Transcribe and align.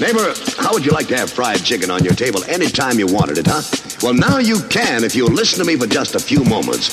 Neighbor, 0.00 0.32
how 0.56 0.72
would 0.72 0.86
you 0.86 0.92
like 0.92 1.08
to 1.08 1.16
have 1.16 1.30
fried 1.30 1.62
chicken 1.62 1.90
on 1.90 2.02
your 2.02 2.14
table 2.14 2.42
anytime 2.44 2.98
you 2.98 3.06
wanted 3.06 3.36
it, 3.36 3.46
huh? 3.46 3.60
Well, 4.02 4.14
now 4.14 4.38
you 4.38 4.62
can 4.68 5.04
if 5.04 5.14
you'll 5.14 5.30
listen 5.30 5.58
to 5.58 5.66
me 5.66 5.76
for 5.76 5.86
just 5.86 6.14
a 6.14 6.18
few 6.18 6.42
moments. 6.42 6.88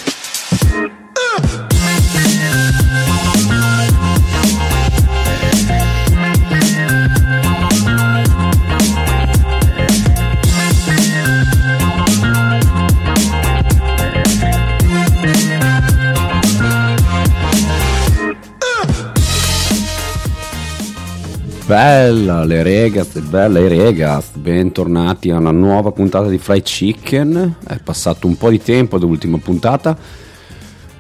Bella 21.68 22.46
le 22.46 22.64
regas, 22.64 23.20
bella 23.20 23.60
i 23.60 23.68
regas, 23.68 24.36
bentornati 24.36 25.32
a 25.32 25.38
una 25.38 25.52
nuova 25.52 25.92
puntata 25.92 26.30
di 26.30 26.38
Fried 26.38 26.64
Chicken. 26.64 27.58
È 27.68 27.78
passato 27.84 28.26
un 28.26 28.38
po' 28.38 28.50
di 28.50 28.62
tempo 28.62 28.98
dall'ultima 28.98 29.38
puntata, 29.38 29.98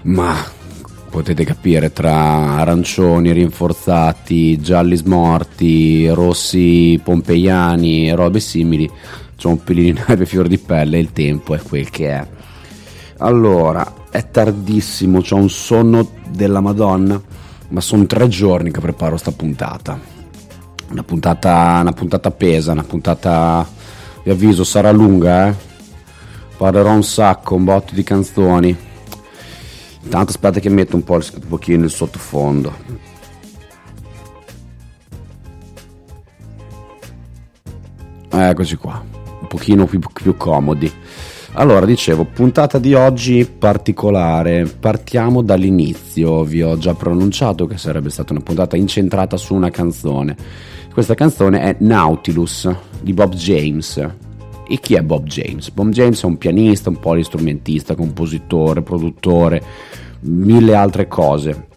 ma 0.01 0.35
potete 1.09 1.45
capire 1.45 1.93
tra 1.93 2.57
arancioni 2.57 3.31
rinforzati, 3.31 4.59
gialli 4.59 4.97
smorti, 4.97 6.09
rossi 6.09 6.99
pompeiani 7.01 8.09
e 8.09 8.15
robe 8.15 8.41
simili, 8.41 8.91
c'è 9.37 9.47
un 9.47 9.63
pelino 9.63 9.93
di 9.93 10.03
neve 10.05 10.25
fior 10.25 10.49
di 10.49 10.57
pelle 10.57 10.99
il 10.99 11.13
tempo 11.13 11.55
è 11.55 11.61
quel 11.61 11.89
che 11.89 12.09
è. 12.09 12.27
Allora, 13.19 14.09
è 14.09 14.29
tardissimo, 14.29 15.23
ho 15.25 15.35
un 15.35 15.49
sonno 15.49 16.11
della 16.29 16.59
Madonna, 16.59 17.21
ma 17.69 17.79
sono 17.79 18.05
tre 18.05 18.27
giorni 18.27 18.69
che 18.69 18.81
preparo 18.81 19.15
sta 19.15 19.31
puntata 19.31 20.16
una 20.89 21.03
puntata, 21.03 21.79
una 21.81 21.93
puntata 21.93 22.31
pesa, 22.31 22.71
una 22.71 22.83
puntata, 22.83 23.67
vi 24.23 24.31
avviso, 24.31 24.63
sarà 24.63 24.91
lunga, 24.91 25.47
eh? 25.47 25.55
Parlerò 26.57 26.91
un 26.91 27.03
sacco, 27.03 27.55
un 27.55 27.63
botto 27.65 27.93
di 27.93 28.03
canzoni. 28.03 28.75
Intanto 30.03 30.29
aspetta 30.29 30.59
che 30.59 30.69
metto 30.69 30.95
un, 30.95 31.03
po', 31.03 31.15
un 31.15 31.47
pochino 31.47 31.83
il 31.83 31.91
sottofondo. 31.91 32.73
Eccoci 38.29 38.75
qua, 38.75 39.03
un 39.41 39.47
pochino 39.47 39.85
più, 39.85 39.99
più 39.99 40.37
comodi. 40.37 40.91
Allora, 41.53 41.85
dicevo, 41.85 42.23
puntata 42.25 42.77
di 42.77 42.93
oggi 42.93 43.45
particolare. 43.45 44.65
Partiamo 44.65 45.41
dall'inizio. 45.41 46.43
Vi 46.43 46.61
ho 46.61 46.77
già 46.77 46.93
pronunciato 46.93 47.65
che 47.65 47.77
sarebbe 47.77 48.09
stata 48.09 48.33
una 48.33 48.43
puntata 48.43 48.77
incentrata 48.77 49.37
su 49.37 49.55
una 49.55 49.71
canzone 49.71 50.35
questa 50.97 51.13
canzone 51.13 51.59
è 51.59 51.75
Nautilus 51.81 52.67
di 53.01 53.13
Bob 53.13 53.35
James. 53.35 54.03
E 54.67 54.79
chi 54.79 54.95
è 54.95 55.03
Bob 55.03 55.27
James? 55.27 55.69
Bob 55.69 55.89
James 55.89 56.23
è 56.23 56.25
un 56.25 56.39
pianista, 56.39 56.89
un 56.89 56.97
polistrumentista, 56.97 57.93
compositore, 57.93 58.81
produttore, 58.81 59.61
mille 60.21 60.73
altre 60.73 61.07
cose. 61.07 61.67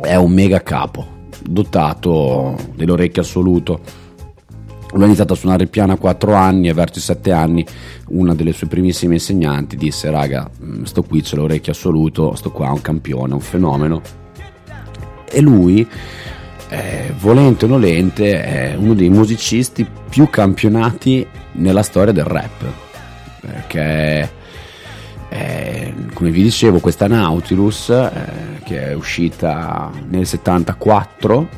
È 0.00 0.14
un 0.14 0.30
mega 0.30 0.62
capo, 0.62 1.04
dotato 1.42 2.54
dell'orecchio 2.76 3.22
assoluto. 3.22 3.80
L'ho 4.92 5.04
iniziato 5.04 5.32
a 5.32 5.36
suonare 5.36 5.64
il 5.64 5.70
piano 5.70 5.94
a 5.94 5.98
4 5.98 6.32
anni 6.34 6.68
e 6.68 6.74
verso 6.74 7.00
i 7.00 7.02
7 7.02 7.32
anni 7.32 7.66
una 8.10 8.36
delle 8.36 8.52
sue 8.52 8.68
primissime 8.68 9.14
insegnanti 9.14 9.76
disse 9.76 10.08
raga, 10.10 10.48
mm, 10.62 10.84
sto 10.84 11.02
qui 11.02 11.22
c'è 11.22 11.34
l'orecchio 11.34 11.72
assoluto, 11.72 12.36
sto 12.36 12.52
qua 12.52 12.70
un 12.70 12.80
campione, 12.80 13.34
un 13.34 13.40
fenomeno. 13.40 14.00
E 15.28 15.40
lui 15.40 15.84
eh, 16.68 17.12
volente 17.18 17.64
o 17.64 17.68
nolente, 17.68 18.42
è 18.42 18.74
uno 18.76 18.94
dei 18.94 19.08
musicisti 19.08 19.86
più 20.08 20.28
campionati 20.30 21.26
nella 21.52 21.82
storia 21.82 22.12
del 22.12 22.24
rap. 22.24 22.64
Perché, 23.40 24.30
eh, 25.28 25.94
come 26.12 26.30
vi 26.30 26.42
dicevo, 26.42 26.80
questa 26.80 27.06
Nautilus, 27.06 27.90
eh, 27.90 28.10
che 28.64 28.88
è 28.88 28.94
uscita 28.94 29.90
nel 30.08 30.26
74 30.26 31.48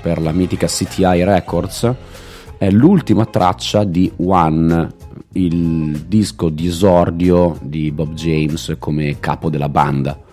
per 0.00 0.20
la 0.20 0.32
mitica 0.32 0.66
CTI 0.66 1.24
Records, 1.24 1.92
è 2.56 2.70
l'ultima 2.70 3.26
traccia 3.26 3.84
di 3.84 4.10
One, 4.16 4.88
il 5.32 6.04
disco 6.06 6.48
di 6.48 6.66
esordio 6.68 7.58
di 7.62 7.90
Bob 7.90 8.14
James 8.14 8.76
come 8.78 9.20
capo 9.20 9.50
della 9.50 9.68
banda 9.68 10.26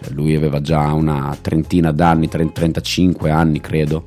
cioè, 0.00 0.12
lui 0.12 0.36
aveva 0.36 0.60
già 0.60 0.92
una 0.92 1.36
trentina 1.40 1.90
d'anni, 1.90 2.28
35 2.28 3.30
anni 3.30 3.60
credo. 3.60 4.06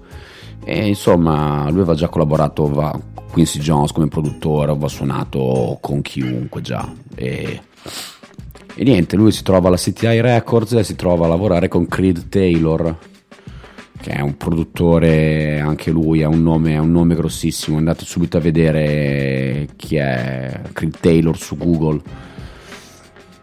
E 0.64 0.88
insomma, 0.88 1.64
lui 1.70 1.82
aveva 1.82 1.96
già 1.96 2.08
collaborato 2.08 2.70
con 2.70 3.02
Quincy 3.30 3.60
Jones 3.60 3.92
come 3.92 4.08
produttore, 4.08 4.72
aveva 4.72 4.88
suonato 4.88 5.78
con 5.82 6.02
chiunque 6.02 6.62
già. 6.62 6.90
E, 7.16 7.62
e 8.74 8.84
niente, 8.84 9.18
lui 9.18 9.34
si 9.34 9.44
trova 9.44 9.68
alla 9.68 9.76
CTI 9.76 10.22
Records 10.22 10.74
e 10.74 10.84
si 10.86 10.96
trova 10.96 11.26
a 11.26 11.30
lavorare 11.30 11.68
con 11.68 11.88
Creed 11.88 12.30
Taylor, 12.30 12.98
che 14.00 14.12
è 14.12 14.22
un 14.22 14.38
produttore, 14.38 15.60
anche 15.60 15.92
lui 15.92 16.24
ha 16.24 16.30
un 16.30 16.42
nome, 16.42 16.78
ha 16.78 16.82
un 16.82 16.92
nome 16.92 17.16
grossissimo. 17.16 17.78
Andate 17.78 18.06
subito 18.06 18.38
a 18.38 18.40
vedere 18.42 19.68
chi 19.76 19.98
è 19.98 20.62
Creed 20.72 21.00
Taylor 21.02 21.38
su 21.38 21.58
Google. 21.58 22.02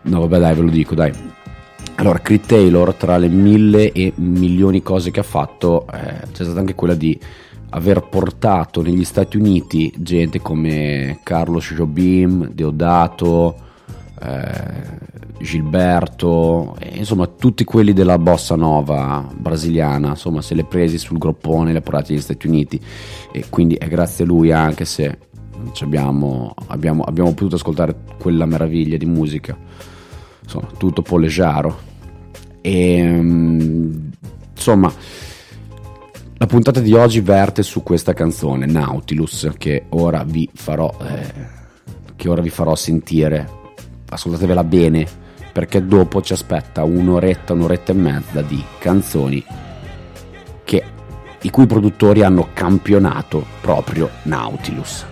No, 0.03 0.21
vabbè, 0.21 0.39
dai, 0.39 0.55
ve 0.55 0.63
lo 0.63 0.71
dico, 0.71 0.95
dai 0.95 1.13
allora, 1.99 2.21
Creed 2.21 2.47
Taylor, 2.47 2.95
tra 2.95 3.17
le 3.17 3.29
mille 3.29 3.91
e 3.91 4.13
milioni 4.17 4.83
cose 4.83 5.11
che 5.11 5.21
ha 5.21 5.25
fatto, 5.25 5.85
eh, 5.93 6.29
c'è 6.33 6.45
stata 6.45 6.61
anche 6.61 6.77
quella 6.77 6.95
di 6.95 7.19
aver 7.71 8.03
portato 8.09 8.83
negli 8.83 9.05
Stati 9.05 9.37
Uniti 9.37 9.93
gente 9.99 10.41
come 10.41 11.19
Carlos 11.25 11.73
Jobim, 11.75 12.51
Deodato, 12.51 13.57
eh, 14.23 15.07
Gilberto, 15.41 16.77
eh, 16.79 16.99
insomma 16.99 17.27
tutti 17.27 17.65
quelli 17.65 17.93
della 17.93 18.19
bossa 18.19 18.55
nova 18.55 19.29
brasiliana, 19.35 20.11
insomma 20.11 20.41
se 20.41 20.55
ha 20.55 20.65
presi 20.65 20.99
sul 20.99 21.19
groppone, 21.19 21.73
li 21.73 21.79
ha 21.79 21.83
portati 21.83 22.13
negli 22.13 22.23
Stati 22.23 22.47
Uniti. 22.47 22.81
E 23.33 23.47
quindi 23.49 23.75
è 23.75 23.89
grazie 23.89 24.23
a 24.23 24.27
lui 24.29 24.53
anche 24.53 24.85
se 24.85 25.19
abbiamo, 25.81 26.55
abbiamo, 26.69 27.03
abbiamo, 27.03 27.31
potuto 27.31 27.57
ascoltare 27.57 27.97
quella 28.19 28.47
meraviglia 28.47 28.97
di 28.97 29.07
musica, 29.07 29.57
insomma, 30.49 30.69
tutto 30.79 31.03
polleggiaro. 31.03 31.79
E 32.63 33.03
mm, 33.03 34.09
insomma, 34.55 34.91
la 36.39 36.47
puntata 36.47 36.81
di 36.81 36.95
oggi 36.95 37.21
verte 37.21 37.63
su 37.63 37.83
questa 37.83 38.15
canzone, 38.15 38.65
Nautilus, 38.67 39.51
che 39.59 39.85
ora 39.91 40.25
vi 40.25 40.49
farò, 40.53 40.93
eh, 41.03 41.33
che 42.17 42.29
ora 42.29 42.41
vi 42.41 42.51
farò 42.51 42.75
sentire. 42.75 43.57
Ascoltatevela 44.09 44.65
bene, 44.65 45.07
perché 45.53 45.85
dopo 45.85 46.23
ci 46.23 46.33
aspetta 46.33 46.83
un'oretta, 46.83 47.53
un'oretta 47.53 47.93
e 47.93 47.95
mezza 47.95 48.41
di 48.41 48.63
canzoni 48.79 49.45
che, 50.65 50.83
i 51.43 51.51
cui 51.51 51.67
produttori 51.67 52.23
hanno 52.23 52.49
campionato 52.55 53.45
proprio 53.61 54.09
Nautilus. 54.23 55.05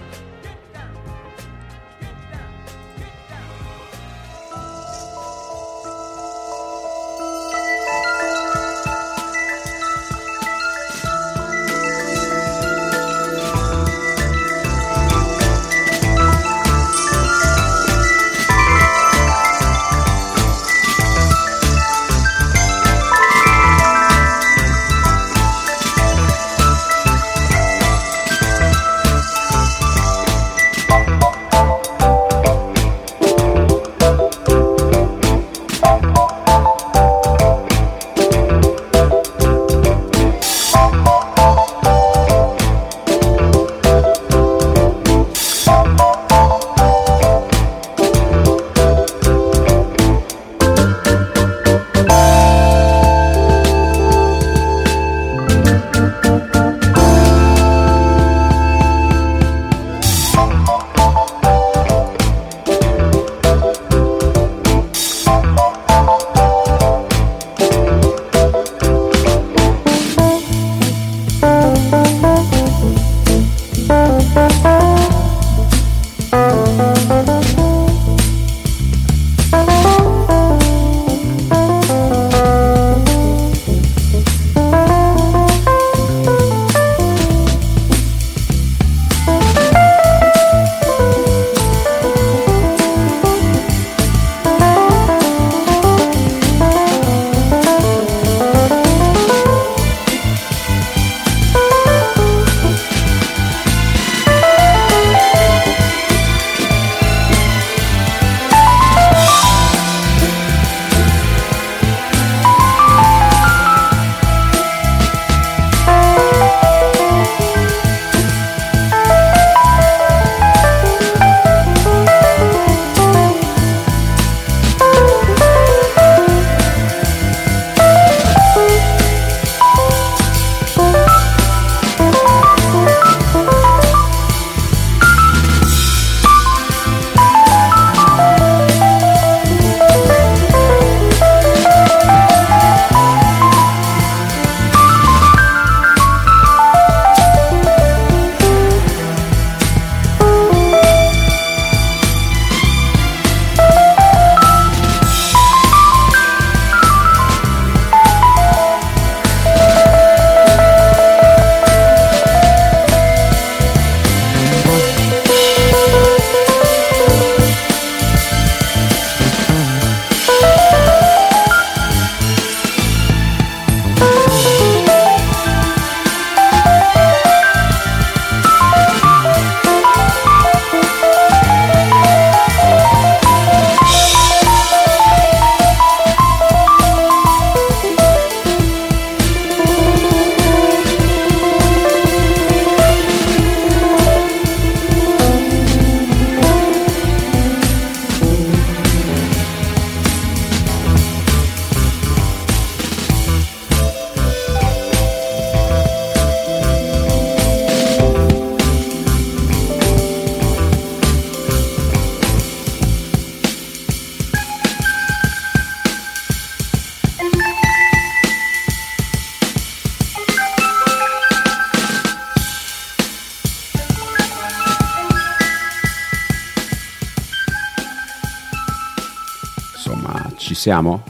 Siamo? 230.66 231.00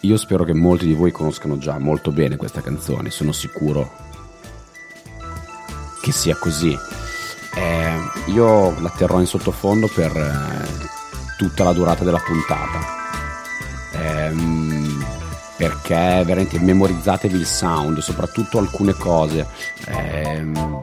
Io 0.00 0.16
spero 0.16 0.42
che 0.42 0.54
molti 0.54 0.84
di 0.84 0.92
voi 0.92 1.12
conoscano 1.12 1.56
già 1.56 1.78
molto 1.78 2.10
bene 2.10 2.34
questa 2.34 2.60
canzone, 2.60 3.10
sono 3.10 3.30
sicuro 3.30 3.88
che 6.02 6.10
sia 6.10 6.34
così. 6.34 6.76
Eh, 7.54 7.96
io 8.32 8.80
la 8.80 8.90
terrò 8.90 9.20
in 9.20 9.26
sottofondo 9.26 9.86
per 9.86 10.16
eh, 10.16 10.66
tutta 11.38 11.62
la 11.62 11.72
durata 11.72 12.02
della 12.02 12.18
puntata. 12.18 12.80
Eh, 13.92 14.34
perché 15.56 16.24
veramente 16.24 16.58
memorizzatevi 16.58 17.36
il 17.36 17.46
sound, 17.46 17.98
soprattutto 17.98 18.58
alcune 18.58 18.94
cose. 18.94 19.46
Ehm, 19.84 20.82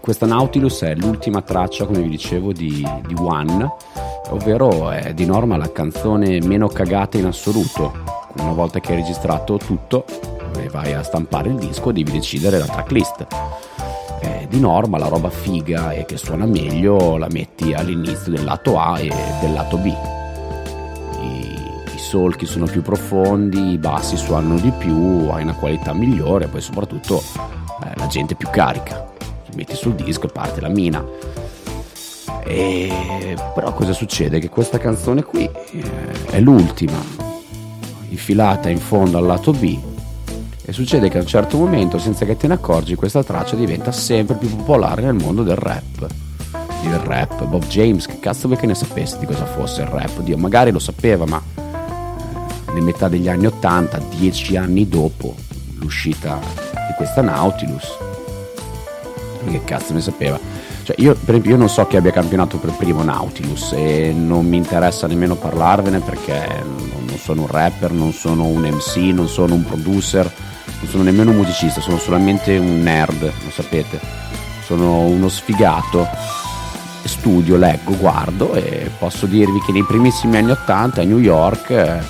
questa 0.00 0.24
Nautilus 0.24 0.80
è 0.80 0.94
l'ultima 0.94 1.42
traccia, 1.42 1.84
come 1.84 2.00
vi 2.00 2.08
dicevo, 2.08 2.54
di, 2.54 2.82
di 3.06 3.14
One 3.18 3.92
ovvero 4.30 4.90
è 4.90 5.14
di 5.14 5.26
norma 5.26 5.56
la 5.56 5.70
canzone 5.70 6.40
meno 6.40 6.68
cagata 6.68 7.18
in 7.18 7.26
assoluto. 7.26 7.92
Una 8.38 8.52
volta 8.52 8.80
che 8.80 8.92
hai 8.92 8.98
registrato 8.98 9.56
tutto 9.58 10.04
e 10.58 10.68
vai 10.68 10.92
a 10.92 11.02
stampare 11.02 11.48
il 11.48 11.56
disco 11.56 11.92
devi 11.92 12.12
decidere 12.12 12.58
la 12.58 12.66
tracklist. 12.66 13.26
di 14.48 14.60
norma 14.60 14.98
la 14.98 15.08
roba 15.08 15.30
figa 15.30 15.90
e 15.90 16.04
che 16.04 16.16
suona 16.16 16.46
meglio 16.46 17.16
la 17.16 17.26
metti 17.28 17.72
all'inizio 17.72 18.30
del 18.30 18.44
lato 18.44 18.78
A 18.78 19.00
e 19.00 19.12
del 19.40 19.52
lato 19.52 19.76
B. 19.78 19.86
I, 19.86 21.56
i 21.94 21.98
solchi 21.98 22.46
sono 22.46 22.66
più 22.66 22.80
profondi, 22.80 23.72
i 23.72 23.78
bassi 23.78 24.16
suonano 24.16 24.58
di 24.60 24.70
più, 24.70 25.28
hai 25.30 25.42
una 25.42 25.54
qualità 25.54 25.92
migliore, 25.92 26.46
poi 26.46 26.60
soprattutto 26.60 27.20
eh, 27.84 27.92
la 27.96 28.06
gente 28.06 28.36
più 28.36 28.48
carica. 28.48 29.12
Metti 29.56 29.74
sul 29.74 29.94
disco 29.94 30.26
e 30.26 30.30
parte 30.30 30.60
la 30.60 30.68
mina. 30.68 31.04
E... 32.44 33.36
Però 33.54 33.72
cosa 33.72 33.92
succede? 33.92 34.38
Che 34.38 34.48
questa 34.48 34.78
canzone 34.78 35.22
qui 35.22 35.44
eh, 35.44 35.82
è 36.30 36.40
l'ultima, 36.40 36.98
infilata 38.08 38.68
in 38.68 38.78
fondo 38.78 39.18
al 39.18 39.24
lato 39.24 39.52
B 39.52 39.92
e 40.66 40.72
succede 40.72 41.10
che 41.10 41.18
a 41.18 41.20
un 41.20 41.26
certo 41.26 41.58
momento, 41.58 41.98
senza 41.98 42.24
che 42.24 42.38
te 42.38 42.46
ne 42.46 42.54
accorgi, 42.54 42.94
questa 42.94 43.22
traccia 43.22 43.54
diventa 43.54 43.92
sempre 43.92 44.36
più 44.36 44.48
popolare 44.48 45.02
nel 45.02 45.12
mondo 45.12 45.42
del 45.42 45.56
rap. 45.56 46.06
Il 46.82 46.98
rap, 47.00 47.44
Bob 47.44 47.66
James, 47.66 48.06
che 48.06 48.18
cazzo 48.18 48.46
vuoi 48.46 48.58
che 48.58 48.66
ne 48.66 48.74
sapesse 48.74 49.18
di 49.18 49.26
cosa 49.26 49.44
fosse 49.44 49.82
il 49.82 49.88
rap? 49.88 50.20
Dio, 50.20 50.38
magari 50.38 50.70
lo 50.70 50.78
sapeva, 50.78 51.26
ma 51.26 51.42
eh, 51.54 52.72
nel 52.72 52.82
metà 52.82 53.08
degli 53.08 53.28
anni 53.28 53.44
Ottanta, 53.44 54.00
dieci 54.16 54.56
anni 54.56 54.88
dopo 54.88 55.34
l'uscita 55.80 56.38
di 56.40 56.94
questa 56.96 57.20
Nautilus, 57.20 57.98
che 59.50 59.64
cazzo 59.64 59.92
ne 59.92 60.00
sapeva? 60.00 60.38
Cioè 60.84 60.96
io, 60.98 61.14
per 61.14 61.30
esempio, 61.30 61.52
io 61.52 61.56
non 61.56 61.70
so 61.70 61.86
chi 61.86 61.96
abbia 61.96 62.10
campionato 62.10 62.58
per 62.58 62.72
primo 62.72 63.02
Nautilus 63.02 63.72
e 63.72 64.12
non 64.14 64.46
mi 64.46 64.58
interessa 64.58 65.06
nemmeno 65.06 65.34
parlarvene 65.34 66.00
perché 66.00 66.62
non 66.62 67.16
sono 67.16 67.42
un 67.42 67.46
rapper, 67.46 67.90
non 67.90 68.12
sono 68.12 68.44
un 68.44 68.60
MC, 68.60 68.96
non 68.96 69.26
sono 69.26 69.54
un 69.54 69.64
producer, 69.64 70.30
non 70.80 70.90
sono 70.90 71.02
nemmeno 71.02 71.30
un 71.30 71.38
musicista, 71.38 71.80
sono 71.80 71.96
solamente 71.96 72.58
un 72.58 72.82
nerd, 72.82 73.22
lo 73.22 73.50
sapete. 73.50 73.98
Sono 74.62 75.00
uno 75.00 75.30
sfigato, 75.30 76.06
studio, 77.04 77.56
leggo, 77.56 77.96
guardo 77.96 78.52
e 78.52 78.90
posso 78.98 79.24
dirvi 79.24 79.60
che 79.60 79.72
nei 79.72 79.84
primissimi 79.84 80.36
anni 80.36 80.50
80 80.50 81.00
a 81.00 81.04
New 81.04 81.18
York 81.18 81.70
eh, 81.70 82.00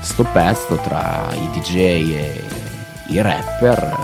sto 0.00 0.24
pezzo 0.30 0.76
tra 0.76 1.28
i 1.32 1.58
DJ 1.58 1.76
e 1.76 2.44
i 3.08 3.22
rapper 3.22 3.96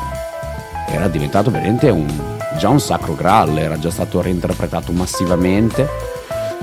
era 0.89 1.09
diventato 1.09 1.51
veramente 1.51 1.91
un, 1.91 2.36
già 2.57 2.69
un 2.69 2.81
sacro 2.81 3.15
graal, 3.15 3.57
era 3.59 3.79
già 3.79 3.91
stato 3.91 4.21
reinterpretato 4.21 4.93
massivamente. 4.93 5.89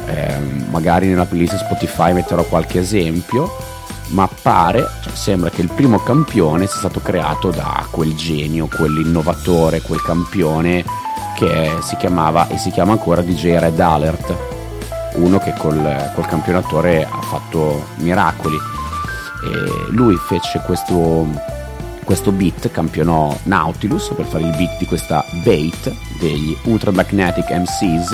Eh, 0.05 0.37
magari 0.69 1.07
nella 1.07 1.25
playlist 1.25 1.57
Spotify 1.57 2.11
metterò 2.11 2.43
qualche 2.43 2.79
esempio 2.79 3.71
ma 4.09 4.27
pare, 4.41 4.85
cioè 5.01 5.13
sembra 5.13 5.49
che 5.49 5.61
il 5.61 5.71
primo 5.71 5.97
campione 5.99 6.67
sia 6.67 6.77
stato 6.77 6.99
creato 6.99 7.49
da 7.49 7.85
quel 7.89 8.15
genio, 8.15 8.67
quell'innovatore, 8.67 9.81
quel 9.81 10.01
campione 10.01 10.83
che 11.35 11.77
si 11.81 11.95
chiamava 11.97 12.47
e 12.47 12.57
si 12.57 12.69
chiama 12.69 12.91
ancora 12.91 13.21
DJ 13.21 13.57
Red 13.57 13.79
Alert, 13.79 14.35
uno 15.15 15.39
che 15.39 15.53
col, 15.57 16.11
col 16.13 16.25
campionatore 16.27 17.03
ha 17.03 17.21
fatto 17.21 17.87
miracoli. 17.95 18.55
E 18.55 19.91
lui 19.91 20.15
fece 20.15 20.61
questo, 20.65 21.27
questo 22.03 22.31
beat, 22.31 22.71
campionò 22.71 23.35
Nautilus 23.43 24.11
per 24.15 24.25
fare 24.25 24.43
il 24.43 24.55
beat 24.55 24.77
di 24.77 24.85
questa 24.85 25.23
bait 25.43 25.91
degli 26.19 26.55
Ultra 26.63 26.91
Magnetic 26.91 27.49
MCs. 27.49 28.11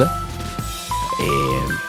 E 1.19 1.88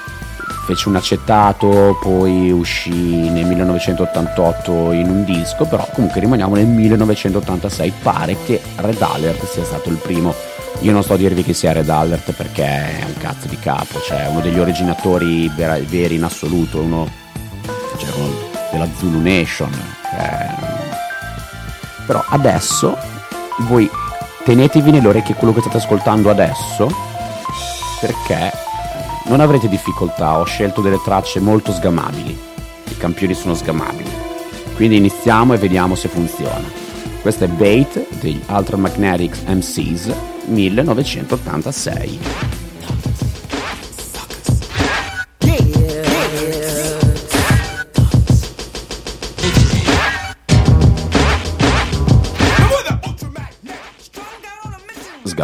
fece 0.66 0.88
un 0.88 0.97
accettato, 0.97 1.99
poi 2.00 2.50
uscì 2.50 3.30
nel 3.30 3.45
1988 3.47 4.92
in 4.92 5.09
un 5.09 5.25
disco, 5.25 5.64
però 5.64 5.88
comunque 5.92 6.21
rimaniamo 6.21 6.54
nel 6.54 6.66
1986, 6.66 7.92
pare 8.02 8.37
che 8.45 8.61
Red 8.76 9.02
Alert 9.02 9.45
sia 9.47 9.64
stato 9.64 9.88
il 9.88 9.97
primo. 9.97 10.35
Io 10.80 10.92
non 10.92 11.02
sto 11.02 11.14
a 11.14 11.16
dirvi 11.16 11.42
che 11.42 11.52
sia 11.54 11.73
Red 11.73 11.88
Alert 11.88 12.33
perché 12.33 12.64
è 12.64 13.04
un 13.04 13.14
cazzo 13.19 13.49
di 13.49 13.59
capo, 13.59 14.00
cioè 14.00 14.26
uno 14.28 14.40
degli 14.40 14.59
originatori 14.59 15.49
veri 15.49 16.14
in 16.14 16.23
assoluto, 16.23 16.80
uno, 16.80 17.11
cioè 17.99 18.11
della 18.71 18.88
Zulu 18.97 19.21
Nation. 19.21 19.71
Cioè... 20.02 20.89
Però 22.07 22.23
adesso 22.28 22.97
voi 23.61 23.88
tenetevi 24.45 24.90
nelle 24.90 25.09
orecchie 25.09 25.35
quello 25.35 25.52
che 25.52 25.61
state 25.61 25.76
ascoltando 25.76 26.30
adesso 26.30 26.88
perché 28.00 28.50
non 29.26 29.40
avrete 29.40 29.69
difficoltà, 29.69 30.38
ho 30.38 30.45
scelto 30.45 30.80
delle 30.80 31.00
tracce 31.04 31.40
molto 31.40 31.73
sgamabili. 31.73 32.37
I 32.88 32.97
campioni 32.97 33.35
sono 33.35 33.54
sgamabili. 33.54 34.11
Quindi 34.75 34.97
iniziamo 34.97 35.52
e 35.52 35.59
vediamo 35.59 35.95
se 35.95 36.09
funziona. 36.09 36.69
Questo 37.21 37.45
è 37.45 37.49
Bait 37.49 38.19
degli 38.19 38.40
Ultra 38.49 38.78
Magnetics 38.78 39.42
MCs 39.42 40.12
1986. 40.47 42.19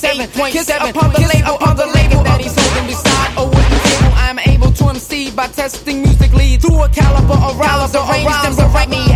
Kiss 0.00 0.70
upon 0.70 1.10
the 1.12 1.20
label, 1.26 1.56
upon 1.56 1.76
the 1.76 1.86
label 1.86 2.22
that 2.22 2.40
he's 2.40 2.54
holding 2.54 2.86
beside 2.86 3.34
a 3.36 3.44
wooden 3.44 3.78
table. 3.82 4.12
I'm 4.14 4.38
able 4.38 4.70
to 4.70 4.88
MC 4.90 5.30
by 5.32 5.48
testing 5.48 6.02
musically 6.02 6.56
through 6.56 6.82
a 6.82 6.88
caliber 6.88 7.34
of 7.34 7.58
rhymes, 7.58 7.94
arranged 7.94 8.30
and 8.46 8.56
berate 8.56 8.88
me 8.90 9.07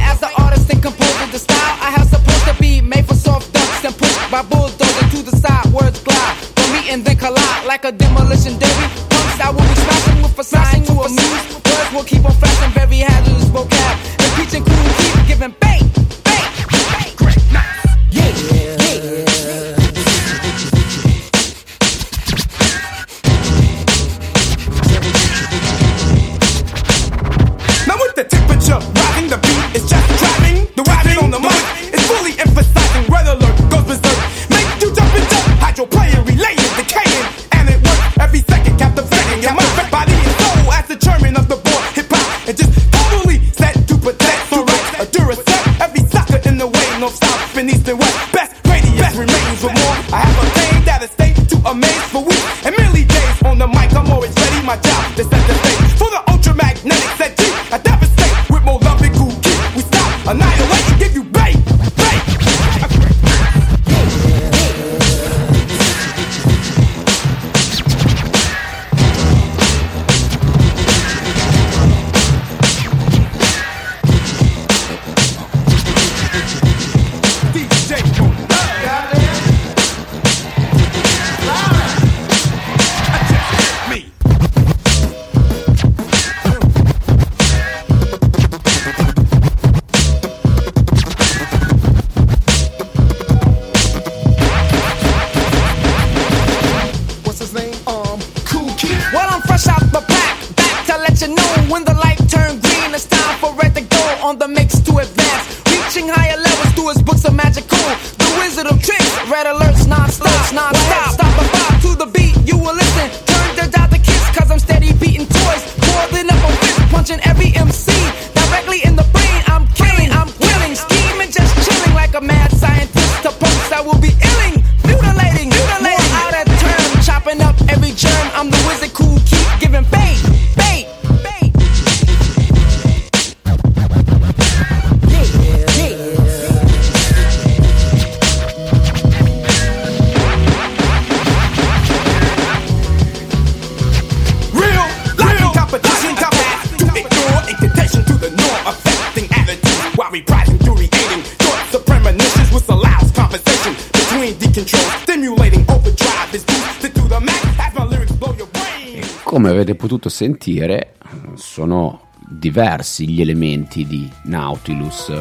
sentire, 160.13 160.95
sono 161.35 162.09
diversi 162.29 163.09
gli 163.09 163.21
elementi 163.21 163.87
di 163.87 164.09
Nautilus 164.25 165.13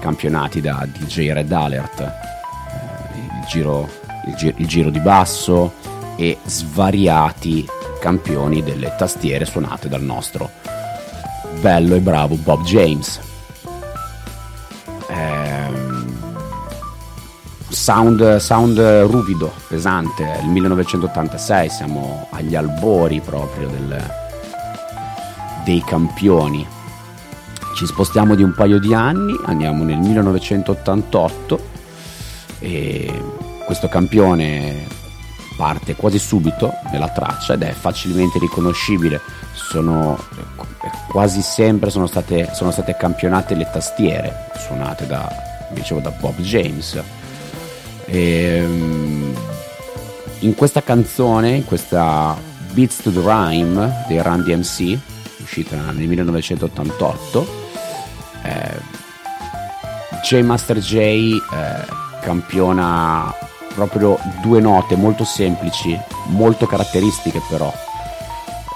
campionati 0.00 0.60
da 0.60 0.86
DJ 0.86 1.32
Red 1.32 1.50
Alert, 1.50 2.00
eh, 2.00 3.18
il, 3.18 3.46
giro, 3.48 3.88
il, 4.26 4.34
gi- 4.34 4.54
il 4.56 4.66
giro 4.66 4.90
di 4.90 5.00
basso 5.00 5.72
e 6.16 6.36
svariati 6.44 7.66
campioni 8.00 8.62
delle 8.62 8.94
tastiere 8.96 9.44
suonate 9.44 9.88
dal 9.88 10.02
nostro 10.02 10.50
bello 11.60 11.96
e 11.96 12.00
bravo 12.00 12.36
Bob 12.36 12.62
James. 12.62 13.20
Sound, 17.88 18.36
sound 18.36 18.78
ruvido, 18.78 19.50
pesante, 19.66 20.40
il 20.42 20.48
1986, 20.50 21.70
siamo 21.70 22.26
agli 22.32 22.54
albori 22.54 23.18
proprio 23.22 23.66
del- 23.66 24.12
dei 25.64 25.82
campioni. 25.82 26.66
Ci 27.74 27.86
spostiamo 27.86 28.34
di 28.34 28.42
un 28.42 28.52
paio 28.52 28.78
di 28.78 28.92
anni, 28.92 29.34
andiamo 29.46 29.84
nel 29.84 29.96
1988 30.00 31.66
e 32.58 33.22
questo 33.64 33.88
campione 33.88 34.86
parte 35.56 35.96
quasi 35.96 36.18
subito 36.18 36.70
nella 36.92 37.08
traccia 37.08 37.54
ed 37.54 37.62
è 37.62 37.72
facilmente 37.72 38.38
riconoscibile. 38.38 39.18
Sono 39.54 40.18
quasi 41.08 41.40
sempre 41.40 41.88
sono 41.88 42.06
state, 42.06 42.50
sono 42.52 42.70
state 42.70 42.96
campionate 42.98 43.54
le 43.54 43.66
tastiere 43.72 44.50
suonate 44.58 45.06
da, 45.06 45.26
dicevo, 45.70 46.00
da 46.00 46.10
Bob 46.10 46.36
James. 46.40 47.02
E, 48.10 48.66
in 50.40 50.54
questa 50.54 50.82
canzone, 50.82 51.50
in 51.50 51.64
questa 51.64 52.36
Beats 52.72 53.02
to 53.02 53.12
the 53.12 53.20
Rhyme 53.20 54.04
dei 54.06 54.22
Run 54.22 54.42
DMC, 54.42 54.98
uscita 55.42 55.76
nel 55.90 56.06
1988, 56.06 57.46
eh, 58.42 58.80
J 60.22 60.40
Master 60.42 60.78
J 60.78 60.96
eh, 60.96 61.38
campiona 62.20 63.34
proprio 63.74 64.18
due 64.42 64.60
note 64.60 64.96
molto 64.96 65.24
semplici, 65.24 65.98
molto 66.26 66.66
caratteristiche 66.66 67.40
però. 67.48 67.72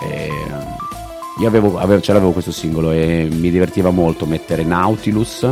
E, 0.02 0.30
io 1.40 1.48
avevo, 1.48 1.78
avevo, 1.78 2.00
ce 2.00 2.12
l'avevo 2.12 2.32
questo 2.32 2.52
singolo 2.52 2.90
e 2.90 3.28
mi 3.30 3.50
divertiva 3.50 3.90
molto 3.90 4.26
mettere 4.26 4.64
Nautilus 4.64 5.48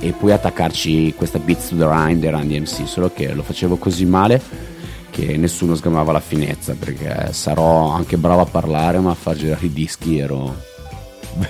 e 0.00 0.12
poi 0.12 0.32
attaccarci 0.32 1.14
questa 1.14 1.38
Beats 1.38 1.68
to 1.68 1.76
the 1.76 1.84
Rhyme 1.84 2.18
dei 2.18 2.30
Run 2.30 2.48
DMC, 2.48 2.88
solo 2.88 3.12
che 3.12 3.32
lo 3.32 3.42
facevo 3.42 3.76
così 3.76 4.06
male 4.06 4.40
che 5.10 5.36
nessuno 5.36 5.74
sgamava 5.74 6.12
la 6.12 6.20
finezza 6.20 6.74
perché 6.74 7.32
sarò 7.32 7.90
anche 7.90 8.16
bravo 8.16 8.42
a 8.42 8.46
parlare 8.46 8.98
ma 9.00 9.10
a 9.10 9.14
far 9.14 9.36
girare 9.36 9.66
i 9.66 9.72
dischi 9.72 10.18
ero 10.18 10.56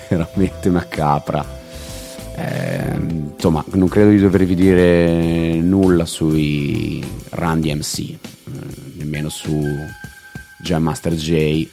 veramente 0.09 0.69
una 0.69 0.87
capra. 0.87 1.59
Eh, 2.37 2.95
insomma, 3.35 3.65
non 3.73 3.89
credo 3.89 4.11
di 4.11 4.19
dovervi 4.19 4.55
dire 4.55 5.55
nulla 5.61 6.07
sui 6.07 7.05
Run 7.31 7.61
DMC, 7.61 7.99
eh, 7.99 8.19
nemmeno 8.97 9.29
su 9.29 9.63
Jam 10.63 10.83
Master 10.83 11.15
J 11.15 11.69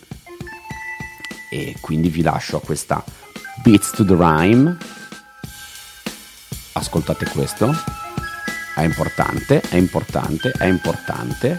e 1.49 1.75
quindi 1.79 2.09
vi 2.09 2.21
lascio 2.21 2.57
a 2.57 2.61
questa 2.61 3.03
Beats 3.63 3.91
to 3.91 4.05
the 4.05 4.15
Rhyme 4.15 4.77
ascoltate 6.77 7.25
questo. 7.25 7.71
È 8.75 8.83
importante 8.83 9.61
è 9.61 9.75
importante 9.75 10.51
è 10.51 10.65
importante 10.65 11.57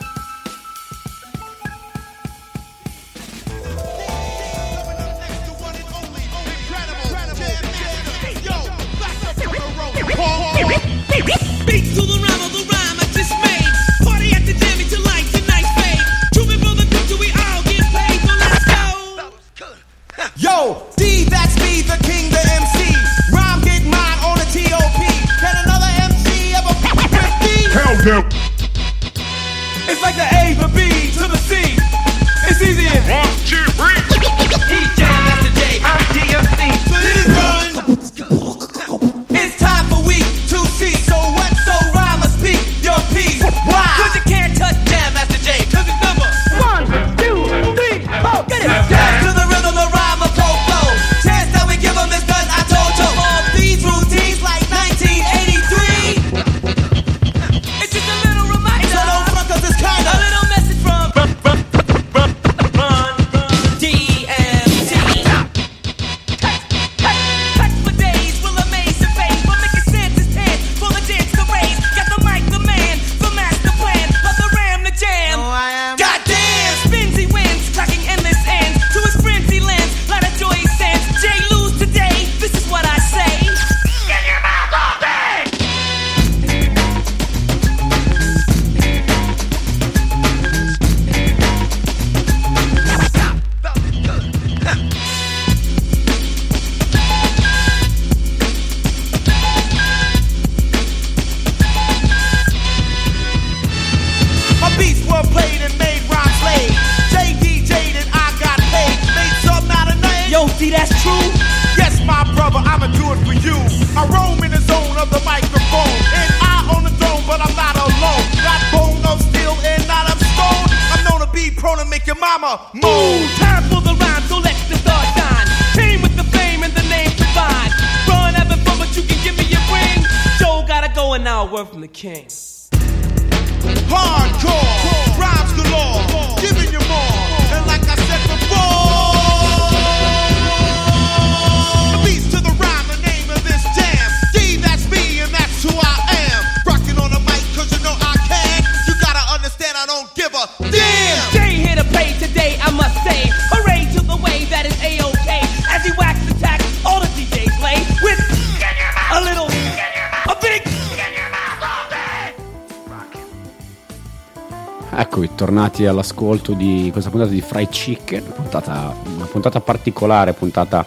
Tornati 165.78 165.86
all'ascolto 165.86 166.52
di 166.54 166.88
questa 166.90 167.10
puntata 167.10 167.30
di 167.30 167.40
Fried 167.40 167.68
Chicken, 167.68 168.32
puntata- 168.32 168.96
una 169.14 169.26
puntata 169.26 169.60
particolare, 169.60 170.32
puntata 170.32 170.84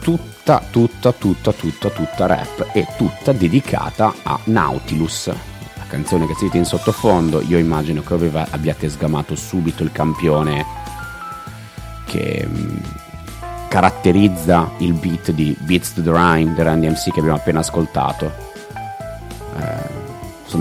tutta, 0.00 0.62
tutta, 0.70 1.12
tutta, 1.12 1.52
tutta, 1.52 1.90
tutta 1.90 2.26
rap 2.26 2.68
e 2.72 2.86
tutta 2.96 3.32
dedicata 3.32 4.14
a 4.22 4.38
Nautilus, 4.44 5.26
la 5.26 5.86
canzone 5.88 6.26
che 6.26 6.34
sentite 6.34 6.58
in 6.58 6.64
sottofondo. 6.64 7.42
Io 7.42 7.58
immagino 7.58 8.02
che 8.02 8.14
aveva- 8.14 8.46
abbiate 8.48 8.88
sgamato 8.88 9.34
subito 9.34 9.82
il 9.82 9.90
campione 9.90 10.64
che 12.04 12.46
mm, 12.46 12.76
caratterizza 13.68 14.70
il 14.78 14.92
beat 14.92 15.32
di 15.32 15.56
Beats 15.58 15.94
to 15.94 16.02
the 16.02 16.12
Rhyme 16.12 16.54
di 16.54 16.62
Randy 16.62 16.88
MC 16.88 17.10
che 17.10 17.18
abbiamo 17.18 17.38
appena 17.38 17.58
ascoltato 17.58 18.41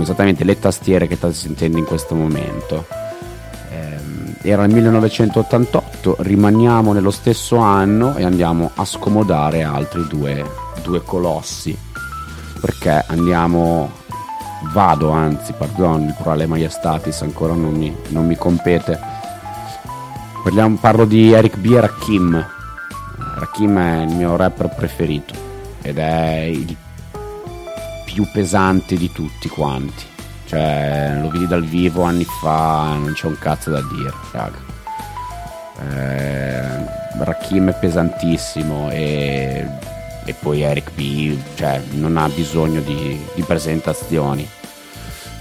sono 0.02 0.04
esattamente 0.04 0.44
le 0.44 0.60
tastiere 0.60 1.08
che 1.08 1.16
state 1.16 1.34
sentendo 1.34 1.78
in 1.78 1.86
questo 1.86 2.16
momento. 2.16 2.86
Ehm, 3.72 4.36
era 4.42 4.64
il 4.64 4.74
1988, 4.74 6.18
rimaniamo 6.20 6.94
nello 6.94 7.12
stesso 7.12 7.58
anno 7.58 8.16
e 8.16 8.24
andiamo 8.24 8.72
a 8.76 8.86
scomodare 8.86 9.64
altri 9.64 10.08
due, 10.08 10.44
due 10.84 11.04
colossi. 11.04 11.78
Perché 12.60 13.04
andiamo, 13.08 13.92
vado 14.74 15.12
anzi, 15.12 15.54
pardon, 15.54 16.04
il 16.04 16.16
plurale 16.16 16.46
maiestatis 16.46 17.22
ancora 17.22 17.54
non 17.54 17.74
mi, 17.74 17.96
non 18.10 18.26
mi 18.26 18.36
compete. 18.36 19.00
Parliamo- 20.44 20.78
parlo 20.80 21.06
di 21.06 21.32
Eric 21.32 21.58
B 21.58 21.74
Rakim. 21.74 22.46
Rakim 23.36 23.78
è 23.78 24.02
il 24.02 24.16
mio 24.16 24.36
rapper 24.36 24.70
preferito 24.76 25.34
ed 25.82 25.98
è 25.98 26.42
il 26.42 26.76
più 28.14 28.28
pesante 28.32 28.96
di 28.96 29.12
tutti 29.12 29.48
quanti. 29.48 30.06
Cioè, 30.46 31.18
lo 31.22 31.30
vidi 31.30 31.48
dal 31.48 31.64
vivo 31.64 32.04
anni 32.04 32.26
fa, 32.26 32.96
non 32.98 33.14
c'è 33.14 33.28
un 33.28 33.38
cazzo 33.38 33.70
da 33.70 33.82
dire, 33.82 34.12
raga. 34.32 34.70
Eh, 35.80 37.24
Rakim 37.24 37.70
è 37.70 37.74
pesantissimo 37.80 38.90
e, 38.92 39.66
e 40.26 40.34
poi 40.34 40.62
Eric 40.62 40.92
B, 40.94 41.38
cioè, 41.56 41.82
non 41.92 42.18
ha 42.18 42.28
bisogno 42.28 42.82
di, 42.82 43.20
di 43.34 43.42
presentazioni. 43.44 44.48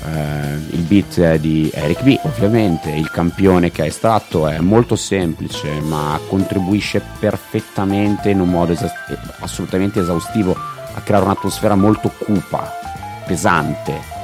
Eh, 0.03 0.55
il 0.71 0.83
beat 0.83 1.21
è 1.21 1.39
di 1.39 1.71
Eric 1.75 2.03
B, 2.03 2.19
ovviamente, 2.23 2.91
il 2.91 3.11
campione 3.11 3.73
che 3.73 3.87
è 3.87 3.91
stato 3.91 4.47
è 4.47 4.61
molto 4.61 4.95
semplice, 4.95 5.81
ma 5.81 6.19
contribuisce 6.29 7.03
perfettamente 7.19 8.31
in 8.31 8.41
un 8.41 8.49
modo 8.49 8.73
esas- 8.73 8.93
assolutamente 9.41 10.01
esaustivo 10.01 10.57
a 10.95 11.01
creare 11.01 11.25
un'atmosfera 11.25 11.75
molto 11.75 12.11
cupa, 12.19 12.71
pesante. 13.27 14.19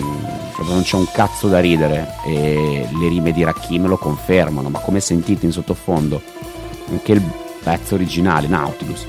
Mm, 0.00 0.24
non 0.66 0.82
c'è 0.82 0.96
un 0.96 1.10
cazzo 1.10 1.48
da 1.48 1.60
ridere 1.60 2.14
e 2.24 2.88
le 2.90 3.08
rime 3.08 3.32
di 3.32 3.44
Rakim 3.44 3.86
lo 3.86 3.98
confermano, 3.98 4.68
ma 4.68 4.78
come 4.80 5.00
sentite 5.00 5.46
in 5.46 5.52
sottofondo, 5.52 6.20
anche 6.90 7.12
il 7.12 7.22
pezzo 7.62 7.94
originale, 7.94 8.46
Nautilus, 8.46 9.06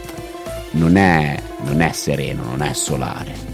non 0.71 0.95
è, 0.95 1.41
non 1.61 1.81
è 1.81 1.91
sereno, 1.91 2.43
non 2.43 2.61
è 2.61 2.73
solare. 2.73 3.53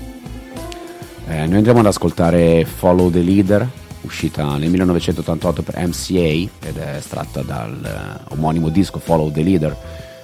Eh, 1.27 1.45
noi 1.45 1.57
andiamo 1.57 1.79
ad 1.79 1.85
ascoltare 1.85 2.65
Follow 2.65 3.09
the 3.09 3.21
Leader, 3.21 3.67
uscita 4.01 4.57
nel 4.57 4.69
1988 4.69 5.61
per 5.61 5.77
MCA 5.77 6.49
ed 6.67 6.77
è 6.77 6.95
estratta 6.97 7.41
dal 7.41 7.79
eh, 7.83 8.33
omonimo 8.33 8.69
disco 8.69 8.99
Follow 8.99 9.31
the 9.31 9.43
Leader. 9.43 9.77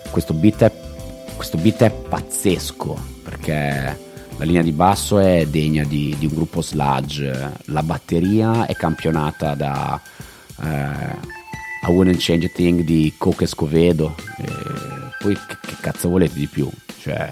Questo 0.10 0.34
beat 0.34 0.64
è, 0.64 0.72
questo 1.36 1.58
beat 1.58 1.84
è 1.84 1.92
pazzesco 1.92 3.16
perché 3.28 4.00
la 4.38 4.46
linea 4.46 4.62
di 4.62 4.72
basso 4.72 5.20
è 5.20 5.46
degna 5.48 5.84
di, 5.84 6.16
di 6.18 6.28
un 6.28 6.34
gruppo 6.34 6.62
sludge, 6.62 7.52
la 7.66 7.84
batteria 7.84 8.66
è 8.66 8.74
campionata 8.74 9.54
da 9.54 10.00
eh, 10.62 11.86
I 11.88 11.90
Wouldn't 11.90 12.20
Change 12.20 12.46
a 12.46 12.50
Thing 12.54 12.82
di 12.84 13.14
Coke 13.18 13.44
Escovedo, 13.44 14.16
e 14.38 14.46
poi 15.20 15.34
che, 15.34 15.58
che 15.60 15.76
cazzo 15.82 16.08
volete 16.08 16.36
di 16.36 16.48
più? 16.48 16.70
Cioè, 17.02 17.32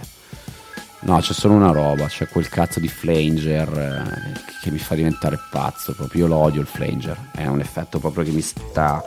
No, 1.02 1.20
c'è 1.20 1.34
solo 1.34 1.54
una 1.54 1.72
roba, 1.72 2.08
c'è 2.08 2.28
quel 2.28 2.50
cazzo 2.50 2.80
di 2.80 2.88
flanger 2.88 3.78
eh, 3.78 4.40
che 4.64 4.72
mi 4.72 4.80
fa 4.80 4.96
diventare 4.96 5.38
pazzo, 5.52 5.94
proprio 5.94 6.24
io 6.24 6.28
lo 6.28 6.38
odio 6.38 6.62
il 6.62 6.68
flanger, 6.68 7.30
è 7.36 7.46
un 7.46 7.60
effetto 7.60 8.00
proprio 8.00 8.24
che 8.24 8.32
mi 8.32 8.42
sta 8.42 9.04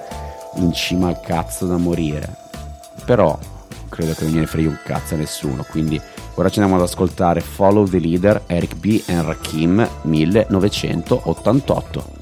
in 0.56 0.72
cima 0.72 1.08
al 1.08 1.20
cazzo 1.20 1.66
da 1.66 1.76
morire. 1.76 2.36
Però 3.04 3.36
credo 3.88 4.14
che 4.14 4.22
non 4.24 4.32
gliene 4.32 4.46
freghi 4.46 4.68
un 4.68 4.78
cazzo 4.84 5.14
a 5.14 5.16
nessuno, 5.16 5.66
quindi 5.68 6.00
ora 6.38 6.50
ci 6.50 6.60
andiamo 6.60 6.80
ad 6.80 6.88
ascoltare 6.88 7.40
Follow 7.40 7.88
the 7.88 7.98
Leader 7.98 8.42
Eric 8.46 8.76
B. 8.76 9.02
and 9.08 9.26
Rakim 9.26 9.84
1988. 10.02 12.17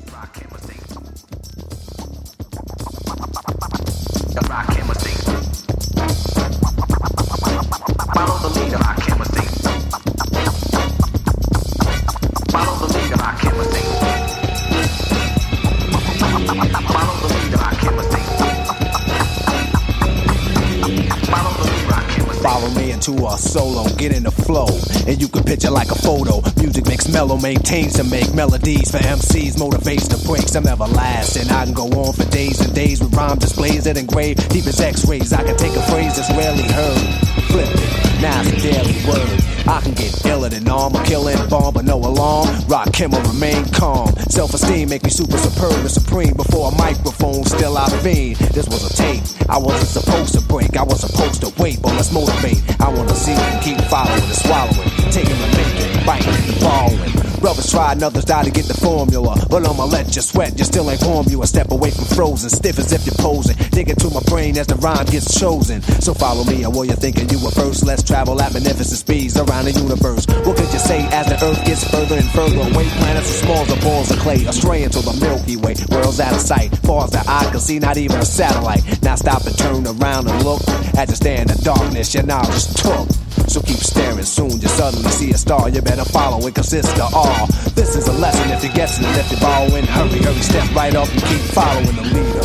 Picture 25.56 25.70
like 25.70 25.90
a 25.90 25.94
photo. 25.94 26.42
Music 26.60 26.86
makes 26.86 27.08
mellow, 27.08 27.38
maintains 27.38 27.94
to 27.94 28.04
make 28.04 28.34
melodies 28.34 28.90
for 28.90 28.98
MCs, 28.98 29.56
motivates 29.56 30.06
to 30.06 30.28
break 30.28 30.42
some 30.42 30.66
everlasting. 30.66 31.48
I 31.48 31.64
can 31.64 31.72
go 31.72 31.86
on 31.86 32.12
for 32.12 32.24
days 32.26 32.60
and 32.60 32.74
days 32.74 33.00
with 33.00 33.14
rhyme 33.14 33.38
displays 33.38 33.84
that 33.84 33.96
engrave 33.96 34.36
deep 34.50 34.66
as 34.66 34.78
X-rays. 34.78 35.32
I 35.32 35.42
can 35.44 35.56
take 35.56 35.74
a 35.74 35.82
phrase 35.88 36.16
that's 36.16 36.30
rarely 36.36 36.68
heard, 36.68 37.00
flip 37.48 37.70
it, 37.72 38.20
now 38.20 38.42
it's 38.42 38.52
a 38.52 38.70
daily 38.70 39.08
word. 39.08 39.56
I 39.68 39.80
can 39.80 39.94
get 39.94 40.24
iller 40.26 40.48
than 40.48 40.68
armor, 40.68 41.02
killing 41.04 41.36
bomb, 41.48 41.74
but 41.74 41.84
no 41.84 41.96
alarm. 41.96 42.48
Rock 42.68 42.94
him 42.94 43.14
or 43.14 43.22
remain 43.22 43.64
calm. 43.72 44.14
Self-esteem 44.30 44.88
make 44.88 45.02
me 45.02 45.10
super 45.10 45.36
superb 45.36 45.74
and 45.74 45.90
supreme. 45.90 46.34
Before 46.34 46.70
a 46.70 46.74
microphone, 46.76 47.42
still 47.44 47.76
I 47.76 47.88
fiend. 47.98 48.36
This 48.54 48.66
was 48.66 48.88
a 48.88 48.94
tape. 48.94 49.24
I 49.48 49.58
wasn't 49.58 49.88
supposed 49.88 50.34
to 50.34 50.40
break. 50.42 50.76
I 50.76 50.84
was 50.84 51.00
supposed 51.00 51.40
to 51.42 51.52
wait, 51.60 51.82
but 51.82 51.94
let's 51.94 52.12
motivate. 52.12 52.62
I 52.80 52.88
wanna 52.90 53.14
see 53.14 53.32
and 53.32 53.62
keep 53.62 53.80
following 53.90 54.22
and 54.22 54.34
swallowing, 54.34 54.90
taking 55.12 55.38
the 55.38 55.48
making, 55.56 56.06
biting 56.06 56.34
and 56.34 56.56
falling. 56.60 57.26
Brothers 57.40 57.70
try 57.70 57.92
and 57.92 58.02
others 58.02 58.24
die 58.24 58.44
to 58.44 58.50
get 58.50 58.64
the 58.64 58.74
formula. 58.74 59.36
But 59.48 59.68
I'ma 59.68 59.84
let 59.84 60.16
you 60.16 60.22
sweat, 60.22 60.58
you 60.58 60.64
still 60.64 60.90
ain't 60.90 61.02
warm. 61.04 61.26
You 61.28 61.42
a 61.42 61.46
step 61.46 61.70
away 61.70 61.90
from 61.90 62.04
frozen, 62.06 62.50
stiff 62.50 62.78
as 62.78 62.92
if 62.92 63.06
you're 63.06 63.14
posing. 63.22 63.56
Dig 63.70 63.88
into 63.90 64.10
my 64.10 64.20
brain 64.26 64.56
as 64.58 64.66
the 64.66 64.74
rhyme 64.76 65.04
gets 65.06 65.38
chosen. 65.38 65.82
So 66.02 66.14
follow 66.14 66.44
me, 66.44 66.64
or 66.64 66.72
what 66.72 66.88
you 66.88 66.96
thinking 66.96 67.28
you 67.28 67.38
were 67.44 67.52
first. 67.52 67.84
Let's 67.84 68.02
travel 68.02 68.40
at 68.40 68.52
magnificent 68.52 68.98
speeds 68.98 69.36
around 69.36 69.66
the 69.66 69.72
universe. 69.72 70.26
What 70.44 70.56
could 70.56 70.72
you 70.72 70.80
say 70.80 71.06
as 71.12 71.26
the 71.26 71.38
earth 71.44 71.64
gets 71.64 71.88
further 71.90 72.16
and 72.16 72.28
further 72.30 72.56
away? 72.56 72.88
Planets 72.98 73.30
are 73.30 73.44
small 73.44 73.62
as 73.62 73.84
balls 73.84 74.10
of 74.10 74.18
clay, 74.18 74.44
astray 74.46 74.82
into 74.82 75.00
the 75.00 75.12
Milky 75.20 75.56
Way. 75.56 75.74
World's 75.90 76.20
out 76.20 76.34
of 76.34 76.40
sight, 76.40 76.76
far 76.82 77.04
as 77.04 77.10
the 77.10 77.22
eye 77.28 77.48
can 77.50 77.60
see, 77.60 77.78
not 77.78 77.96
even 77.96 78.16
a 78.16 78.24
satellite. 78.24 78.82
Now 79.02 79.14
stop 79.14 79.44
and 79.46 79.56
turn 79.56 79.86
around 79.86 80.28
and 80.28 80.42
look. 80.42 80.66
As 80.96 81.10
you 81.10 81.16
stand 81.16 81.50
in 81.50 81.58
darkness, 81.62 82.14
your 82.14 82.24
knowledge 82.24 82.66
took. 82.74 83.15
So 83.48 83.62
keep 83.62 83.78
staring, 83.78 84.24
soon 84.24 84.50
you 84.60 84.68
suddenly 84.68 85.10
see 85.10 85.30
a 85.30 85.38
star. 85.38 85.68
You 85.68 85.80
better 85.80 86.04
follow, 86.04 86.44
it 86.46 86.54
consists 86.54 86.92
of 86.98 87.14
all. 87.14 87.46
This 87.74 87.96
is 87.96 88.08
a 88.08 88.12
lesson 88.12 88.50
if 88.50 88.62
you're 88.62 88.72
guessing, 88.74 89.04
and 89.04 89.16
if 89.16 89.30
you're 89.30 89.40
borrowing, 89.40 89.86
hurry, 89.86 90.18
hurry, 90.22 90.42
step 90.42 90.68
right 90.74 90.94
up 90.94 91.08
and 91.08 91.22
keep 91.22 91.40
following 91.54 91.96
the 91.96 92.02
leader. 92.02 92.42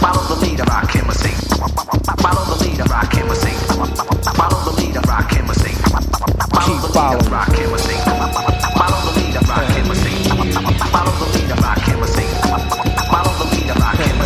Follow 0.00 0.22
the 0.34 0.38
leader, 0.46 0.64
I 0.66 0.86
can't 0.86 1.06
mistake. 1.06 1.38
Follow 2.18 2.44
the 2.50 2.64
leader, 2.64 2.84
I 2.88 3.06
can't 3.06 3.28
mistake. 3.28 3.58
Follow 4.34 4.58
the 4.64 4.74
leader, 4.80 5.02
I 5.06 5.22
can't 5.28 5.46
mistake. 5.46 5.78
Follow 6.56 6.80
the 6.80 7.00
leader, 7.00 7.34
I 7.34 7.44
can't 7.52 7.72
mistake. 7.72 8.02
Follow 8.78 8.98
the 9.04 9.12
leader, 9.20 9.44
I 9.44 9.64
can't 9.68 9.88
mistake. 9.88 10.18
Follow 10.88 11.12
the 11.14 11.26
leader, 11.36 11.58
I 11.58 11.76
can't 11.84 12.00
mistake. 12.00 12.32
Follow 13.12 13.32
the 13.38 13.46
leader, 13.54 13.74
I 13.76 13.96
can't 13.96 14.18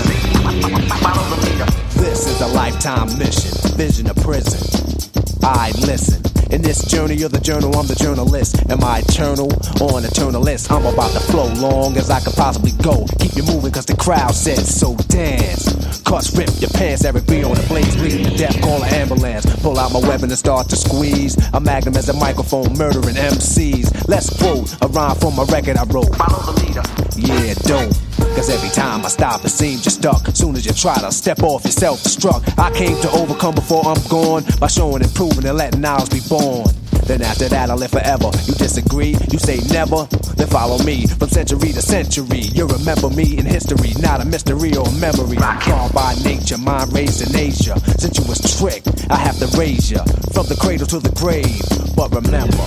time 2.83 3.17
mission, 3.17 3.77
vision 3.77 4.11
of 4.11 4.17
prison. 4.17 5.22
I 5.43 5.73
listen. 5.81 6.23
In 6.53 6.61
this 6.61 6.85
journey 6.85 7.23
of 7.23 7.33
the 7.33 7.41
journal, 7.41 7.75
I'm 7.77 7.87
the 7.87 7.95
journalist. 7.95 8.61
Am 8.71 8.85
I 8.85 8.99
eternal 9.01 9.49
or 9.81 9.97
an 9.97 10.05
eternalist? 10.05 10.71
I'm 10.71 10.85
about 10.85 11.11
to 11.13 11.21
flow 11.21 11.49
long 11.55 11.97
as 11.97 12.11
I 12.11 12.21
can 12.21 12.33
possibly 12.33 12.73
go. 12.83 13.07
Keep 13.19 13.37
you 13.37 13.43
moving 13.45 13.73
cause 13.73 13.87
the 13.87 13.97
crowd 13.97 14.35
says 14.35 14.69
so. 14.69 14.95
Dance. 15.09 16.03
Cuss, 16.03 16.37
rip 16.37 16.51
your 16.61 16.71
pants, 16.71 17.05
Eric 17.05 17.27
B 17.27 17.43
on 17.43 17.55
the 17.55 17.67
blades, 17.69 17.97
bleeding 17.97 18.27
to 18.27 18.37
death, 18.37 18.61
call 18.61 18.83
an 18.83 18.93
ambulance. 18.93 19.47
Pull 19.63 19.79
out 19.79 19.93
my 19.93 20.01
weapon 20.01 20.29
and 20.29 20.39
start 20.39 20.69
to 20.69 20.77
squeeze. 20.77 21.37
A 21.55 21.61
magnum 21.61 21.97
as 21.97 22.11
a 22.11 22.13
microphone, 22.13 22.77
murdering 22.77 23.17
MCs. 23.17 24.07
Let's 24.09 24.29
quote 24.37 24.77
a 24.83 24.89
rhyme 24.89 25.17
from 25.17 25.39
a 25.39 25.45
record 25.45 25.79
I 25.79 25.85
wrote. 25.85 26.15
Follow 26.17 26.53
the 26.53 26.61
leader. 26.61 26.83
Yeah, 27.17 27.55
don't. 27.65 28.12
Cause 28.37 28.51
every 28.51 28.71
time 28.71 29.05
I 29.05 29.09
stop, 29.09 29.45
it 29.45 29.51
seems 29.51 29.85
you're 29.85 29.93
stuck. 29.93 30.27
Soon 30.35 30.57
as 30.57 30.67
you 30.67 30.73
try 30.73 30.99
to 30.99 31.13
step 31.13 31.43
off, 31.43 31.65
you're 31.65 31.73
self 31.73 32.03
destruct. 32.03 32.59
I 32.59 32.71
came 32.73 33.01
to 33.03 33.11
overcome 33.11 33.55
before 33.55 33.87
I'm 33.87 34.03
gone 34.09 34.45
by 34.59 34.67
showing 34.67 35.03
and 35.03 35.15
proving 35.15 35.47
and 35.47 35.57
letting 35.57 35.85
ours 35.85 36.09
be 36.09 36.21
born. 36.29 36.67
Then 37.13 37.21
after 37.21 37.47
that, 37.51 37.69
I 37.69 37.75
live 37.75 37.91
forever. 37.91 38.31
You 38.49 38.55
disagree? 38.55 39.15
You 39.29 39.39
say 39.39 39.61
never? 39.69 40.09
Then 40.33 40.49
follow 40.49 40.79
me 40.83 41.07
from 41.07 41.29
century 41.29 41.71
to 41.77 41.83
century. 41.83 42.49
You 42.57 42.67
remember 42.67 43.11
me 43.11 43.37
in 43.37 43.45
history, 43.45 43.93
not 44.01 44.23
a 44.23 44.25
mystery 44.25 44.75
or 44.75 44.89
a 44.89 44.93
memory. 44.93 45.37
I'm 45.37 45.61
called 45.61 45.93
by 45.93 46.15
nature, 46.25 46.57
mind 46.57 46.91
raised 46.95 47.21
in 47.21 47.37
Asia. 47.37 47.79
Since 48.01 48.17
you 48.17 48.25
was 48.25 48.41
tricked, 48.57 48.89
I 49.11 49.17
have 49.17 49.37
to 49.41 49.47
raise 49.59 49.91
you 49.91 49.99
from 50.33 50.47
the 50.49 50.57
cradle 50.59 50.87
to 50.87 51.01
the 51.01 51.13
grave. 51.13 51.61
But 51.95 52.17
remember, 52.17 52.65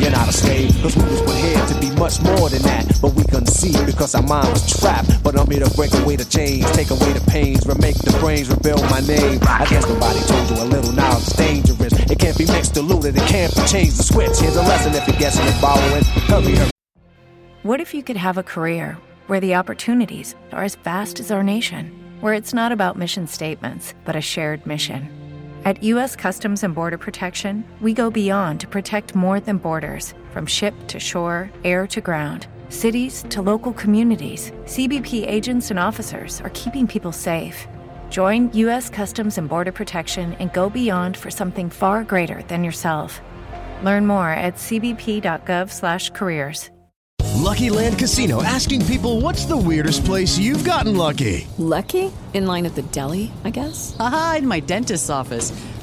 you're 0.00 0.16
not 0.16 0.28
a 0.28 0.32
slave, 0.32 0.72
cause 0.80 0.96
we 0.96 1.02
was 1.04 1.20
here 1.36 1.66
to 1.66 1.74
be 1.76 1.90
much 2.00 2.22
more 2.22 2.48
than 2.48 2.62
that. 2.62 2.86
But 3.02 3.12
we 3.12 3.24
couldn't 3.24 3.52
see 3.52 3.76
because 3.84 4.14
our 4.14 4.22
mind 4.22 4.48
was 4.48 4.64
trapped. 4.80 5.22
But 5.22 5.38
I'm 5.38 5.50
here 5.50 5.60
to 5.60 5.70
break 5.76 5.92
away 5.92 6.16
the 6.16 6.24
chains, 6.24 6.64
take 6.72 6.88
away 6.88 7.12
the 7.12 7.24
pains, 7.28 7.66
remake 7.66 7.98
the 7.98 8.16
brains, 8.16 8.48
rebuild 8.48 8.80
my 8.88 9.00
name. 9.00 9.40
I 9.42 9.66
guess 9.68 9.84
nobody 9.84 10.20
told 10.24 10.48
you 10.48 10.56
a 10.62 10.66
little 10.72 10.92
knowledge 10.92 11.26
is 11.26 11.34
dangerous. 11.34 11.92
It 12.08 12.18
can't 12.18 12.38
be 12.38 12.46
mixed, 12.46 12.74
diluted, 12.74 13.16
it 13.16 13.26
can't 13.28 13.52
be 13.60 13.66
changed. 13.66 13.96
The 13.98 14.02
switch, 14.02 14.38
here's 14.38 14.56
a 14.56 14.62
lesson 14.62 14.94
if 14.94 15.06
you're 15.06 15.18
guessing 15.18 15.46
and 15.46 15.54
following. 15.56 16.04
Hurry, 16.04 16.54
hurry. 16.56 16.70
What 17.62 17.80
if 17.80 17.92
you 17.92 18.02
could 18.02 18.16
have 18.16 18.38
a 18.38 18.42
career 18.42 18.98
where 19.26 19.40
the 19.40 19.54
opportunities 19.54 20.34
are 20.52 20.64
as 20.64 20.76
vast 20.76 21.20
as 21.20 21.30
our 21.30 21.42
nation, 21.42 21.92
where 22.20 22.34
it's 22.34 22.54
not 22.54 22.72
about 22.72 22.96
mission 22.96 23.26
statements, 23.26 23.94
but 24.04 24.16
a 24.16 24.20
shared 24.20 24.64
mission? 24.66 25.14
At 25.64 25.82
U.S. 25.82 26.14
Customs 26.16 26.62
and 26.62 26.74
Border 26.74 26.98
Protection, 26.98 27.64
we 27.80 27.92
go 27.92 28.10
beyond 28.10 28.60
to 28.60 28.68
protect 28.68 29.14
more 29.14 29.40
than 29.40 29.58
borders 29.58 30.14
from 30.32 30.46
ship 30.46 30.74
to 30.86 31.00
shore, 31.00 31.50
air 31.64 31.86
to 31.88 32.00
ground. 32.00 32.46
Cities 32.68 33.24
to 33.30 33.42
local 33.42 33.72
communities, 33.72 34.52
CBP 34.64 35.26
agents 35.26 35.70
and 35.70 35.78
officers 35.78 36.40
are 36.42 36.50
keeping 36.50 36.86
people 36.86 37.12
safe. 37.12 37.66
Join 38.08 38.52
U.S. 38.52 38.88
Customs 38.88 39.36
and 39.36 39.48
Border 39.48 39.72
Protection 39.72 40.34
and 40.34 40.52
go 40.52 40.70
beyond 40.70 41.16
for 41.16 41.30
something 41.30 41.68
far 41.68 42.04
greater 42.04 42.42
than 42.44 42.62
yourself. 42.64 43.20
Learn 43.82 44.06
more 44.06 44.30
at 44.30 44.56
cbp.gov/careers. 44.56 46.70
Lucky 47.38 47.70
Land 47.70 47.98
Casino 47.98 48.42
asking 48.42 48.84
people 48.86 49.20
what's 49.20 49.46
the 49.46 49.56
weirdest 49.56 50.04
place 50.04 50.36
you've 50.36 50.64
gotten 50.64 50.96
lucky? 50.96 51.46
Lucky? 51.56 52.12
In 52.34 52.46
line 52.46 52.66
at 52.66 52.74
the 52.74 52.82
deli, 52.82 53.32
I 53.44 53.50
guess? 53.50 53.96
Aha, 53.98 54.36
in 54.38 54.46
my 54.46 54.60
dentist's 54.60 55.08
office. 55.08 55.52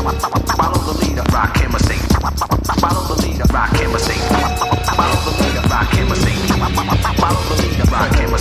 Follow 0.00 0.80
the 0.80 1.04
leader, 1.04 1.22
rock 1.30 1.54
him 1.58 1.74
a 1.74 1.78
sing. 1.80 2.00
Follow 2.80 3.14
the 3.14 3.20
leader, 3.20 3.44
rock 3.52 3.76
him 3.76 3.94
a 3.94 3.98
sing. 3.98 4.18
Follow 4.96 5.20
the 5.26 5.32
leader, 5.42 5.60
rock 5.68 5.92
him 5.92 6.10
a 6.10 6.16
sing. 6.16 6.38
Follow 7.20 7.42
the 7.48 7.62
leader, 7.62 7.84
rock 7.90 8.14
him 8.16 8.39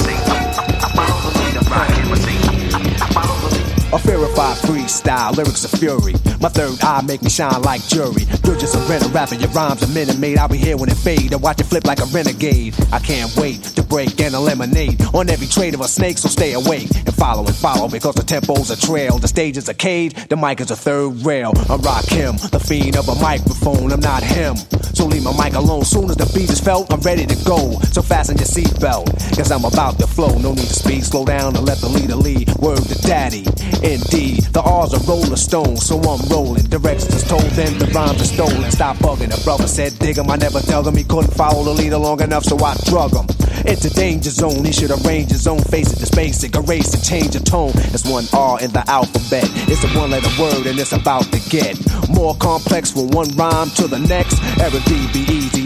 A 3.92 3.98
verified 3.98 4.56
freestyle, 4.58 5.36
lyrics 5.36 5.66
of 5.66 5.72
fury. 5.72 6.14
My 6.40 6.50
third 6.50 6.80
eye 6.84 7.02
make 7.02 7.24
me 7.24 7.30
shine 7.32 7.60
like 7.64 7.82
jury. 7.88 8.22
You're 8.46 8.56
just 8.56 8.76
a 8.76 8.80
rental 8.88 9.10
rapper, 9.10 9.34
your 9.34 9.50
rhymes 9.50 9.82
a 9.82 9.88
minute 9.88 10.20
made. 10.20 10.38
I'll 10.38 10.48
be 10.48 10.60
here 10.60 10.78
when 10.78 10.90
it 10.90 10.98
fade. 10.98 11.34
I 11.34 11.38
watch 11.38 11.60
it 11.60 11.64
flip 11.64 11.86
like 11.86 12.00
a 12.00 12.06
renegade. 12.06 12.76
I 12.94 13.00
can't 13.00 13.36
wait 13.36 13.64
to 13.64 13.82
break 13.82 14.22
and 14.22 14.36
eliminate 14.36 15.02
on 15.16 15.28
every 15.28 15.48
trade 15.48 15.74
of 15.74 15.82
a 15.82 15.88
snake, 15.88 16.20
so 16.20 16.30
stay 16.30 16.54
awake 16.54 16.90
and 16.96 17.16
follow 17.16 17.44
and 17.44 17.56
follow 17.56 17.90
because 17.90 18.14
the 18.14 18.22
tempo's 18.22 18.70
a 18.70 18.80
trail. 18.80 19.18
The 19.18 19.28
stage 19.28 19.58
is 19.58 19.68
a 19.70 19.74
cage, 19.74 20.14
the 20.30 20.38
mic 20.38 20.62
is 20.62 20.70
a 20.70 20.76
third 20.76 21.26
rail. 21.26 21.52
I'm 21.68 21.82
rock 21.82 22.06
him, 22.06 22.36
the 22.52 22.60
fiend 22.60 22.96
of 22.96 23.10
a 23.10 23.16
microphone. 23.16 23.92
I'm 23.92 24.02
not 24.02 24.22
him, 24.22 24.56
so 24.94 25.08
leave 25.08 25.24
my 25.24 25.34
mic 25.44 25.56
alone. 25.56 25.84
Soon 25.84 26.12
as 26.12 26.16
the 26.16 26.30
beat 26.38 26.52
is 26.52 26.60
felt, 26.60 26.94
I'm 26.94 27.02
ready 27.02 27.26
to 27.26 27.36
go. 27.44 27.80
So 27.92 28.04
fasten 28.04 28.38
your 28.38 28.46
seatbelt, 28.46 29.36
cause 29.36 29.52
I'm 29.52 29.66
about 29.66 29.98
to 29.98 30.06
flow. 30.06 30.38
No 30.38 30.54
need 30.54 30.68
to 30.68 30.74
speed, 30.74 31.04
slow 31.04 31.26
down 31.26 31.56
and 31.56 31.66
let 31.66 31.80
the 31.80 31.90
leader 31.90 32.16
lead. 32.16 32.54
Word 32.58 32.84
to 32.84 33.02
daddy. 33.02 33.46
Indeed, 33.84 34.44
the 34.52 34.62
R's 34.62 34.94
are 34.94 35.04
rolling 35.08 35.36
stones, 35.38 35.86
so 35.86 36.00
I'm 36.00 36.20
rolling. 36.30 36.64
Directions 36.64 37.24
told 37.24 37.48
them 37.56 37.80
the 37.80 37.88
rhymes 37.96 38.22
are 38.22 38.26
stolen. 38.26 38.70
Stop 38.72 38.98
bugging. 38.98 39.32
The 39.32 39.42
brother 39.44 39.68
said, 39.68 39.98
dig 40.00 40.18
him. 40.18 40.30
I 40.30 40.36
never 40.36 40.60
dug 40.62 40.88
him. 40.88 40.96
He 40.96 41.04
couldn't 41.04 41.34
follow 41.34 41.64
the 41.64 41.74
leader 41.74 41.98
long 41.98 42.22
enough, 42.22 42.44
so 42.44 42.58
I 42.60 42.76
drug 42.86 43.16
him. 43.16 43.26
It's 43.66 43.86
a 43.86 43.94
danger 43.94 44.30
zone. 44.30 44.64
He 44.66 44.72
should 44.72 44.92
arrange 44.92 45.32
his 45.32 45.48
own. 45.48 45.62
Face 45.64 45.92
it, 45.92 46.02
it's 46.02 46.12
basic. 46.12 46.56
Erase 46.56 46.94
and 46.94 47.04
change 47.04 47.32
the 47.32 47.40
tone. 47.40 47.72
It's 47.96 48.08
one 48.08 48.26
R 48.34 48.60
in 48.62 48.72
the 48.72 48.84
alphabet. 48.90 49.48
It's 49.68 49.84
a 49.84 49.90
one 50.00 50.12
letter 50.12 50.32
word, 50.42 50.66
and 50.68 50.80
it's 50.80 50.94
about 50.94 51.32
to 51.32 51.40
get 51.50 51.76
more 52.10 52.36
complex 52.36 52.92
from 52.92 53.10
one 53.10 53.30
rhyme 53.36 53.70
to 53.80 53.88
the 53.88 54.00
next. 54.00 54.40
Eric 54.60 54.84
B, 54.86 55.08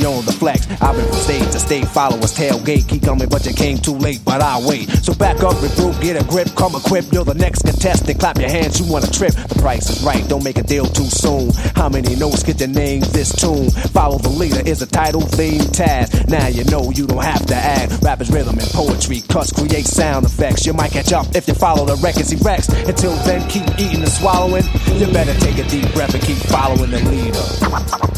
on 0.06 0.26
the 0.26 0.32
flex. 0.32 0.68
I've 0.82 0.96
been 0.96 1.06
from 1.06 1.16
state 1.16 1.52
to 1.52 1.60
state, 1.60 1.88
followers 1.88 2.34
tailgate. 2.34 2.88
Keep 2.88 3.04
coming, 3.04 3.30
but 3.30 3.46
you 3.46 3.54
came 3.54 3.78
too 3.78 3.96
late, 3.96 4.22
but 4.26 4.42
I'll 4.42 4.68
wait. 4.68 4.90
So 5.04 5.14
back 5.14 5.44
up, 5.44 5.56
regroup, 5.58 6.00
get 6.02 6.22
a 6.22 6.26
grip, 6.26 6.50
come 6.56 6.76
equipped. 6.76 7.14
You're 7.14 7.26
the 7.26 7.34
next 7.34 7.64
contestant. 7.64 8.20
Clap 8.20 8.38
your 8.40 8.50
hands, 8.50 8.80
you 8.80 8.92
want 8.92 9.08
a 9.08 9.12
trip. 9.12 9.34
The 9.34 9.60
price 9.60 9.90
is 9.90 10.04
right, 10.04 10.28
don't 10.28 10.44
make 10.44 10.58
a 10.58 10.64
deal 10.64 10.86
too 10.86 11.06
soon. 11.06 11.52
How 11.76 11.90
many 11.90 12.16
notes 12.16 12.44
get 12.44 12.60
your 12.60 12.70
name 12.70 13.02
this 13.12 13.34
tune? 13.36 13.70
Follow 13.92 14.18
the 14.18 14.30
leader 14.30 14.62
is 14.66 14.82
a 14.82 14.88
title 14.88 15.22
theme 15.22 15.62
task. 15.72 16.28
Now 16.28 16.48
you 16.48 16.64
know 16.66 16.92
you 16.92 17.08
don't 17.08 17.24
have 17.24 17.46
to 17.48 17.56
add. 17.56 17.92
Rappers, 18.04 18.32
rhythm, 18.32 18.58
and 18.60 18.70
poetry. 18.70 19.22
cuss, 19.30 19.52
create 19.52 19.86
sound 19.86 20.26
effects. 20.26 20.66
You 20.66 20.74
might 20.74 20.92
catch 20.92 21.14
up 21.14 21.36
if 21.36 21.48
you 21.48 21.54
follow 21.54 21.86
the 21.86 21.96
records 21.98 22.30
he 22.30 22.38
wrecks. 22.38 22.68
Until 22.70 23.16
then, 23.24 23.48
keep 23.50 23.68
eating 23.80 24.02
and 24.02 24.12
swallowing. 24.12 24.64
You 25.00 25.08
better 25.08 25.34
take 25.40 25.58
a 25.58 25.68
deep 25.70 25.92
breath 25.94 26.14
and 26.14 26.24
keep 26.24 26.38
following 26.38 26.92
the 26.92 27.00
leader. 27.10 27.34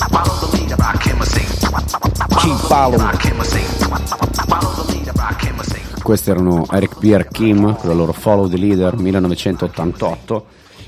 Follow 0.09 0.35
the 0.41 0.57
leader, 0.57 0.75
Rakim 0.75 1.23
Sing. 1.25 1.74
Keep 1.75 2.57
following. 2.67 3.03
Questi 6.01 6.29
erano 6.29 6.65
Eric 6.71 6.99
B. 6.99 7.03
e 7.05 7.27
Kim 7.27 7.75
con 7.75 7.89
la 7.89 7.95
loro 7.95 8.13
Follow 8.13 8.47
the 8.47 8.57
Leader 8.57 8.95
1988 8.95 10.45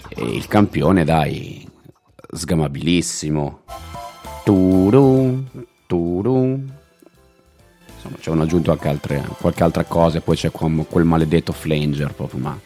e 0.10 0.23
il 0.23 0.47
campione 0.47 1.04
dai 1.04 1.67
sgamabilissimo 2.32 3.62
Turu, 4.43 5.43
turu. 5.88 6.63
Insomma, 7.95 8.15
ci 8.19 8.30
hanno 8.30 8.43
aggiunto 8.43 8.71
anche 8.71 8.88
altre, 8.88 9.28
qualche 9.41 9.63
altra 9.63 9.84
cosa 9.84 10.19
e 10.19 10.21
poi 10.21 10.38
c'è 10.38 10.52
quel 10.52 11.04
maledetto 11.04 11.52
flanger 11.52 12.13
proprio, 12.13 12.39
ma 12.39 12.58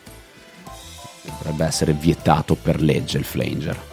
dovrebbe 1.39 1.65
essere 1.65 1.93
vietato 1.93 2.53
per 2.53 2.81
legge 2.81 3.17
il 3.17 3.23
flanger. 3.23 3.90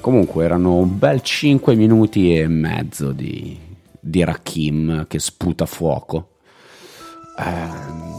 Comunque 0.00 0.44
erano 0.44 0.76
un 0.76 0.98
bel 0.98 1.20
5 1.20 1.74
minuti 1.74 2.34
e 2.34 2.48
mezzo 2.48 3.12
di, 3.12 3.58
di 4.00 4.24
Rakim 4.24 5.06
che 5.06 5.18
sputa 5.18 5.66
fuoco. 5.66 6.36
Ehm, 7.38 8.14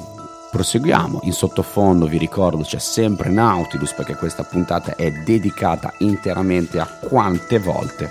proseguiamo. 0.52 1.22
In 1.24 1.34
sottofondo 1.34 2.06
vi 2.06 2.20
ricordo 2.20 2.62
c'è 2.62 2.78
sempre 2.78 3.30
Nautilus 3.30 3.94
perché 3.94 4.16
questa 4.16 4.44
puntata 4.44 4.96
è 4.96 5.12
dedicata 5.26 5.94
interamente 6.00 6.80
a 6.80 6.86
quante 6.86 7.58
volte 7.58 8.10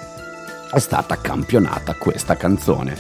è 0.73 0.79
stata 0.79 1.21
campionata 1.21 1.95
questa 1.95 2.37
canzone. 2.37 2.97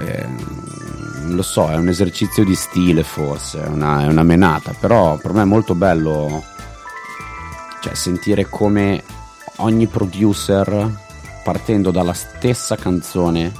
Ehm, 0.00 1.34
lo 1.34 1.42
so, 1.42 1.70
è 1.70 1.76
un 1.76 1.88
esercizio 1.88 2.44
di 2.44 2.54
stile 2.54 3.02
forse, 3.02 3.64
è 3.64 3.66
una, 3.66 4.02
è 4.02 4.06
una 4.06 4.22
menata, 4.22 4.74
però 4.78 5.16
per 5.16 5.32
me 5.32 5.42
è 5.42 5.46
molto 5.46 5.74
bello 5.74 6.44
cioè, 7.80 7.94
sentire 7.94 8.46
come 8.46 9.02
ogni 9.58 9.86
producer 9.86 10.90
partendo 11.44 11.90
dalla 11.90 12.12
stessa 12.12 12.76
canzone 12.76 13.52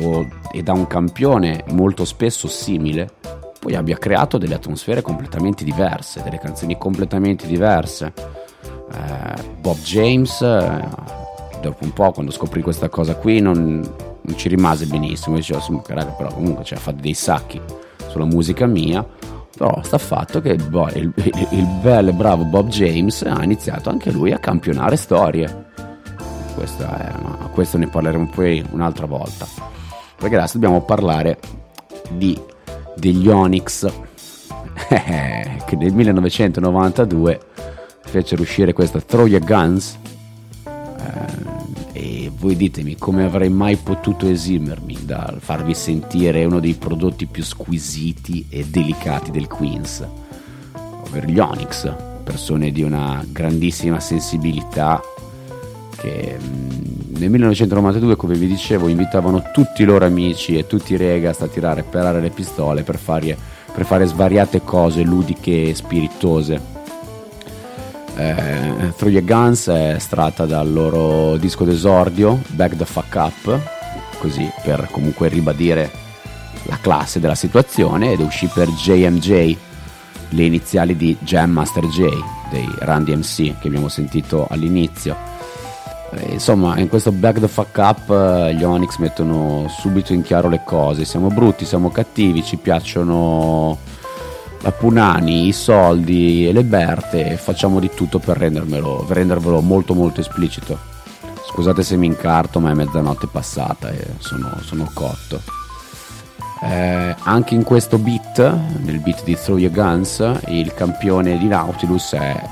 o- 0.00 0.26
e 0.52 0.62
da 0.62 0.72
un 0.72 0.86
campione 0.86 1.64
molto 1.70 2.04
spesso 2.04 2.48
simile, 2.48 3.10
poi 3.60 3.74
abbia 3.74 3.96
creato 3.98 4.38
delle 4.38 4.54
atmosfere 4.54 5.02
completamente 5.02 5.64
diverse, 5.64 6.22
delle 6.22 6.38
canzoni 6.38 6.78
completamente 6.78 7.46
diverse. 7.46 8.12
Eh, 8.92 9.42
Bob 9.60 9.78
James, 9.78 10.40
eh, 10.40 10.88
dopo 11.60 11.84
un 11.84 11.92
po' 11.92 12.10
quando 12.12 12.30
scoprì 12.32 12.62
questa 12.62 12.88
cosa 12.88 13.16
qui 13.16 13.40
non, 13.40 13.80
non 14.20 14.36
ci 14.36 14.48
rimase 14.48 14.86
benissimo, 14.86 15.36
diceva 15.36 15.60
"Sì, 15.60 15.78
raga, 15.88 16.10
però 16.12 16.32
comunque 16.32 16.64
cioè, 16.64 16.78
fate 16.78 17.00
dei 17.00 17.14
sacchi 17.14 17.60
sulla 18.08 18.24
musica 18.24 18.66
mia, 18.66 19.04
però 19.58 19.82
sta 19.82 19.98
fatto 19.98 20.40
che 20.40 20.54
boh, 20.54 20.88
il, 20.94 21.12
il, 21.16 21.48
il 21.50 21.66
bel 21.82 22.08
e 22.08 22.12
bravo 22.12 22.44
Bob 22.44 22.68
James 22.68 23.22
ha 23.22 23.42
iniziato 23.42 23.90
anche 23.90 24.12
lui 24.12 24.30
a 24.32 24.38
campionare 24.38 24.94
storie. 24.94 25.66
Ma 26.54 27.50
questo 27.52 27.76
ne 27.76 27.88
parleremo 27.88 28.30
poi 28.32 28.64
un'altra 28.70 29.06
volta. 29.06 29.46
Perché 30.16 30.36
adesso 30.36 30.58
dobbiamo 30.58 30.82
parlare 30.82 31.38
di, 32.10 32.40
degli 32.94 33.28
Onyx 33.28 33.90
che 34.88 35.76
nel 35.76 35.92
1992 35.92 37.40
fecero 38.04 38.42
uscire 38.42 38.72
questa 38.72 39.00
Your 39.26 39.44
Guns 39.44 39.98
eh, 40.64 41.57
voi 42.38 42.56
ditemi 42.56 42.96
come 42.96 43.24
avrei 43.24 43.48
mai 43.48 43.76
potuto 43.76 44.28
esimermi 44.28 44.96
dal 45.02 45.38
farvi 45.40 45.74
sentire 45.74 46.44
uno 46.44 46.60
dei 46.60 46.74
prodotti 46.74 47.26
più 47.26 47.42
squisiti 47.42 48.46
e 48.48 48.64
delicati 48.64 49.32
del 49.32 49.48
Queens? 49.48 50.06
Ovvero 51.02 51.26
gli 51.26 51.38
Onyx 51.38 51.92
persone 52.22 52.70
di 52.70 52.82
una 52.82 53.24
grandissima 53.28 53.98
sensibilità 53.98 55.00
che 55.96 56.36
mm, 56.40 57.16
nel 57.16 57.30
1992 57.30 58.14
come 58.14 58.34
vi 58.34 58.46
dicevo 58.46 58.86
invitavano 58.86 59.50
tutti 59.52 59.82
i 59.82 59.84
loro 59.84 60.04
amici 60.04 60.56
e 60.56 60.66
tutti 60.66 60.92
i 60.92 60.96
regas 60.96 61.40
a 61.40 61.48
tirare 61.48 61.82
per 61.82 62.04
aria 62.04 62.20
le 62.20 62.30
pistole 62.30 62.84
per 62.84 62.98
fare, 62.98 63.36
per 63.72 63.84
fare 63.84 64.06
svariate 64.06 64.62
cose 64.62 65.02
ludiche 65.02 65.70
e 65.70 65.74
spiritose 65.74 66.76
eh, 68.18 68.92
Through 68.96 69.12
Your 69.12 69.24
Guns 69.24 69.68
è 69.68 69.94
estratta 69.94 70.44
dal 70.44 70.70
loro 70.70 71.36
disco 71.36 71.64
d'esordio 71.64 72.40
Back 72.48 72.76
the 72.76 72.84
Fuck 72.84 73.14
Up 73.14 73.60
così 74.18 74.50
per 74.62 74.88
comunque 74.90 75.28
ribadire 75.28 75.90
la 76.64 76.78
classe 76.80 77.20
della 77.20 77.34
situazione 77.34 78.12
ed 78.12 78.20
uscì 78.20 78.48
per 78.52 78.68
JMJ 78.68 79.56
le 80.30 80.44
iniziali 80.44 80.96
di 80.96 81.16
Jam 81.20 81.50
Master 81.50 81.86
J 81.86 82.08
dei 82.50 82.68
Run 82.80 83.04
DMC 83.04 83.58
che 83.58 83.68
abbiamo 83.68 83.88
sentito 83.88 84.46
all'inizio. 84.50 85.16
Eh, 86.10 86.32
insomma 86.32 86.78
in 86.78 86.88
questo 86.88 87.12
Back 87.12 87.40
the 87.40 87.48
Fuck 87.48 87.76
Up 87.76 88.10
eh, 88.10 88.54
gli 88.54 88.64
Onyx 88.64 88.96
mettono 88.98 89.66
subito 89.68 90.12
in 90.12 90.22
chiaro 90.22 90.48
le 90.48 90.62
cose. 90.64 91.04
Siamo 91.04 91.28
brutti, 91.28 91.64
siamo 91.64 91.90
cattivi, 91.90 92.42
ci 92.42 92.56
piacciono 92.56 93.78
la 94.60 94.72
Punani, 94.72 95.46
i 95.46 95.52
soldi 95.52 96.48
e 96.48 96.52
le 96.52 96.64
Berte 96.64 97.36
facciamo 97.36 97.78
di 97.80 97.90
tutto 97.94 98.18
per 98.18 98.36
rendermelo, 98.36 99.04
per 99.06 99.16
rendervelo 99.16 99.60
molto 99.60 99.94
molto 99.94 100.20
esplicito. 100.20 100.78
Scusate 101.46 101.82
se 101.82 101.96
mi 101.96 102.06
incarto 102.06 102.60
ma 102.60 102.70
è 102.70 102.74
mezzanotte 102.74 103.26
passata 103.26 103.90
e 103.90 104.06
sono, 104.18 104.58
sono 104.62 104.90
cotto. 104.92 105.40
Eh, 106.62 107.14
anche 107.20 107.54
in 107.54 107.62
questo 107.62 107.98
beat, 107.98 108.38
nel 108.80 108.98
beat 108.98 109.22
di 109.24 109.36
Throw 109.36 109.58
Your 109.58 109.72
Guns, 109.72 110.24
il 110.48 110.74
campione 110.74 111.38
di 111.38 111.46
Nautilus 111.46 112.14
è, 112.14 112.42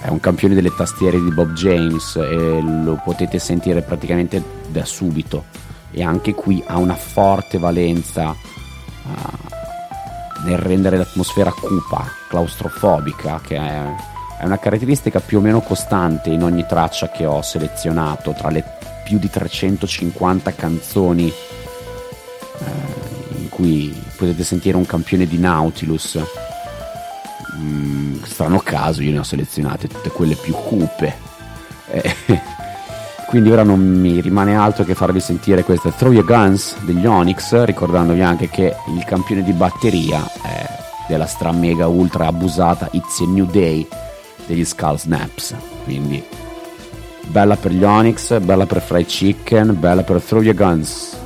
è 0.00 0.08
un 0.08 0.18
campione 0.20 0.54
delle 0.54 0.74
tastiere 0.74 1.20
di 1.22 1.30
Bob 1.30 1.52
James 1.52 2.16
e 2.16 2.60
lo 2.62 3.00
potete 3.04 3.38
sentire 3.38 3.82
praticamente 3.82 4.42
da 4.68 4.84
subito 4.84 5.44
e 5.90 6.02
anche 6.02 6.34
qui 6.34 6.62
ha 6.66 6.78
una 6.78 6.94
forte 6.94 7.58
valenza 7.58 8.30
uh, 8.30 9.57
nel 10.44 10.58
rendere 10.58 10.96
l'atmosfera 10.96 11.52
cupa, 11.52 12.06
claustrofobica, 12.28 13.40
che 13.42 13.56
è, 13.56 13.94
è 14.40 14.44
una 14.44 14.58
caratteristica 14.58 15.20
più 15.20 15.38
o 15.38 15.40
meno 15.40 15.60
costante 15.60 16.30
in 16.30 16.42
ogni 16.42 16.66
traccia 16.66 17.10
che 17.10 17.26
ho 17.26 17.42
selezionato 17.42 18.32
tra 18.32 18.50
le 18.50 18.64
più 19.04 19.18
di 19.18 19.30
350 19.30 20.54
canzoni 20.54 21.32
eh, 22.58 23.38
in 23.38 23.48
cui 23.48 23.94
potete 24.16 24.44
sentire 24.44 24.76
un 24.76 24.86
campione 24.86 25.26
di 25.26 25.38
Nautilus. 25.38 26.18
Mm, 27.56 28.22
strano 28.22 28.58
caso, 28.58 29.02
io 29.02 29.12
ne 29.12 29.18
ho 29.18 29.24
selezionate 29.24 29.88
tutte 29.88 30.10
quelle 30.10 30.34
più 30.34 30.54
cupe. 30.54 31.26
Eh, 31.90 32.14
quindi 33.28 33.50
ora 33.50 33.62
non 33.62 33.78
mi 33.78 34.22
rimane 34.22 34.56
altro 34.56 34.84
che 34.84 34.94
farvi 34.94 35.20
sentire 35.20 35.62
questa 35.62 35.90
Throw 35.90 36.12
Your 36.12 36.24
Guns 36.24 36.78
degli 36.80 37.04
Onyx, 37.04 37.62
ricordandovi 37.64 38.22
anche 38.22 38.48
che 38.48 38.74
il 38.86 39.04
campione 39.04 39.42
di 39.42 39.52
batteria 39.52 40.24
è 40.42 40.66
della 41.06 41.26
stra 41.26 41.52
mega 41.52 41.88
ultra 41.88 42.26
abusata 42.26 42.88
It's 42.92 43.20
a 43.20 43.26
New 43.26 43.44
Day 43.44 43.86
degli 44.46 44.64
Skull 44.64 44.96
Snaps. 44.96 45.54
Quindi 45.84 46.24
bella 47.26 47.56
per 47.56 47.72
gli 47.72 47.84
Onyx, 47.84 48.40
bella 48.40 48.64
per 48.64 48.80
Fried 48.80 49.04
Chicken, 49.04 49.76
bella 49.78 50.04
per 50.04 50.22
Throw 50.22 50.40
Your 50.40 50.56
Guns. 50.56 51.17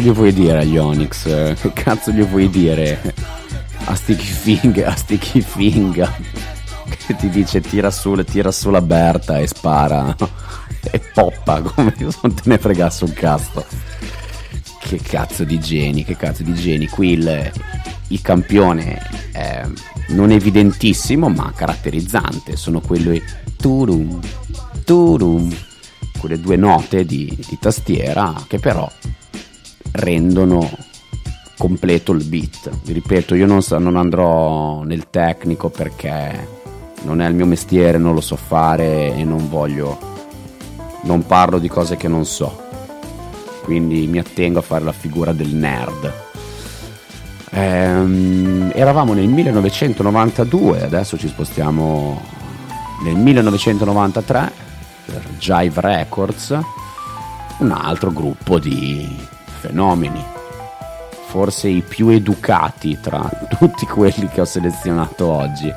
Gli 0.00 0.10
vuoi 0.10 0.32
dire 0.32 0.60
agli 0.60 0.76
Onyx? 0.76 1.54
Che 1.54 1.72
cazzo 1.72 2.10
gli 2.10 2.22
vuoi 2.22 2.48
dire 2.48 3.14
a 3.84 3.94
Sticky 3.94 4.24
Finger, 4.24 4.88
a 4.88 4.96
Sticky 4.96 5.40
Finger? 5.40 6.12
Che 7.06 7.16
ti 7.16 7.28
dice 7.28 7.60
tira 7.60 7.90
su, 7.90 8.14
tira 8.24 8.50
su 8.50 8.70
la 8.70 8.80
Berta 8.80 9.38
e 9.38 9.46
spara 9.46 10.16
e 10.90 11.00
poppa 11.12 11.60
come 11.60 11.94
se 11.96 12.06
non 12.22 12.34
te 12.34 12.42
ne 12.44 12.58
fregasse 12.58 13.04
un 13.04 13.12
cazzo. 13.12 13.64
Che 14.78 15.00
cazzo 15.02 15.44
di 15.44 15.60
geni, 15.60 16.04
che 16.04 16.16
cazzo 16.16 16.42
di 16.42 16.54
geni. 16.54 16.88
Qui 16.88 17.12
il, 17.12 17.52
il 18.08 18.20
campione 18.22 18.98
è 19.32 19.66
non 20.08 20.30
evidentissimo 20.30 21.28
ma 21.28 21.52
caratterizzante. 21.54 22.56
Sono 22.56 22.80
quelli 22.80 23.22
turum, 23.56 24.20
turum, 24.84 25.54
quelle 26.18 26.40
due 26.40 26.56
note 26.56 27.04
di, 27.04 27.36
di 27.48 27.58
tastiera 27.60 28.34
che 28.46 28.58
però 28.58 28.90
rendono 29.92 30.68
completo 31.56 32.12
il 32.12 32.24
beat. 32.24 32.70
Vi 32.84 32.92
ripeto, 32.92 33.34
io 33.34 33.46
non, 33.46 33.60
non 33.78 33.96
andrò 33.96 34.82
nel 34.82 35.10
tecnico 35.10 35.68
perché 35.68 36.58
non 37.02 37.20
è 37.20 37.28
il 37.28 37.34
mio 37.34 37.46
mestiere, 37.46 37.98
non 37.98 38.14
lo 38.14 38.20
so 38.20 38.36
fare 38.36 39.14
e 39.14 39.24
non 39.24 39.48
voglio, 39.48 39.98
non 41.02 41.26
parlo 41.26 41.58
di 41.58 41.68
cose 41.68 41.96
che 41.96 42.08
non 42.08 42.24
so. 42.24 42.68
Quindi 43.62 44.06
mi 44.06 44.18
attengo 44.18 44.58
a 44.58 44.62
fare 44.62 44.84
la 44.84 44.92
figura 44.92 45.32
del 45.32 45.54
nerd. 45.54 46.12
Ehm, 47.50 48.72
eravamo 48.74 49.12
nel 49.12 49.28
1992, 49.28 50.82
adesso 50.82 51.18
ci 51.18 51.28
spostiamo 51.28 52.20
nel 53.02 53.16
1993 53.16 54.52
per 55.04 55.22
Jive 55.38 55.80
Records, 55.80 56.58
un 57.58 57.70
altro 57.70 58.12
gruppo 58.12 58.58
di 58.58 59.28
fenomeni, 59.60 60.24
forse 61.26 61.68
i 61.68 61.82
più 61.82 62.08
educati 62.08 62.98
tra 63.00 63.28
tutti 63.58 63.86
quelli 63.86 64.28
che 64.28 64.40
ho 64.40 64.44
selezionato 64.44 65.26
oggi. 65.26 65.72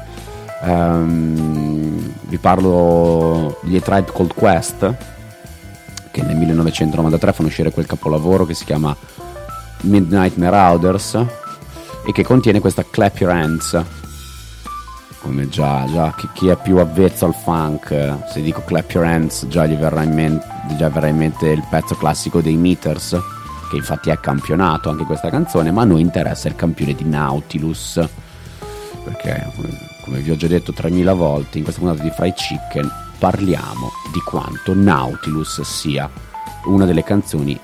Ehm, 0.64 2.14
vi 2.22 2.38
parlo 2.38 3.60
di 3.64 3.76
A 3.76 3.82
Tribe 3.82 4.12
Called 4.12 4.34
Quest, 4.34 4.96
che 6.10 6.22
nel 6.22 6.38
1993 6.38 7.34
fanno 7.34 7.50
uscire 7.50 7.72
quel 7.72 7.86
capolavoro 7.86 8.46
che 8.46 8.54
si 8.54 8.66
chiama 8.66 8.96
Midnight 9.82 10.38
Marauders 10.38 11.16
e 12.06 12.12
che 12.12 12.24
contiene 12.24 12.60
questa 12.60 12.86
Clap 12.90 13.20
Your 13.20 13.34
Hands. 13.34 13.84
Come 15.20 15.48
già, 15.48 15.86
già 15.86 16.14
chi, 16.16 16.30
chi 16.34 16.48
è 16.50 16.58
più 16.58 16.78
avvezzo 16.78 17.26
al 17.26 17.34
funk, 17.34 18.18
se 18.32 18.42
dico 18.42 18.62
Clap 18.64 18.92
Your 18.92 19.06
Hands, 19.06 19.48
già 19.48 19.66
gli 19.66 19.76
verrà 19.76 20.04
in 20.04 20.42
già 20.78 20.90
verrà 20.90 21.08
in 21.08 21.18
mente 21.18 21.50
il 21.50 21.66
pezzo 21.70 21.96
classico 21.96 22.42
dei 22.42 22.56
Meters, 22.56 23.18
che 23.74 23.80
infatti 23.80 24.12
è 24.12 24.20
campionato 24.20 24.92
anche 24.92 25.04
questa 25.04 25.32
canzone, 25.32 25.72
ma 25.72 25.82
a 25.82 25.86
noi 25.86 26.02
interessa 26.02 26.48
il 26.48 26.56
campione 26.56 26.94
di 26.94 27.06
Nautilus. 27.06 28.00
Perché 29.04 29.52
come- 30.04 30.20
vi 30.20 30.30
ho 30.30 30.36
già 30.36 30.48
detto 30.48 30.74
3000 30.74 31.14
volte 31.14 31.58
in 31.58 31.64
questa 31.64 31.82
puntata 31.82 32.04
di 32.04 32.12
Fried 32.12 32.36
Chicken 32.36 32.92
parliamo 33.18 33.92
di 34.12 34.20
quanto 34.20 34.76
Nautilus 34.76 35.62
sia 35.62 36.08
una 36.66 36.86
delle 36.86 37.04
canzoni 37.04 37.60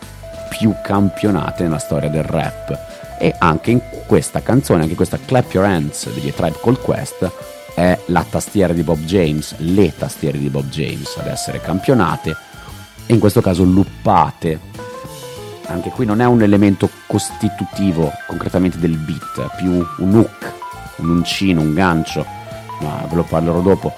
più 0.49 0.73
campionate 0.83 1.63
nella 1.63 1.77
storia 1.77 2.09
del 2.09 2.23
rap. 2.23 3.17
E 3.19 3.35
anche 3.37 3.71
in 3.71 3.81
questa 4.07 4.41
canzone, 4.41 4.81
anche 4.81 4.95
questa 4.95 5.19
Clap 5.23 5.53
Your 5.53 5.67
Hands 5.67 6.09
degli 6.11 6.33
Tribe 6.33 6.57
Called 6.59 6.79
Quest 6.79 7.31
è 7.75 7.99
la 8.07 8.25
tastiera 8.27 8.73
di 8.73 8.81
Bob 8.81 8.99
James, 9.01 9.53
le 9.57 9.93
tastiere 9.95 10.39
di 10.39 10.49
Bob 10.49 10.69
James 10.69 11.17
ad 11.17 11.27
essere 11.27 11.61
campionate 11.61 12.35
e 13.05 13.13
in 13.13 13.19
questo 13.19 13.41
caso 13.41 13.63
luppate 13.63 14.88
anche 15.69 15.89
qui 15.91 16.05
non 16.05 16.19
è 16.19 16.25
un 16.25 16.41
elemento 16.41 16.89
costitutivo 17.05 18.11
concretamente 18.27 18.79
del 18.79 18.97
beat, 18.97 19.55
più 19.55 19.85
un 19.97 20.15
hook, 20.15 20.53
un 20.97 21.09
uncino, 21.09 21.61
un 21.61 21.73
gancio, 21.73 22.25
ma 22.81 23.05
ve 23.07 23.15
lo 23.15 23.23
parlerò 23.23 23.61
dopo. 23.61 23.93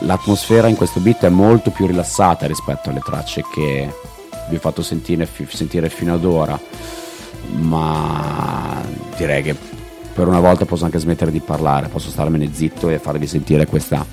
L'atmosfera 0.00 0.68
in 0.68 0.76
questo 0.76 1.00
beat 1.00 1.24
è 1.24 1.28
molto 1.28 1.70
più 1.70 1.86
rilassata 1.86 2.46
rispetto 2.46 2.90
alle 2.90 3.00
tracce 3.00 3.42
che 3.52 3.92
vi 4.48 4.56
ho 4.56 4.60
fatto 4.60 4.82
sentire, 4.82 5.28
sentire 5.48 5.88
fino 5.88 6.14
ad 6.14 6.24
ora, 6.24 6.58
ma 7.58 8.80
direi 9.16 9.42
che 9.42 9.56
per 10.12 10.28
una 10.28 10.40
volta 10.40 10.64
posso 10.64 10.84
anche 10.84 10.98
smettere 10.98 11.30
di 11.30 11.40
parlare, 11.40 11.88
posso 11.88 12.08
starmene 12.08 12.50
zitto 12.52 12.88
e 12.88 12.98
farvi 12.98 13.26
sentire 13.26 13.66
questa 13.66 14.04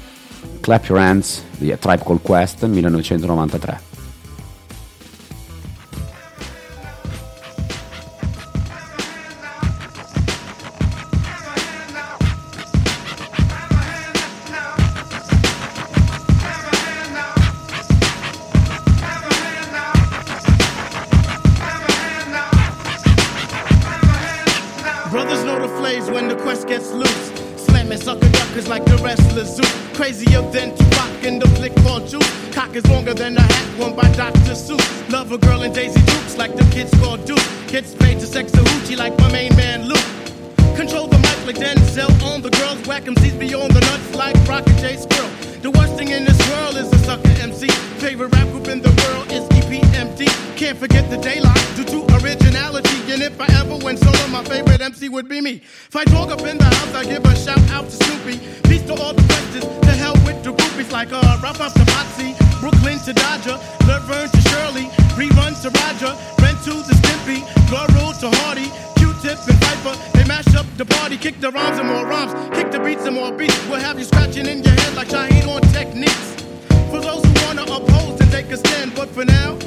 Clap 0.59 0.85
Your 0.85 0.99
Hands 0.99 1.43
di 1.57 1.75
Tribe 1.77 2.03
Called 2.03 2.21
Quest 2.21 2.65
1993. 2.65 3.92
But 79.05 79.13
for 79.13 79.25
now, 79.25 79.57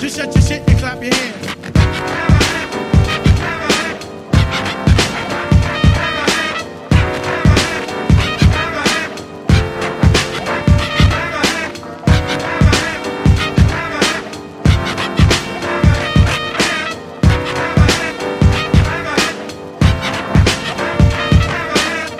just 0.00 0.16
shut 0.16 0.34
your 0.34 0.44
shit 0.44 0.68
and 0.68 0.78
clap 0.78 1.02
your 1.02 1.14
hands. 1.14 1.46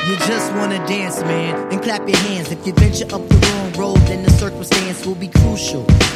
You 0.08 0.16
just 0.26 0.52
wanna 0.54 0.78
dance, 0.86 1.20
man, 1.20 1.70
and 1.70 1.82
clap 1.82 2.08
your 2.08 2.16
hands. 2.16 2.50
If 2.50 2.66
you 2.66 2.72
venture 2.72 3.04
up 3.14 3.28
the 3.28 3.36
wrong 3.46 3.72
road, 3.72 3.98
then 4.08 4.22
the 4.22 4.30
circumstance 4.30 5.04
will 5.04 5.16
be 5.16 5.28
crucial. 5.28 5.91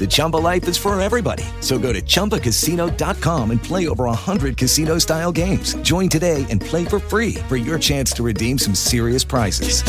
The 0.00 0.08
Chumba 0.10 0.38
life 0.38 0.66
is 0.66 0.76
for 0.76 1.00
everybody. 1.00 1.44
So 1.60 1.78
go 1.78 1.92
to 1.92 2.02
ChumbaCasino.com 2.02 3.50
and 3.52 3.62
play 3.62 3.86
over 3.86 4.06
100 4.06 4.56
casino 4.56 4.98
style 4.98 5.30
games. 5.30 5.74
Join 5.82 6.08
today 6.08 6.44
and 6.50 6.60
play 6.60 6.84
for 6.84 6.98
free 6.98 7.34
for 7.48 7.56
your 7.56 7.78
chance 7.78 8.12
to 8.14 8.24
redeem 8.24 8.58
some 8.58 8.74
serious 8.74 9.22
prizes. 9.22 9.84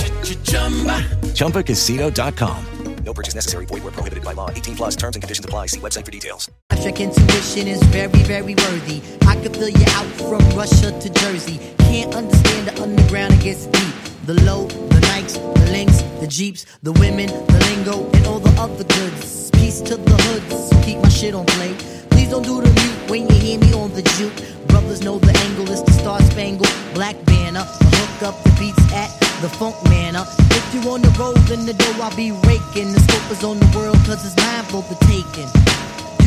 ChumbaCasino.com. 1.34 2.66
No 3.06 3.14
purchase 3.14 3.36
necessary. 3.36 3.66
Void 3.66 3.84
where 3.84 3.92
prohibited 3.92 4.24
by 4.24 4.34
law. 4.34 4.50
18 4.50 4.76
plus 4.76 4.96
terms 4.96 5.16
and 5.16 5.24
conditions 5.24 5.46
apply. 5.46 5.68
See 5.68 5.80
website 5.80 6.06
for 6.06 6.12
details. 6.12 6.50
Electric 6.72 7.02
intuition 7.02 7.68
is 7.68 7.84
very, 7.84 8.24
very 8.24 8.56
worthy. 8.56 9.02
I 9.28 9.36
could 9.42 9.54
fill 9.56 9.70
you 9.70 9.86
out 9.90 10.06
from 10.16 10.40
Russia 10.58 10.98
to 10.98 11.10
Jersey. 11.10 11.60
Can't 11.80 12.16
understand 12.16 12.68
the 12.70 12.82
underground, 12.82 13.34
it 13.34 13.42
gets 13.42 13.66
deep. 13.68 14.13
The 14.26 14.42
low, 14.46 14.68
the 14.68 15.02
Nikes, 15.12 15.34
the 15.36 15.72
links, 15.72 16.02
the 16.22 16.28
Jeeps, 16.28 16.66
the 16.82 16.94
women, 16.94 17.28
the 17.28 17.60
lingo, 17.68 18.10
and 18.14 18.26
all 18.26 18.40
the 18.40 18.56
other 18.58 18.86
goods. 18.86 19.52
Peace 19.52 19.82
to 19.82 19.98
the 19.98 20.16
hoods, 20.16 20.86
keep 20.86 21.00
my 21.00 21.10
shit 21.10 21.36
on 21.36 21.46
play. 21.46 21.76
Please 22.10 22.30
don't 22.30 22.42
do 22.42 22.62
the 22.62 22.72
mute 22.72 23.10
when 23.12 23.28
you 23.28 23.36
hear 23.36 23.60
me 23.60 23.74
on 23.74 23.92
the 23.92 24.02
juke. 24.16 24.32
Brothers 24.70 25.02
know 25.02 25.20
the 25.20 25.38
angle 25.40 25.70
is 25.70 25.84
the 25.84 25.92
Star 25.92 26.22
Spangled 26.22 26.72
Black 26.94 27.18
Banner. 27.26 27.66
Hook 27.68 28.24
up 28.24 28.42
the 28.44 28.52
beats 28.58 28.94
at 28.94 29.12
the 29.42 29.50
Funk 29.50 29.76
Manor. 29.90 30.24
If 30.52 30.74
you 30.74 30.90
on 30.90 31.02
the 31.02 31.12
road, 31.20 31.36
then 31.52 31.66
the 31.66 31.74
dough 31.74 32.00
I'll 32.00 32.16
be 32.16 32.32
raking. 32.48 32.94
The 32.94 33.02
scope 33.02 33.30
is 33.30 33.44
on 33.44 33.60
the 33.60 33.70
world, 33.76 33.98
cause 34.08 34.24
it's 34.26 34.38
mine 34.38 34.64
for 34.72 34.84
the 34.88 34.96
taking. 35.04 35.83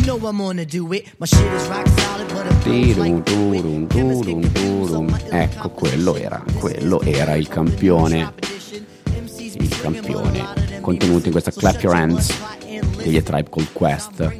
Know 0.06 0.18
I'm 0.18 0.38
gonna 0.38 0.64
do 0.64 0.92
it. 0.92 1.04
My 1.18 1.26
shit 1.26 1.52
is 1.52 1.66
rock 1.66 1.88
solid, 1.98 2.32
but 2.32 2.46
turum. 4.52 5.18
Ecco, 5.30 5.70
quello 5.70 6.14
era, 6.14 6.40
quello 6.60 7.00
era 7.00 7.34
il 7.34 7.48
campione. 7.48 8.32
Il 9.34 9.80
campione 9.80 10.80
contenuto 10.80 11.26
in 11.26 11.32
questa 11.32 11.50
Clap 11.50 11.82
Your 11.82 11.96
Hands 11.96 12.32
degli 13.02 13.20
Tribe 13.20 13.50
Called 13.50 13.72
Quest. 13.72 14.38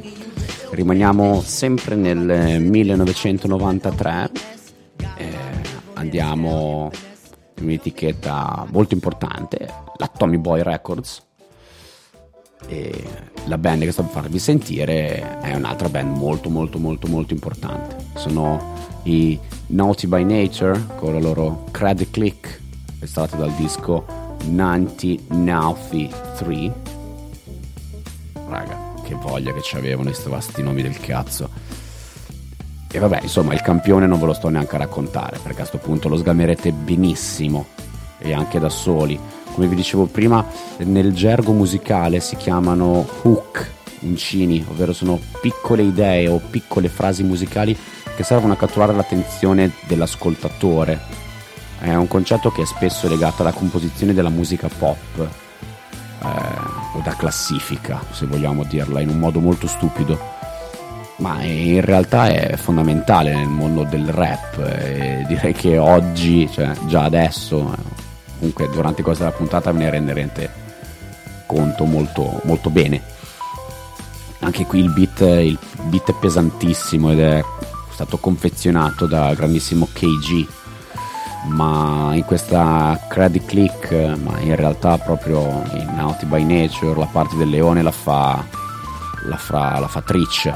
Rimaniamo 0.71 1.41
sempre 1.41 1.95
nel 1.95 2.61
1993. 2.61 4.31
eh, 5.17 5.35
andiamo 5.95 6.89
in 7.57 7.65
un'etichetta 7.65 8.67
molto 8.71 8.93
importante, 8.93 9.67
la 9.97 10.07
Tommy 10.07 10.37
Boy 10.37 10.63
Records. 10.63 11.26
E 12.67 13.03
la 13.45 13.57
band 13.57 13.83
che 13.83 13.91
sto 13.91 14.03
per 14.03 14.11
farvi 14.11 14.37
sentire 14.39 15.39
è 15.39 15.53
un'altra 15.53 15.89
band 15.89 16.17
molto 16.17 16.49
molto 16.49 16.79
molto 16.79 17.07
molto 17.07 17.33
importante. 17.33 17.95
Sono 18.15 18.75
i 19.03 19.37
Naughty 19.67 20.07
by 20.07 20.23
Nature 20.23 20.85
con 20.95 21.13
la 21.13 21.19
loro 21.19 21.65
Credit 21.71 22.09
Click, 22.11 22.61
estratto 22.99 23.35
dal 23.35 23.51
disco 23.53 24.05
1993. 24.43 26.73
Raga, 28.47 28.93
che 29.03 29.13
voglia 29.15 29.51
che 29.53 29.61
ci 29.61 29.75
avevano 29.75 30.09
questi 30.09 30.29
vasti 30.29 30.63
nomi 30.63 30.81
del 30.81 30.99
cazzo. 30.99 31.49
E 32.89 32.99
vabbè, 32.99 33.19
insomma, 33.21 33.53
il 33.53 33.61
campione 33.61 34.07
non 34.07 34.17
ve 34.19 34.27
lo 34.27 34.33
sto 34.33 34.47
neanche 34.49 34.75
a 34.75 34.79
raccontare, 34.79 35.37
perché 35.37 35.61
a 35.61 35.67
questo 35.67 35.77
punto 35.77 36.07
lo 36.07 36.17
sgamerete 36.17 36.71
benissimo 36.71 37.67
e 38.17 38.33
anche 38.33 38.59
da 38.59 38.69
soli. 38.69 39.19
Come 39.57 39.69
vi 39.69 39.75
dicevo 39.75 40.05
prima, 40.05 40.45
nel 40.83 41.13
gergo 41.13 41.51
musicale 41.51 42.19
si 42.19 42.35
chiamano 42.35 43.07
hook, 43.23 43.71
uncini, 44.01 44.63
ovvero 44.69 44.93
sono 44.93 45.19
piccole 45.41 45.81
idee 45.81 46.27
o 46.27 46.39
piccole 46.47 46.89
frasi 46.89 47.23
musicali 47.23 47.75
che 48.15 48.21
servono 48.21 48.53
a 48.53 48.55
catturare 48.55 48.93
l'attenzione 48.93 49.71
dell'ascoltatore. 49.87 50.99
È 51.79 51.91
un 51.95 52.07
concetto 52.07 52.51
che 52.51 52.61
è 52.61 52.65
spesso 52.67 53.07
legato 53.07 53.41
alla 53.41 53.51
composizione 53.51 54.13
della 54.13 54.29
musica 54.29 54.67
pop 54.67 55.17
eh, 55.17 56.27
o 56.93 57.01
da 57.03 57.15
classifica, 57.15 57.99
se 58.11 58.27
vogliamo 58.27 58.63
dirla 58.63 58.99
in 58.99 59.09
un 59.09 59.17
modo 59.17 59.39
molto 59.39 59.65
stupido 59.65 60.35
ma 61.17 61.41
in 61.41 61.81
realtà 61.81 62.27
è 62.27 62.55
fondamentale 62.57 63.33
nel 63.33 63.47
mondo 63.47 63.83
del 63.85 64.09
rap 64.09 64.59
e 64.59 65.25
direi 65.27 65.51
che 65.51 65.79
oggi, 65.79 66.47
cioè 66.51 66.73
già 66.85 67.05
adesso, 67.05 67.73
eh, 67.73 67.96
comunque 68.37 68.69
durante 68.69 69.01
questa 69.01 69.31
puntata 69.31 69.71
ve 69.71 69.79
ne 69.79 69.89
renderete 69.89 70.65
conto 71.45 71.85
molto, 71.85 72.41
molto 72.43 72.69
bene. 72.69 73.01
Anche 74.39 74.65
qui 74.65 74.79
il 74.79 74.91
beat, 74.91 75.21
il 75.21 75.57
beat 75.83 76.11
è 76.11 76.13
pesantissimo 76.13 77.11
ed 77.11 77.19
è 77.19 77.43
stato 77.89 78.17
confezionato 78.17 79.07
da 79.07 79.33
grandissimo 79.33 79.87
KG, 79.91 80.47
ma 81.47 82.11
in 82.13 82.23
questa 82.23 82.99
Credit 83.09 83.45
Click, 83.45 83.91
ma 84.21 84.39
in 84.39 84.55
realtà 84.55 84.97
proprio 84.99 85.63
in 85.73 85.93
Naughty 85.95 86.25
by 86.27 86.43
Nature, 86.43 86.99
la 86.99 87.07
parte 87.07 87.35
del 87.35 87.49
leone 87.49 87.81
la 87.81 87.91
fa, 87.91 88.45
la 89.25 89.37
fa, 89.37 89.79
la 89.79 89.87
fa 89.87 90.01
Trich 90.01 90.53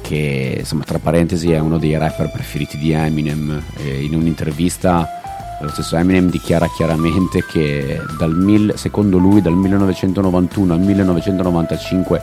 che 0.00 0.56
insomma 0.58 0.84
tra 0.84 0.98
parentesi 0.98 1.50
è 1.50 1.58
uno 1.58 1.78
dei 1.78 1.96
rapper 1.96 2.30
preferiti 2.30 2.76
di 2.76 2.92
Eminem 2.92 3.62
e 3.78 4.02
in 4.04 4.14
un'intervista 4.14 5.22
lo 5.64 5.70
stesso 5.70 5.96
Eminem 5.96 6.30
dichiara 6.30 6.68
chiaramente 6.68 7.44
che 7.44 8.00
mil, 8.28 8.72
secondo 8.76 9.18
lui 9.18 9.40
dal 9.40 9.54
1991 9.54 10.72
al 10.72 10.80
1995 10.80 12.22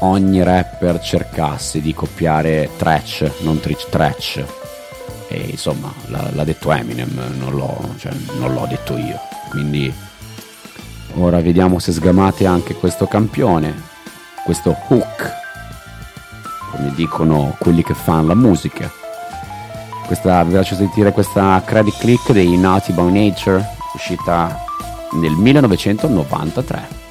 ogni 0.00 0.42
rapper 0.42 1.00
cercasse 1.00 1.80
di 1.80 1.92
copiare 1.92 2.70
Trash, 2.76 3.30
non 3.40 3.60
Trich 3.60 3.88
Trash 3.88 4.42
e 5.28 5.48
insomma 5.50 5.92
l'ha, 6.06 6.30
l'ha 6.32 6.44
detto 6.44 6.72
Eminem, 6.72 7.34
non 7.38 7.54
l'ho, 7.54 7.94
cioè, 7.98 8.12
non 8.38 8.54
l'ho 8.54 8.66
detto 8.68 8.96
io 8.96 9.18
quindi 9.50 9.92
ora 11.14 11.40
vediamo 11.40 11.78
se 11.78 11.92
sgamate 11.92 12.46
anche 12.46 12.74
questo 12.74 13.06
campione 13.06 13.74
questo 14.44 14.76
hook 14.88 15.36
come 16.70 16.92
dicono 16.94 17.56
quelli 17.58 17.82
che 17.82 17.94
fanno 17.94 18.28
la 18.28 18.34
musica. 18.34 18.90
Questa, 20.08 20.42
vi 20.42 20.54
lascio 20.54 20.74
sentire 20.74 21.12
questa 21.12 21.62
credit 21.66 21.98
click 21.98 22.32
dei 22.32 22.56
Naughty 22.56 22.94
by 22.94 23.12
Nature, 23.12 23.62
uscita 23.94 24.64
nel 25.20 25.32
1993. 25.32 27.07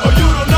Oh, 0.00 0.10
you 0.10 0.32
don't 0.32 0.48
know. 0.48 0.57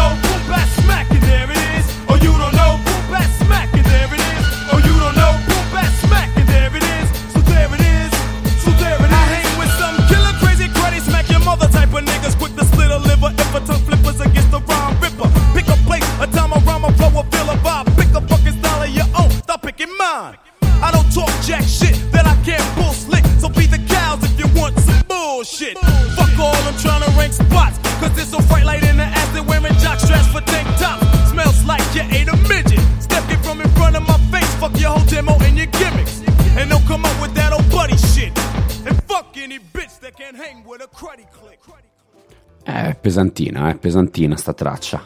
Eh, 42.62 42.96
pesantina, 43.00 43.70
eh, 43.70 43.76
pesantina 43.76 44.36
sta 44.36 44.52
traccia. 44.52 45.00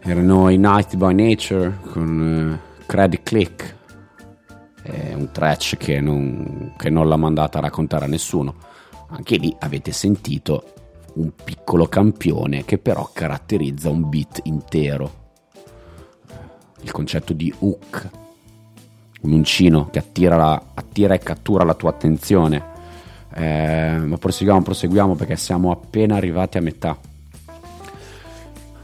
Erano 0.00 0.48
i 0.48 0.56
Night 0.56 0.96
by 0.96 1.12
Nature 1.14 1.78
con 1.90 2.60
eh, 2.80 2.84
Credit 2.86 3.22
Click. 3.22 3.76
È 4.82 5.12
un 5.12 5.30
trash 5.30 5.76
che 5.78 6.00
non, 6.00 6.72
che 6.78 6.88
non 6.88 7.08
l'ha 7.08 7.16
mandata 7.16 7.58
a 7.58 7.60
raccontare 7.60 8.06
a 8.06 8.08
nessuno. 8.08 8.54
Anche 9.08 9.36
lì 9.36 9.54
avete 9.58 9.92
sentito 9.92 10.72
un 11.14 11.32
piccolo 11.44 11.86
campione 11.86 12.64
che 12.64 12.78
però 12.78 13.10
caratterizza 13.12 13.90
un 13.90 14.08
beat 14.08 14.40
intero. 14.44 15.18
Il 16.80 16.90
concetto 16.90 17.34
di 17.34 17.52
hook, 17.58 18.08
un 19.22 19.32
uncino 19.32 19.90
che 19.90 19.98
attira, 19.98 20.36
la- 20.36 20.62
attira 20.72 21.12
e 21.12 21.18
cattura 21.18 21.64
la 21.64 21.74
tua 21.74 21.90
attenzione. 21.90 22.78
Eh, 23.34 23.98
ma 24.04 24.16
proseguiamo, 24.16 24.62
proseguiamo 24.62 25.14
perché 25.14 25.36
siamo 25.36 25.70
appena 25.70 26.16
arrivati 26.16 26.58
a 26.58 26.60
metà. 26.60 26.96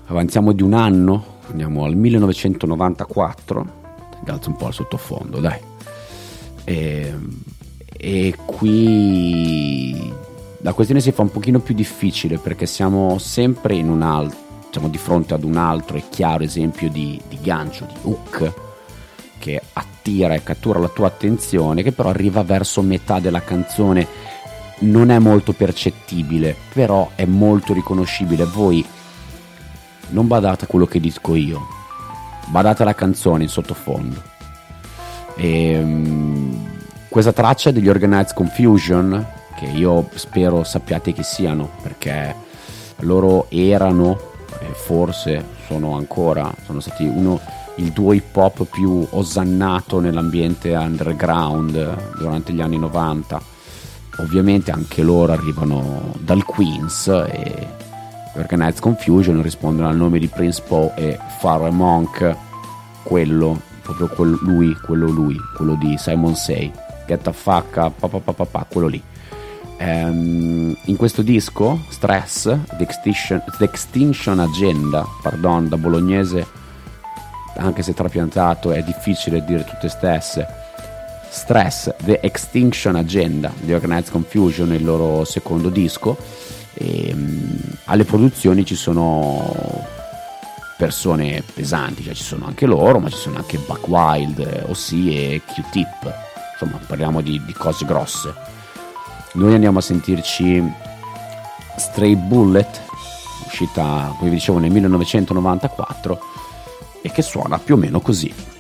Avanziamo 0.07 0.53
di 0.53 0.63
un 0.63 0.75
anno, 0.75 1.39
andiamo 1.51 1.85
al 1.85 1.97
1994. 1.97 3.85
Alzo 4.27 4.49
un 4.49 4.57
po' 4.57 4.69
il 4.69 4.75
sottofondo, 4.75 5.41
dai. 5.41 5.59
E, 6.65 7.15
e 7.97 8.35
qui 8.45 10.13
la 10.67 10.73
questione 10.73 11.01
si 11.01 11.13
fa 11.13 11.23
un 11.23 11.31
pochino 11.31 11.61
più 11.61 11.75
difficile 11.75 12.39
perché 12.39 12.67
siamo 12.67 13.19
sempre 13.19 13.75
in 13.75 13.89
un 13.89 14.03
altro, 14.03 14.39
siamo 14.71 14.89
di 14.89 14.99
fronte 14.99 15.35
ad 15.35 15.45
un 15.45 15.57
altro 15.57 15.97
e 15.97 16.05
chiaro 16.09 16.43
esempio 16.43 16.91
di, 16.91 17.21
di 17.29 17.39
gancio, 17.41 17.87
di 17.87 17.95
hook 18.03 18.53
che 19.39 19.63
attira 19.75 20.35
e 20.35 20.43
cattura 20.43 20.81
la 20.81 20.89
tua 20.89 21.07
attenzione, 21.07 21.85
che 21.85 21.93
però 21.93 22.09
arriva 22.09 22.43
verso 22.43 22.83
metà 22.83 23.21
della 23.21 23.43
canzone, 23.43 24.07
non 24.81 25.11
è 25.11 25.19
molto 25.19 25.53
percettibile, 25.53 26.55
però 26.73 27.11
è 27.15 27.25
molto 27.25 27.73
riconoscibile. 27.73 28.45
Voi 28.45 28.85
non 30.09 30.27
badate 30.27 30.65
a 30.65 30.69
quello 30.69 30.87
che 30.87 31.01
dico 31.01 31.35
io, 31.35 31.67
badate 32.47 32.83
alla 32.83 32.95
canzone 32.95 33.45
in 33.45 33.49
sottofondo. 33.49 34.23
E, 35.35 35.81
mm, 35.83 36.55
questa 37.09 37.33
traccia 37.33 37.71
degli 37.71 37.89
Organized 37.89 38.35
Confusion, 38.35 39.27
che 39.57 39.67
io 39.67 40.09
spero 40.15 40.65
sappiate 40.65 41.13
chi 41.13 41.23
siano, 41.23 41.71
perché 41.83 42.35
loro 43.01 43.47
erano, 43.51 44.19
e 44.61 44.73
forse 44.75 45.45
sono 45.67 45.97
ancora, 45.97 46.53
sono 46.65 46.81
stati 46.81 47.05
uno, 47.05 47.41
il 47.77 47.91
duo 47.91 48.13
hip 48.13 48.35
hop 48.37 48.65
più 48.65 49.07
osannato 49.11 50.01
nell'ambiente 50.01 50.75
underground 50.75 52.17
durante 52.19 52.53
gli 52.53 52.61
anni 52.61 52.79
90. 52.79 53.55
Ovviamente 54.19 54.71
anche 54.71 55.03
loro 55.03 55.33
arrivano 55.33 56.15
dal 56.21 56.45
Queens 56.45 57.07
e 57.09 57.67
Organized 58.35 58.81
Confusion 58.81 59.43
rispondono 59.43 59.89
al 59.89 59.97
nome 59.97 60.19
di 60.19 60.29
Prince 60.29 60.63
Poe 60.67 60.93
e 60.95 61.19
Pharaoh 61.41 61.71
Monk, 61.71 62.37
quello, 63.03 63.61
proprio 63.83 64.09
quel- 64.09 64.39
lui, 64.43 64.75
quello 64.75 65.07
lui, 65.09 65.39
quello 65.55 65.75
di 65.75 65.97
Simon 65.99 66.35
Say, 66.35 66.71
Get 67.07 67.23
the 67.23 67.33
fuck 67.33 67.77
up, 67.77 67.99
pa, 67.99 68.09
pa, 68.09 68.19
pa, 68.19 68.33
pa, 68.33 68.45
pa, 68.45 68.67
quello 68.69 68.89
lì. 68.89 69.03
Ehm, 69.79 70.77
in 70.85 70.97
questo 70.97 71.23
disco, 71.23 71.79
Stress, 71.91 72.45
The 72.45 72.83
Extinction, 72.83 73.43
The 73.59 73.65
Extinction 73.65 74.41
Agenda, 74.41 75.07
pardon, 75.23 75.69
da 75.69 75.77
bolognese, 75.77 76.47
anche 77.57 77.83
se 77.83 77.95
trapiantato 77.95 78.73
è 78.73 78.83
difficile 78.83 79.45
dire 79.45 79.65
tutte 79.65 79.89
stesse, 79.89 80.47
Stress, 81.37 81.95
The 82.03 82.21
Extinction 82.23 82.97
Agenda 82.97 83.53
di 83.61 83.75
Organized 83.75 84.11
Confusion, 84.11 84.73
il 84.73 84.83
loro 84.83 85.25
secondo 85.25 85.69
disco. 85.69 86.17
E, 86.73 87.13
mm, 87.15 87.59
alle 87.85 88.05
produzioni 88.05 88.65
ci 88.65 88.75
sono 88.75 89.85
persone 90.79 91.45
pesanti, 91.55 92.03
cioè 92.03 92.15
ci 92.15 92.23
sono 92.23 92.47
anche 92.47 92.65
loro, 92.65 92.99
ma 93.01 93.11
ci 93.11 93.19
sono 93.19 93.37
anche 93.37 93.59
Buck 93.59 93.87
Wild, 93.87 94.39
eh, 94.39 94.63
Ossi 94.67 95.15
e 95.15 95.43
Q-Tip. 95.45 96.15
Insomma, 96.53 96.81
parliamo 96.85 97.21
di, 97.21 97.41
di 97.45 97.53
cose 97.53 97.85
grosse. 97.85 98.35
Noi 99.35 99.53
andiamo 99.53 99.79
a 99.79 99.83
sentirci 99.83 100.65
Stray 101.77 102.17
Bullet, 102.17 102.81
uscita, 103.45 104.15
come 104.17 104.31
vi 104.31 104.37
dicevo, 104.37 104.59
nel 104.59 104.71
1994 104.71 106.19
e 107.03 107.11
che 107.13 107.21
suona 107.21 107.59
più 107.59 107.75
o 107.75 107.77
meno 107.77 108.01
così. 108.01 108.56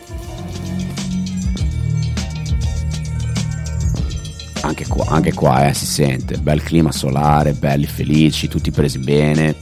Anche 4.66 4.84
qua, 4.88 5.06
anche 5.06 5.32
qua 5.32 5.68
eh, 5.68 5.74
si 5.74 5.86
sente, 5.86 6.38
bel 6.38 6.60
clima 6.60 6.90
solare, 6.90 7.52
belli 7.52 7.86
felici, 7.86 8.48
tutti 8.48 8.72
presi 8.72 8.98
bene. 8.98 9.54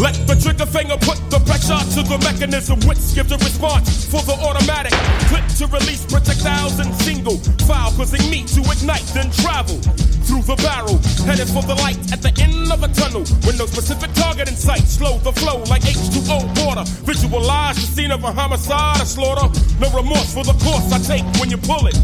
Let 0.00 0.16
the 0.24 0.32
trigger 0.32 0.64
finger 0.64 0.96
put 0.96 1.20
the 1.28 1.36
pressure 1.44 1.76
to 1.76 2.00
the 2.00 2.16
mechanism 2.24 2.80
which 2.88 3.04
gives 3.12 3.28
a 3.32 3.36
response 3.36 4.08
for 4.08 4.24
the 4.24 4.32
automatic 4.32 4.96
Click 5.28 5.44
to 5.60 5.68
release 5.68 6.08
projectiles 6.08 6.80
in 6.80 6.88
single 7.04 7.36
file 7.68 7.92
causing 7.92 8.24
me 8.32 8.48
to 8.48 8.64
ignite 8.72 9.04
then 9.12 9.28
travel 9.44 9.76
through 10.24 10.40
the 10.48 10.56
barrel 10.64 10.96
headed 11.28 11.52
for 11.52 11.60
the 11.68 11.76
light 11.84 12.00
at 12.16 12.24
the 12.24 12.32
end 12.40 12.72
of 12.72 12.80
a 12.80 12.88
tunnel. 12.96 13.28
With 13.44 13.60
no 13.60 13.66
specific 13.66 14.08
target 14.16 14.48
in 14.48 14.56
sight 14.56 14.88
slow 14.88 15.18
the 15.18 15.32
flow 15.36 15.60
like 15.68 15.82
H2O 15.82 16.48
water. 16.64 16.88
Visualize 17.04 17.76
the 17.76 17.88
scene 17.92 18.10
of 18.10 18.24
a 18.24 18.32
homicide 18.32 19.02
a 19.02 19.06
slaughter. 19.06 19.52
No 19.84 19.92
remorse 19.92 20.32
for 20.32 20.44
the 20.44 20.56
course 20.64 20.88
I 20.96 20.98
take 21.04 21.28
when 21.36 21.50
you 21.50 21.58
pull 21.58 21.84
it. 21.84 21.98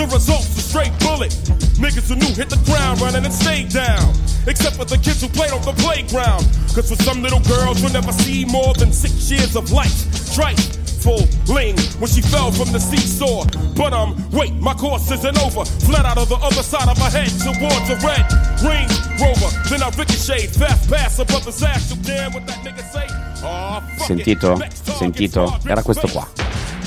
The 0.00 0.08
result's 0.08 0.56
a 0.56 0.64
straight 0.64 0.96
bullet. 1.00 1.36
Niggas 1.78 2.08
who 2.10 2.16
knew 2.16 2.34
hit 2.34 2.50
the 2.50 2.58
ground 2.66 3.00
running 3.00 3.24
and 3.24 3.32
stayed 3.32 3.70
down. 3.70 4.10
Except 4.46 4.74
for 4.74 4.84
the 4.84 4.98
kids 4.98 5.22
who 5.22 5.28
played 5.28 5.52
on 5.52 5.62
the 5.62 5.72
playground. 5.78 6.42
Cause 6.74 6.90
for 6.90 6.98
some 7.06 7.22
little 7.22 7.38
girls 7.46 7.80
you'll 7.80 7.92
never 7.92 8.10
see 8.10 8.44
more 8.46 8.74
than 8.74 8.92
six 8.92 9.30
years 9.30 9.54
of 9.54 9.70
life. 9.70 9.94
Trifle 10.34 11.22
ling 11.46 11.78
when 12.02 12.10
she 12.10 12.20
fell 12.20 12.50
from 12.50 12.72
the 12.72 12.80
seesaw. 12.80 13.46
But 13.78 13.92
um, 13.92 14.18
wait, 14.32 14.54
my 14.54 14.74
course 14.74 15.08
isn't 15.10 15.38
over. 15.38 15.64
Fled 15.86 16.04
out 16.04 16.18
of 16.18 16.28
the 16.28 16.36
other 16.42 16.66
side 16.66 16.88
of 16.88 16.98
her 16.98 17.10
head 17.14 17.30
towards 17.46 17.86
a 17.94 17.96
red 18.02 18.26
Range 18.58 18.94
Rover. 19.22 19.50
Then 19.70 19.82
I 19.82 19.90
ricocheted, 19.94 20.50
fast 20.50 20.90
pass 20.90 21.18
a 21.20 21.24
brother's 21.24 21.62
ass. 21.62 21.94
You 21.94 22.02
damn 22.02 22.32
what 22.32 22.44
that 22.46 22.58
nigga 22.66 22.82
say? 22.90 23.06
Aw, 23.46 23.80
fuck. 23.98 24.06
Sentito? 24.08 24.58
Target's 24.58 24.82
Sentito? 24.98 25.60
Era 25.64 25.82
questo 25.82 26.08
qua. 26.08 26.26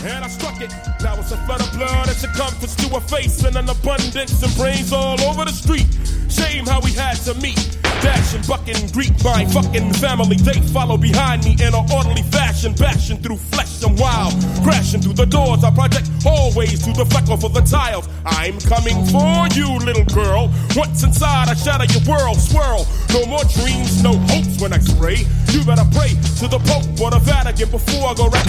And 0.03 0.25
I 0.25 0.27
struck 0.27 0.61
it. 0.61 0.71
Now 1.01 1.19
it's 1.19 1.31
a 1.31 1.37
flood 1.45 1.61
of 1.61 1.71
blood 1.73 2.07
and 2.07 2.17
circumference 2.17 2.75
to 2.75 2.95
a 2.95 3.01
face 3.01 3.43
and 3.43 3.55
an 3.55 3.69
abundance 3.69 4.41
and 4.41 4.55
brains 4.55 4.91
all 4.93 5.19
over 5.21 5.45
the 5.45 5.51
street. 5.51 5.87
Shame 6.29 6.65
how 6.65 6.81
we 6.81 6.91
had 6.93 7.15
to 7.25 7.33
meet. 7.35 7.80
Dash 8.01 8.33
and 8.33 8.47
buck 8.47 8.67
and 8.67 8.91
greet 8.93 9.13
my 9.23 9.45
fucking 9.45 9.93
family. 9.93 10.35
They 10.35 10.59
follow 10.73 10.97
behind 10.97 11.45
me 11.45 11.53
in 11.53 11.73
an 11.73 11.85
orderly 11.93 12.23
fashion, 12.23 12.73
bashing 12.73 13.17
through 13.17 13.37
flesh 13.37 13.83
and 13.83 13.97
wild. 13.99 14.33
Crashing 14.63 15.01
through 15.01 15.13
the 15.13 15.25
doors, 15.25 15.63
I 15.63 15.71
project 15.71 16.09
hallways 16.23 16.83
to 16.85 16.93
the 16.93 17.05
fleck 17.05 17.25
for 17.25 17.49
the 17.49 17.61
tiles. 17.61 18.09
I'm 18.25 18.57
coming 18.61 19.05
for 19.13 19.47
you, 19.53 19.69
little 19.85 20.05
girl. 20.05 20.49
Once 20.75 21.03
inside, 21.03 21.49
I 21.49 21.53
shatter 21.53 21.85
your 21.93 22.01
world, 22.09 22.37
swirl. 22.37 22.87
No 23.13 23.25
more 23.25 23.45
dreams, 23.53 24.01
no 24.01 24.17
hopes 24.33 24.59
when 24.59 24.73
I 24.73 24.79
spray. 24.79 25.21
You 25.53 25.63
better 25.63 25.85
pray 25.93 26.17
to 26.41 26.47
the 26.47 26.57
Pope 26.65 26.89
or 27.01 27.11
the 27.11 27.19
Vatican 27.21 27.69
before 27.69 28.09
I 28.09 28.13
go 28.15 28.29
rat 28.29 28.45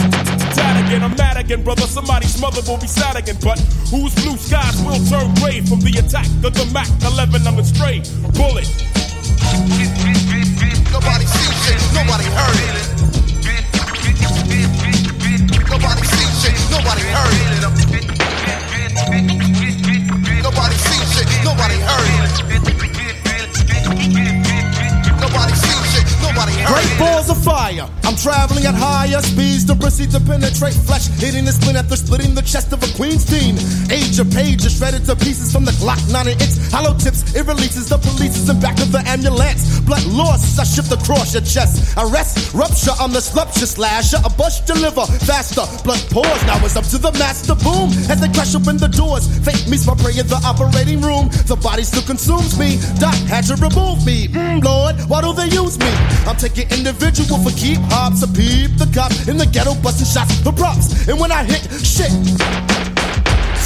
tat 0.57 0.87
again. 0.87 1.03
I'm 1.03 1.17
mad 1.17 1.37
again, 1.37 1.63
brother. 1.63 1.83
Somebody's 1.83 2.41
mother 2.41 2.63
will 2.67 2.79
be 2.79 2.87
sad 2.87 3.17
again. 3.17 3.37
But 3.43 3.59
whose 3.93 4.15
blue 4.23 4.37
skies 4.37 4.81
will 4.83 5.03
turn 5.13 5.35
gray 5.45 5.61
from 5.61 5.81
the 5.81 5.99
attack 5.99 6.27
of 6.41 6.55
the 6.55 6.65
Mac 6.73 6.89
11 7.05 7.47
I'm 7.47 7.59
a 7.59 7.65
stray 7.65 8.01
bullet? 8.33 8.69
Nobody 10.93 11.27
see 11.27 11.51
shit, 11.63 11.81
nobody 11.95 12.25
heard 12.25 12.59
it. 12.63 12.75
Nobody 15.71 16.03
see 16.07 16.29
shit, 16.41 16.57
nobody 16.71 17.03
heard 17.03 17.37
it. 17.43 17.51
Nobody 20.43 20.77
see 20.77 21.03
shit, 21.13 21.29
nobody 21.45 21.79
heard 21.81 22.09
it. 22.97 23.02
Great 26.33 26.99
balls 26.99 27.29
of 27.29 27.37
fire. 27.45 27.89
I'm 28.05 28.17
traveling 28.17 28.65
at 28.65 28.75
higher 28.75 29.21
speeds 29.21 29.65
to 29.67 29.75
proceed 29.75 30.11
to 30.13 30.21
penetrate 30.21 30.73
flesh, 30.73 31.09
hitting 31.21 31.45
the 31.45 31.53
spleen 31.53 31.77
after 31.77 31.97
splitting 31.97 32.35
the 32.35 32.41
chest 32.41 32.73
of 32.73 32.83
a 32.83 32.89
queen's 32.97 33.25
teen. 33.25 33.57
Age 33.93 34.19
of 34.19 34.31
pages 34.33 34.77
shredded 34.77 35.05
to 35.07 35.17
pieces 35.17 35.53
from 35.53 35.65
the 35.65 35.73
Glock 35.73 36.01
9X. 36.09 36.73
Hollow 36.73 36.97
tips, 36.97 37.35
it 37.37 37.47
releases 37.47 37.89
the 37.89 37.99
police 37.99 38.49
in 38.49 38.61
back 38.61 38.81
of 38.81 38.93
the 38.93 39.05
ambulance. 39.05 39.81
Blood 39.81 40.05
loss, 40.07 40.59
I 40.59 40.65
shift 40.65 40.93
across 40.93 41.35
your 41.35 41.45
chest. 41.45 41.97
Arrest, 41.99 42.55
rupture, 42.55 42.97
I'm 42.99 43.13
the 43.13 43.21
slupture 43.21 43.67
slasher. 43.67 44.19
A 44.25 44.31
bust 44.31 44.67
deliver 44.67 45.05
faster. 45.29 45.69
Blood 45.85 46.01
pours, 46.09 46.41
now 46.49 46.65
it's 46.65 46.77
up 46.77 46.85
to 46.97 46.99
the 46.99 47.13
master. 47.21 47.55
Boom, 47.61 47.93
as 48.09 48.21
they 48.21 48.33
crash 48.33 48.55
open 48.55 48.79
the 48.79 48.89
doors. 48.89 49.29
Fate 49.45 49.69
meets 49.69 49.87
my 49.87 49.95
prey 50.01 50.17
in 50.17 50.27
the 50.29 50.41
operating 50.49 51.03
room. 51.03 51.29
The 51.45 51.57
body 51.61 51.85
still 51.85 52.03
consumes 52.09 52.59
me. 52.59 52.81
Doc 52.97 53.15
had 53.29 53.45
to 53.53 53.57
remove 53.61 54.01
me. 54.07 54.29
Mm, 54.29 54.65
Lord, 54.65 54.97
why 55.09 55.21
do 55.21 55.37
they 55.37 55.53
use 55.53 55.79
me? 55.79 55.93
I'm 56.27 56.37
taking 56.37 56.71
individual 56.71 57.39
for 57.39 57.51
keep 57.51 57.79
hops. 57.91 58.23
A 58.23 58.29
peep 58.29 58.77
the 58.79 58.91
cop 58.95 59.13
in 59.29 59.37
the 59.37 59.47
ghetto 59.47 59.75
busting 59.83 60.07
shots 60.07 60.41
for 60.41 60.53
props. 60.53 61.09
And 61.09 61.19
when 61.19 61.33
I 61.33 61.45
hit 61.45 61.63
shit. 61.85 63.22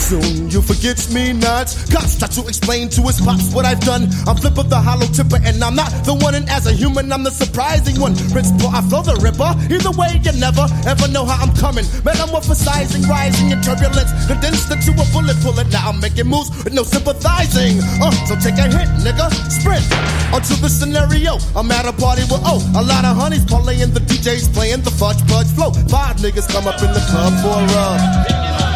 Soon 0.07 0.49
you 0.55 0.63
forget 0.63 1.03
me 1.11 1.33
not. 1.33 1.67
Cops 1.91 2.15
try 2.15 2.31
to 2.31 2.47
explain 2.47 2.89
to 2.95 3.03
his 3.11 3.19
pops 3.19 3.51
what 3.51 3.67
I've 3.67 3.83
done. 3.83 4.07
I'm 4.31 4.39
flip 4.39 4.55
of 4.55 4.71
the 4.71 4.79
hollow 4.79 5.11
tipper, 5.11 5.43
and 5.43 5.59
I'm 5.59 5.75
not 5.75 5.91
the 6.07 6.15
one. 6.15 6.39
And 6.39 6.49
as 6.49 6.71
a 6.71 6.73
human, 6.73 7.11
I'm 7.11 7.25
the 7.25 7.35
surprising 7.35 7.99
one. 7.99 8.15
Principal, 8.31 8.71
I 8.71 8.87
flow 8.87 9.03
the 9.03 9.19
ripper. 9.19 9.51
Either 9.67 9.91
way, 9.99 10.23
you 10.23 10.31
never 10.39 10.63
ever 10.87 11.11
know 11.11 11.27
how 11.27 11.43
I'm 11.43 11.51
coming. 11.59 11.83
Metamorphosizing, 12.07 13.03
rising 13.11 13.51
in 13.51 13.59
turbulence, 13.67 14.15
condensed 14.31 14.71
into 14.71 14.95
a 14.95 15.03
bullet 15.11 15.43
bullet. 15.43 15.67
Now 15.75 15.91
I'm 15.91 15.99
making 15.99 16.31
moves 16.31 16.55
with 16.63 16.71
no 16.71 16.87
sympathizing. 16.87 17.83
Uh, 17.99 18.15
so 18.31 18.39
take 18.39 18.63
a 18.63 18.71
hit, 18.71 18.87
nigga. 19.03 19.27
Sprint 19.51 19.83
onto 20.31 20.55
the 20.63 20.71
scenario. 20.71 21.43
I'm 21.59 21.67
at 21.75 21.83
a 21.83 21.91
party 21.91 22.23
with 22.31 22.47
oh, 22.47 22.63
a 22.79 22.83
lot 22.87 23.03
of 23.03 23.19
honeys 23.19 23.43
parlaying. 23.43 23.91
The 23.91 24.07
DJs 24.07 24.55
playing 24.55 24.87
the 24.87 24.95
fudge 24.95 25.19
fudge 25.27 25.51
flow. 25.59 25.75
Five 25.91 26.23
niggas 26.23 26.47
come 26.47 26.71
up 26.71 26.79
in 26.79 26.95
the 26.95 27.03
club 27.11 27.35
for 27.43 27.59
a 27.59 27.67
rub. 27.75 28.76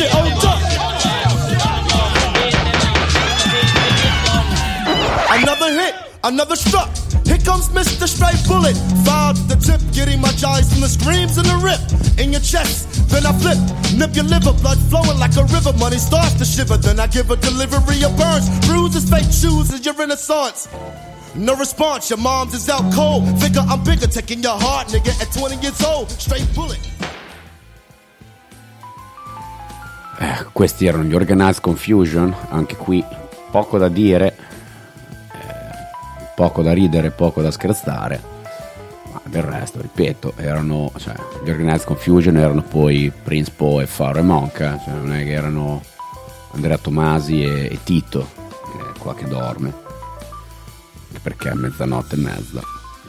Shit, 0.00 0.12
duck. 0.40 0.60
Another 5.30 5.70
hit, 5.72 5.94
another 6.24 6.56
struck. 6.56 6.90
Here 7.24 7.38
comes 7.38 7.68
Mr. 7.68 8.08
Straight 8.08 8.40
Bullet. 8.48 8.76
Filed 9.04 9.36
the 9.48 9.56
tip, 9.56 9.80
getting 9.92 10.20
my 10.20 10.32
jaws 10.32 10.72
from 10.72 10.80
the 10.80 10.88
screams 10.88 11.38
and 11.38 11.46
the 11.46 11.58
rip 11.62 11.80
in 12.18 12.32
your 12.32 12.40
chest. 12.40 13.08
Then 13.10 13.26
I 13.26 13.32
flip, 13.38 13.58
nip 13.96 14.14
your 14.14 14.24
liver, 14.24 14.52
blood 14.62 14.78
flowing 14.90 15.18
like 15.18 15.36
a 15.36 15.44
river. 15.44 15.72
Money 15.78 15.98
starts 15.98 16.34
to 16.34 16.44
shiver. 16.44 16.76
Then 16.76 16.98
I 16.98 17.06
give 17.06 17.30
a 17.30 17.36
delivery 17.36 18.02
of 18.02 18.16
burns, 18.16 18.48
bruises, 18.66 19.08
fake 19.08 19.30
shoes, 19.30 19.70
and 19.72 19.84
your 19.84 19.94
renaissance. 19.94 20.68
No 21.36 21.54
response, 21.54 22.10
your 22.10 22.18
mom's 22.18 22.54
is 22.54 22.68
out 22.68 22.92
cold. 22.92 23.22
Figure 23.40 23.62
I'm 23.68 23.84
bigger, 23.84 24.06
taking 24.06 24.42
your 24.42 24.58
heart, 24.58 24.88
nigga, 24.88 25.14
at 25.22 25.32
20 25.32 25.56
years 25.62 25.82
old. 25.84 26.10
Straight 26.10 26.46
bullet. 26.54 26.80
Eh, 30.22 30.46
questi 30.52 30.84
erano 30.84 31.04
gli 31.04 31.14
Organized 31.14 31.62
Confusion, 31.62 32.34
anche 32.50 32.76
qui 32.76 33.02
poco 33.50 33.78
da 33.78 33.88
dire, 33.88 34.36
eh, 35.32 36.34
poco 36.34 36.60
da 36.60 36.74
ridere, 36.74 37.10
poco 37.10 37.40
da 37.40 37.50
scherzare, 37.50 38.22
ma 39.12 39.22
del 39.24 39.42
resto, 39.42 39.80
ripeto, 39.80 40.34
erano, 40.36 40.92
cioè, 40.98 41.14
gli 41.42 41.48
Organized 41.48 41.86
Confusion 41.86 42.36
erano 42.36 42.60
poi 42.60 43.10
Prince 43.10 43.50
Po 43.56 43.80
e 43.80 43.86
Faro 43.86 44.18
e 44.18 44.22
Monca, 44.22 44.78
cioè 44.84 44.92
non 44.92 45.14
è 45.14 45.24
che 45.24 45.32
erano 45.32 45.80
Andrea 46.52 46.76
Tomasi 46.76 47.42
e, 47.42 47.72
e 47.72 47.78
Tito, 47.82 48.28
eh, 48.44 48.98
qua 48.98 49.14
che 49.14 49.26
dorme, 49.26 49.72
perché 51.22 51.48
è 51.48 51.54
mezzanotte 51.54 52.16
e 52.16 52.18
mezza, 52.18 52.60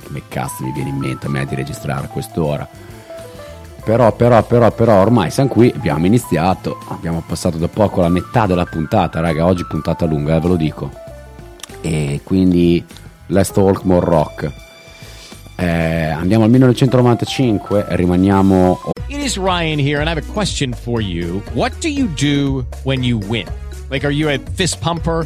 come 0.05 0.21
cazzo 0.29 0.63
mi 0.63 0.71
viene 0.71 0.91
in 0.91 0.97
mente 0.97 1.27
a 1.27 1.29
me 1.29 1.45
di 1.45 1.55
registrare 1.55 2.05
a 2.05 2.09
quest'ora. 2.09 2.65
Però, 3.83 4.11
però, 4.13 4.43
però, 4.43 4.71
però, 4.71 5.01
ormai 5.01 5.31
siamo 5.31 5.49
qui, 5.49 5.73
abbiamo 5.75 6.05
iniziato, 6.05 6.77
abbiamo 6.89 7.23
passato 7.25 7.57
da 7.57 7.67
poco 7.67 8.01
la 8.01 8.09
metà 8.09 8.45
della 8.45 8.65
puntata, 8.65 9.19
raga, 9.19 9.45
oggi 9.45 9.65
puntata 9.65 10.05
lunga, 10.05 10.35
eh, 10.35 10.39
ve 10.39 10.47
lo 10.47 10.55
dico. 10.55 10.91
E 11.81 12.21
quindi 12.23 12.85
let's 13.27 13.51
talk 13.51 13.83
more 13.83 14.05
rock. 14.05 14.51
Eh, 15.55 16.09
andiamo 16.09 16.43
al 16.43 16.49
1995 16.51 17.87
e 17.87 17.95
rimaniamo... 17.95 18.79
It 19.07 19.19
is 19.19 19.37
Ryan 19.37 19.79
here, 19.79 19.99
and 19.99 20.07
I 20.07 20.11
have 20.11 20.21
a 20.21 20.33
question 20.33 20.73
for 20.73 21.01
you. 21.01 21.41
What 21.53 21.73
do 21.81 21.89
you 21.89 22.07
do 22.15 22.65
when 22.83 23.03
you 23.03 23.19
win? 23.27 23.47
Like, 23.89 24.05
are 24.05 24.13
you 24.13 24.29
a 24.29 24.37
fist 24.55 24.79
pumper? 24.79 25.25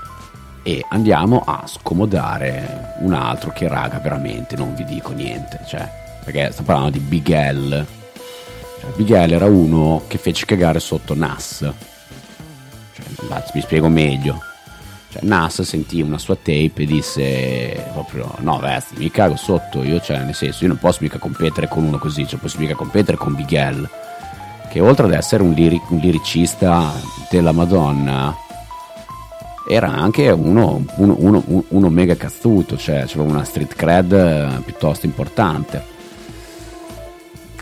e 0.63 0.85
andiamo 0.89 1.43
a 1.45 1.63
scomodare 1.65 2.95
un 2.99 3.13
altro 3.13 3.51
che 3.51 3.67
raga 3.67 3.99
veramente 3.99 4.55
non 4.55 4.75
vi 4.75 4.83
dico 4.85 5.11
niente 5.11 5.61
cioè 5.67 5.89
perché 6.23 6.51
sto 6.51 6.63
parlando 6.63 6.91
di 6.91 6.99
Big 6.99 7.27
L 7.29 7.85
cioè, 8.81 8.89
Big 8.95 9.11
era 9.11 9.45
uno 9.45 10.01
che 10.07 10.17
fece 10.17 10.45
cagare 10.45 10.79
sotto 10.79 11.13
Nas. 11.13 11.59
Cioè, 12.93 13.43
mi 13.53 13.61
spiego 13.61 13.87
meglio. 13.89 14.41
Cioè, 15.09 15.21
Nas 15.23 15.61
sentì 15.61 16.01
una 16.01 16.17
sua 16.17 16.35
tape 16.35 16.73
e 16.75 16.85
disse 16.85 17.89
proprio 17.91 18.33
no 18.39 18.57
vesti 18.59 18.95
mi 18.97 19.11
cago 19.11 19.35
sotto 19.35 19.83
io 19.83 19.99
cioè 19.99 20.23
nel 20.23 20.33
senso 20.33 20.63
io 20.63 20.69
non 20.69 20.77
posso 20.77 20.99
mica 21.01 21.17
competere 21.17 21.67
con 21.67 21.83
uno 21.83 21.97
così 21.97 22.25
cioè 22.25 22.39
posso 22.39 22.57
mica 22.59 22.75
competere 22.75 23.17
con 23.17 23.35
Big 23.35 23.89
che 24.69 24.79
oltre 24.79 25.07
ad 25.07 25.11
essere 25.11 25.43
un, 25.43 25.51
liri- 25.51 25.81
un 25.89 25.97
liricista 25.97 26.93
della 27.29 27.51
Madonna 27.51 28.33
era 29.67 29.89
anche 29.91 30.29
uno, 30.29 30.83
uno, 30.95 31.15
uno- 31.17 31.63
uno 31.67 31.89
mega 31.89 32.15
cazzuto, 32.15 32.77
cioè 32.77 33.01
aveva 33.01 33.23
una 33.23 33.43
street 33.43 33.75
cred 33.75 34.11
eh, 34.11 34.61
piuttosto 34.65 35.05
importante. 35.05 35.99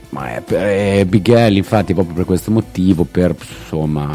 Ma 0.10 0.36
è, 0.36 0.44
è 0.44 1.06
Big 1.06 1.28
L, 1.28 1.56
infatti, 1.56 1.94
proprio 1.94 2.16
per 2.16 2.26
questo 2.26 2.50
motivo, 2.50 3.04
per 3.04 3.36
insomma 3.38 4.08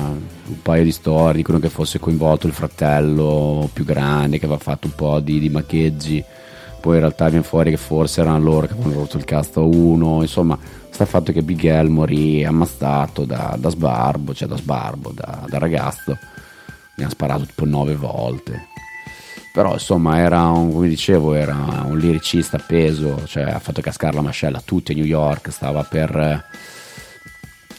un 0.47 0.61
paio 0.61 0.83
di 0.83 0.91
storie, 0.93 1.37
dicono 1.37 1.59
che 1.59 1.69
fosse 1.69 1.99
coinvolto 2.01 2.47
il 2.47 2.53
fratello 2.53 3.69
più 3.73 3.85
grande 3.85 4.39
che 4.39 4.45
aveva 4.47 4.61
fatto 4.61 4.89
un 4.89 4.95
po' 4.95 5.21
di, 5.21 5.39
di 5.39 5.49
maccheggi, 5.49 6.23
poi 6.81 6.95
in 6.95 7.01
realtà 7.01 7.29
viene 7.29 7.45
fuori 7.45 7.71
che 7.71 7.77
forse 7.77 8.21
erano 8.21 8.41
loro 8.43 8.67
che 8.67 8.73
avevano 8.73 8.95
rotto 8.97 9.17
il 9.17 9.25
cazzo 9.25 9.61
a 9.61 9.65
uno, 9.65 10.21
insomma, 10.21 10.59
sta 10.91 11.05
fatto 11.07 11.33
che 11.33 11.43
Big 11.43 11.63
L 11.65 11.89
morì 11.89 12.45
ammazzato 12.45 13.25
da, 13.25 13.57
da 13.59 13.71
sbarbo, 13.71 14.35
cioè 14.35 14.49
da 14.49 14.57
sbarbo, 14.57 15.13
da, 15.15 15.45
da 15.49 15.59
ragazzo, 15.59 16.19
ne 16.97 17.05
ha 17.05 17.09
sparato 17.09 17.45
tipo 17.47 17.65
nove 17.65 17.97
volte. 17.97 18.69
Però 19.53 19.73
insomma 19.73 20.19
era 20.19 20.49
un, 20.49 20.73
come 20.73 20.89
dicevo 20.89 21.35
era 21.35 21.85
un 21.85 21.97
liricista 21.97 22.59
peso 22.59 23.25
cioè 23.27 23.45
ha 23.45 23.61
fatto 23.61 23.81
cascare 23.81 24.15
la 24.15 24.21
mascella 24.21 24.59
a 24.59 24.63
tutti 24.65 24.91
a 24.91 24.95
New 24.97 25.05
York 25.05 25.53
stava 25.53 25.85
per 25.85 26.45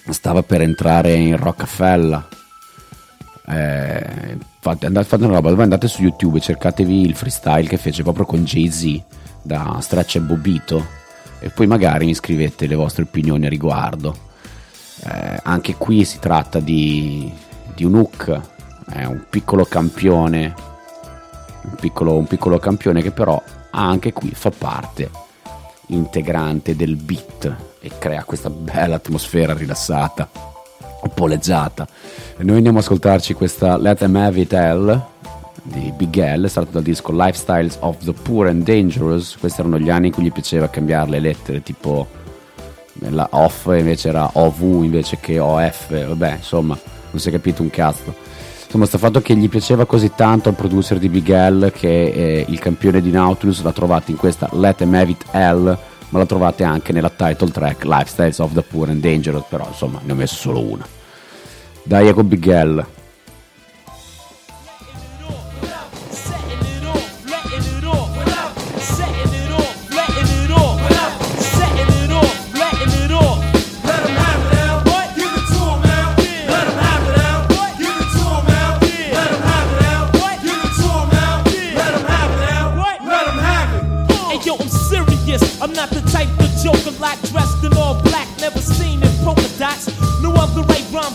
stava 0.09 0.41
per 0.41 0.61
entrare 0.61 1.13
in 1.13 1.35
Rockefeller. 1.35 2.27
Eh, 3.47 4.37
fate, 4.59 4.85
andate, 4.85 5.05
fate 5.05 5.23
una 5.25 5.39
roba 5.39 5.61
andate 5.61 5.87
su 5.87 6.01
YouTube 6.01 6.39
cercatevi 6.39 7.01
il 7.01 7.15
freestyle 7.15 7.67
che 7.67 7.77
fece 7.77 8.01
proprio 8.01 8.25
con 8.25 8.43
Jay-Z 8.43 9.03
da 9.43 9.77
Stretch 9.81 10.15
e 10.15 10.21
Bobito 10.21 11.03
e 11.39 11.49
poi 11.49 11.67
magari 11.67 12.05
mi 12.05 12.15
scrivete 12.15 12.65
le 12.65 12.75
vostre 12.75 13.03
opinioni 13.03 13.45
a 13.45 13.49
riguardo. 13.49 14.15
Eh, 15.03 15.39
anche 15.43 15.75
qui 15.75 16.05
si 16.05 16.19
tratta 16.19 16.59
di, 16.59 17.31
di 17.75 17.83
un 17.83 17.95
hook 17.95 18.53
è 18.89 19.03
un 19.05 19.25
piccolo 19.29 19.65
campione 19.65 20.53
un 21.65 21.75
piccolo, 21.79 22.15
un 22.15 22.27
piccolo 22.27 22.59
campione 22.59 23.01
che 23.01 23.11
però 23.11 23.41
anche 23.71 24.13
qui 24.13 24.31
fa 24.33 24.51
parte 24.51 25.09
integrante 25.87 26.75
del 26.75 26.95
beat 26.95 27.55
e 27.79 27.91
crea 27.99 28.23
questa 28.23 28.49
bella 28.49 28.95
atmosfera 28.95 29.53
rilassata, 29.53 30.29
un 31.01 31.11
po' 31.13 31.27
noi 31.27 32.57
andiamo 32.57 32.77
ad 32.77 32.83
ascoltarci 32.83 33.33
questa 33.33 33.77
Let 33.77 33.99
Them 33.99 34.15
Have 34.15 34.39
It 34.39 34.53
L 34.53 35.03
di 35.61 35.91
Big 35.95 36.15
L, 36.15 36.45
estratto 36.45 36.71
dal 36.71 36.83
disco 36.83 37.11
Lifestyles 37.11 37.77
of 37.81 37.97
the 38.03 38.13
Poor 38.13 38.47
and 38.47 38.63
Dangerous. 38.63 39.35
Questi 39.37 39.61
erano 39.61 39.79
gli 39.79 39.89
anni 39.89 40.07
in 40.07 40.13
cui 40.13 40.23
gli 40.23 40.31
piaceva 40.31 40.69
cambiare 40.69 41.09
le 41.09 41.19
lettere, 41.19 41.63
tipo 41.63 42.07
la 42.99 43.27
off 43.31 43.65
invece 43.67 44.09
era 44.09 44.29
OV 44.33 44.83
invece 44.83 45.19
che 45.19 45.39
OF, 45.39 46.07
vabbè, 46.07 46.35
insomma, 46.37 46.77
non 47.11 47.19
si 47.19 47.29
è 47.29 47.31
capito 47.31 47.61
un 47.61 47.69
cazzo. 47.69 48.24
Insomma, 48.75 48.91
sto 48.91 49.05
fatto 49.05 49.21
che 49.21 49.37
gli 49.37 49.47
piaceva 49.47 49.85
così 49.85 50.11
tanto 50.15 50.49
al 50.49 50.55
producer 50.55 50.99
di 50.99 51.07
Big 51.07 51.29
L 51.29 51.71
che 51.71 51.87
eh, 51.87 52.45
il 52.49 52.59
campione 52.59 52.99
di 52.99 53.09
Nautilus 53.09 53.61
l'ha 53.61 53.71
trovato 53.71 54.11
in 54.11 54.17
questa 54.17 54.49
Let 54.51 54.75
Them 54.75 54.93
Have 54.95 55.11
It 55.11 55.25
L, 55.31 55.77
ma 56.09 56.19
la 56.19 56.25
trovate 56.25 56.65
anche 56.65 56.91
nella 56.91 57.09
title 57.09 57.51
track 57.51 57.85
Lifestyles 57.85 58.39
of 58.39 58.51
the 58.51 58.61
Poor 58.61 58.89
and 58.89 58.99
Dangerous, 58.99 59.45
però 59.47 59.65
insomma 59.65 60.01
ne 60.03 60.11
ho 60.11 60.15
messo 60.15 60.35
solo 60.35 60.59
una. 60.59 60.85
Dai, 61.83 62.09
ecco 62.09 62.25
Big 62.25 62.45
L. 62.45 62.85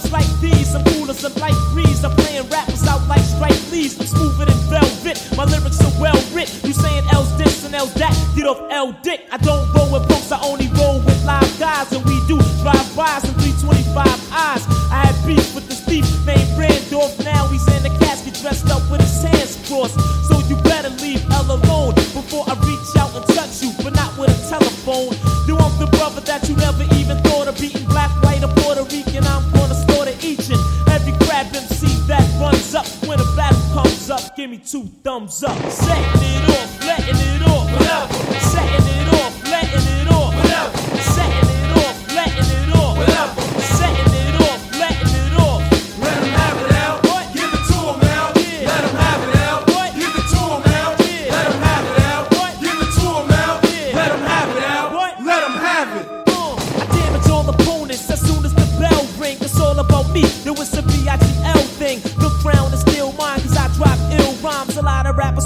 rhymes 0.01 0.13
like 0.13 0.41
these. 0.41 0.75
I'm 0.75 0.85
cool 0.85 1.11
as 1.11 1.25
a 1.25 1.29
light 1.41 1.57
breeze. 1.73 2.05
I'm 2.05 2.13
playing 2.13 2.49
rappers 2.49 2.87
out 2.87 3.07
like 3.09 3.23
strike 3.23 3.59
leaves. 3.71 3.99
I'm 3.99 4.07
smoother 4.07 4.45
than 4.47 4.57
velvet. 4.69 5.19
My 5.37 5.45
lyrics 5.45 5.81
are 5.83 6.01
well 6.01 6.19
writ. 6.33 6.49
You 6.65 6.73
saying 6.73 7.05
L's 7.13 7.37
this 7.37 7.65
and 7.65 7.75
L's 7.75 7.93
that? 7.95 8.15
Get 8.37 8.47
off 8.47 8.61
L 8.71 8.93
dick. 9.03 9.27
I 9.33 9.37
don't 9.39 9.73
roll 9.75 9.93
with 9.93 10.09
punks. 10.09 10.33
I 10.33 10.41
only 10.43 10.69
roll 10.79 11.01
with 11.01 11.25
live 11.25 11.59
guys, 11.59 11.93
and 11.93 12.05
we 12.05 12.17
do 12.27 12.39
drive-bys 12.63 13.25
and 13.25 13.37
325 13.41 14.07
eyes. 14.33 14.65
I 14.91 15.07
had 15.07 15.17
beef 15.27 15.55
with 15.55 15.69
this 15.69 15.81
thief 15.85 16.07
named 16.27 16.51
Randolph. 16.57 17.19
Now 17.25 17.47
he's 17.49 17.67
in 17.75 17.83
the 17.83 17.91
casket 18.01 18.35
dressed 18.35 18.71
up 18.71 18.83
with 18.91 19.01
his 19.01 19.23
hands 19.23 19.57
crossed. 19.69 19.99
So 20.29 20.39
you 20.49 20.57
better 20.63 20.91
leave 21.03 21.23
L 21.31 21.51
alone 21.51 21.95
before 21.95 22.45
I 22.49 22.55
reach 22.65 22.97
out 22.97 23.15
and 23.15 23.27
touch 23.35 23.63
you, 23.63 23.73
but 23.83 23.95
not 23.95 24.17
with 24.19 24.31
a 24.31 24.39
telephone. 24.49 25.15
Do 25.47 25.59
I'm 25.59 25.75
the 25.79 25.89
brother 25.99 26.21
that 26.23 26.49
you 26.49 26.57
never 26.57 26.85
even 26.95 27.19
thought 27.25 27.49
of 27.49 27.59
beating 27.61 27.87
black, 27.87 28.11
up. 34.11 34.37
Give 34.37 34.51
me 34.51 34.59
two 34.59 34.85
thumbs 35.05 35.43
up. 35.45 35.57
Setting 35.71 36.05
it 36.23 36.51
off, 36.51 36.87
letting 36.87 37.17
it 37.17 37.43
off. 37.49 37.73
Whatever. 37.73 38.41
Setting 38.41 38.87
it 38.87 39.00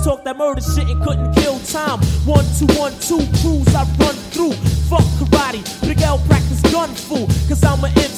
talk 0.05 0.22
that 0.22 0.36
murder 0.36 0.61
shit 0.61 0.88
and 0.88 1.02
couldn't 1.02 1.32
kill 1.34 1.59
time. 1.61 1.98
One, 2.26 2.44
two, 2.59 2.66
one, 2.78 2.92
two, 3.00 3.24
crews 3.40 3.74
I 3.74 3.84
run 3.98 4.14
through. 4.32 4.52
Fuck 4.90 5.07
karate. 5.18 5.62
Big 5.80 6.02
L 6.02 6.18
practice 6.28 6.61
gun 6.70 6.90
fool. 6.94 7.26
Cause 7.48 7.64
I'm 7.64 7.82
an. 7.84 8.14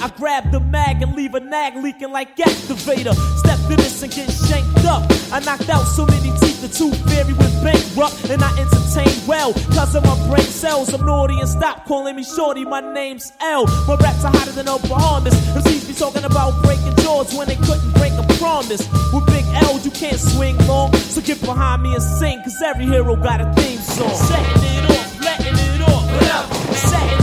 I 0.00 0.08
grab 0.16 0.52
the 0.52 0.60
mag 0.60 1.02
and 1.02 1.14
leave 1.14 1.34
a 1.34 1.40
nag 1.40 1.74
leaking 1.76 2.12
like 2.12 2.36
activator. 2.36 3.14
Step 3.38 3.58
to 3.68 3.76
this 3.76 4.02
and 4.02 4.12
get 4.12 4.30
shanked 4.30 4.84
up. 4.84 5.02
I 5.32 5.40
knocked 5.40 5.68
out 5.68 5.84
so 5.84 6.06
many 6.06 6.30
teeth, 6.38 6.62
the 6.62 6.68
tooth 6.68 6.96
fairy 7.10 7.32
went 7.32 7.52
bankrupt. 7.64 8.30
And 8.30 8.42
I 8.42 8.50
entertain 8.58 9.10
well, 9.26 9.52
cause 9.74 9.96
of 9.96 10.04
my 10.04 10.14
brain 10.28 10.46
cells. 10.46 10.94
I'm 10.94 11.04
naughty 11.04 11.40
and 11.40 11.48
stop 11.48 11.84
calling 11.84 12.14
me 12.14 12.22
shorty. 12.22 12.64
My 12.64 12.80
name's 12.80 13.32
L. 13.40 13.66
My 13.88 13.96
raps 13.96 14.24
are 14.24 14.30
hotter 14.30 14.52
than 14.52 14.68
Oklahoma's. 14.68 15.34
MCs 15.34 15.88
be 15.88 15.94
talking 15.94 16.24
about 16.24 16.62
breaking 16.62 16.94
jaws 17.02 17.34
when 17.34 17.48
they 17.48 17.56
couldn't 17.56 17.92
break 17.94 18.12
a 18.12 18.26
promise. 18.38 18.86
With 19.12 19.26
big 19.26 19.44
L, 19.66 19.80
you 19.80 19.90
can't 19.90 20.20
swing 20.20 20.56
long. 20.68 20.94
So 20.94 21.20
get 21.20 21.40
behind 21.40 21.82
me 21.82 21.94
and 21.94 22.02
sing, 22.02 22.40
cause 22.42 22.62
every 22.64 22.86
hero 22.86 23.16
got 23.16 23.40
a 23.40 23.52
theme 23.54 23.80
song. 23.80 24.14
Setting 24.14 24.62
it 24.62 24.90
off, 24.90 25.20
letting 25.20 25.54
it 25.54 25.82
off. 25.82 26.06
Whatever. 26.12 26.74
Setting 26.74 27.17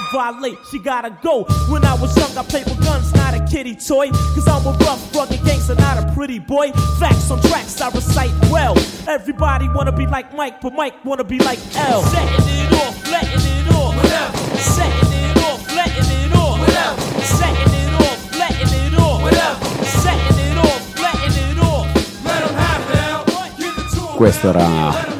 grandma 0.00 0.32
violate, 0.32 0.58
she 0.70 0.78
gotta 0.78 1.10
go. 1.22 1.44
When 1.68 1.84
I 1.84 1.94
was 1.94 2.16
young, 2.16 2.36
I 2.36 2.42
played 2.42 2.64
with 2.64 2.82
guns, 2.84 3.12
not 3.14 3.34
a 3.34 3.44
kitty 3.44 3.74
toy. 3.74 4.10
Cause 4.10 4.48
I'm 4.48 4.66
a 4.66 4.72
rough, 4.84 5.14
rugged 5.14 5.44
gangster, 5.44 5.74
not 5.74 5.98
a 5.98 6.12
pretty 6.12 6.38
boy. 6.38 6.72
Facts 6.98 7.30
on 7.30 7.40
tracks, 7.42 7.80
I 7.80 7.90
recite 7.90 8.32
well. 8.50 8.76
Everybody 9.06 9.68
wanna 9.68 9.92
be 9.92 10.06
like 10.06 10.34
Mike, 10.34 10.60
but 10.60 10.72
Mike 10.74 11.04
wanna 11.04 11.24
be 11.24 11.38
like 11.38 11.58
L. 11.76 12.02
Setting 12.02 12.48
it 12.48 12.72
off, 12.72 13.10
letting 13.10 13.40
it 13.40 13.74
off. 13.74 13.96
Whatever. 13.96 14.38
Setting 14.58 15.12
it 15.12 15.36
off, 15.38 15.74
letting 15.74 16.10
it 16.10 16.34
off. 16.36 16.58
Whatever. 16.60 17.22
Setting 17.22 17.74
it 17.74 17.94
off, 17.94 18.38
letting 18.38 18.74
it 18.74 18.98
off. 18.98 19.22
Whatever. 19.22 19.84
Setting 19.84 20.38
it 20.38 20.58
off, 20.58 20.82
letting 21.00 21.36
it 21.50 21.58
off. 21.58 21.86
Let 22.24 22.42
'em 22.42 22.54
have 22.54 22.82
it 22.92 22.98
out. 23.10 23.26
Give 23.56 23.78
it 23.78 23.88
to 23.94 24.00
'em. 24.00 24.16
Questo 24.16 24.48
era 24.48 25.16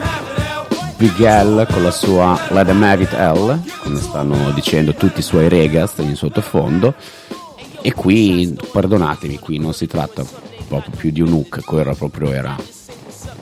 Big 0.98 1.20
L 1.20 1.64
con 1.70 1.84
la 1.84 1.92
sua 1.92 2.36
Let 2.50 2.66
Them 2.66 2.82
Have 2.82 3.04
It 3.04 3.12
L, 3.12 3.56
come 3.84 3.87
stanno 4.08 4.50
dicendo 4.52 4.94
tutti 4.94 5.20
i 5.20 5.22
suoi 5.22 5.48
regas 5.48 5.94
in 5.98 6.16
sottofondo. 6.16 6.94
E 7.82 7.92
qui, 7.92 8.56
perdonatemi, 8.72 9.38
qui 9.38 9.58
non 9.58 9.74
si 9.74 9.86
tratta 9.86 10.24
proprio 10.66 10.94
più 10.96 11.10
di 11.10 11.20
un 11.20 11.32
hook, 11.32 11.62
quello 11.64 11.94
proprio 11.94 12.32
era 12.32 12.56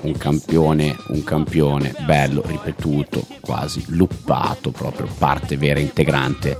un 0.02 0.12
campione, 0.16 0.96
un 1.08 1.24
campione 1.24 1.94
bello, 2.04 2.42
ripetuto, 2.44 3.24
quasi 3.40 3.82
luppato, 3.88 4.70
proprio 4.70 5.08
parte 5.18 5.56
vera 5.56 5.80
integrante 5.80 6.58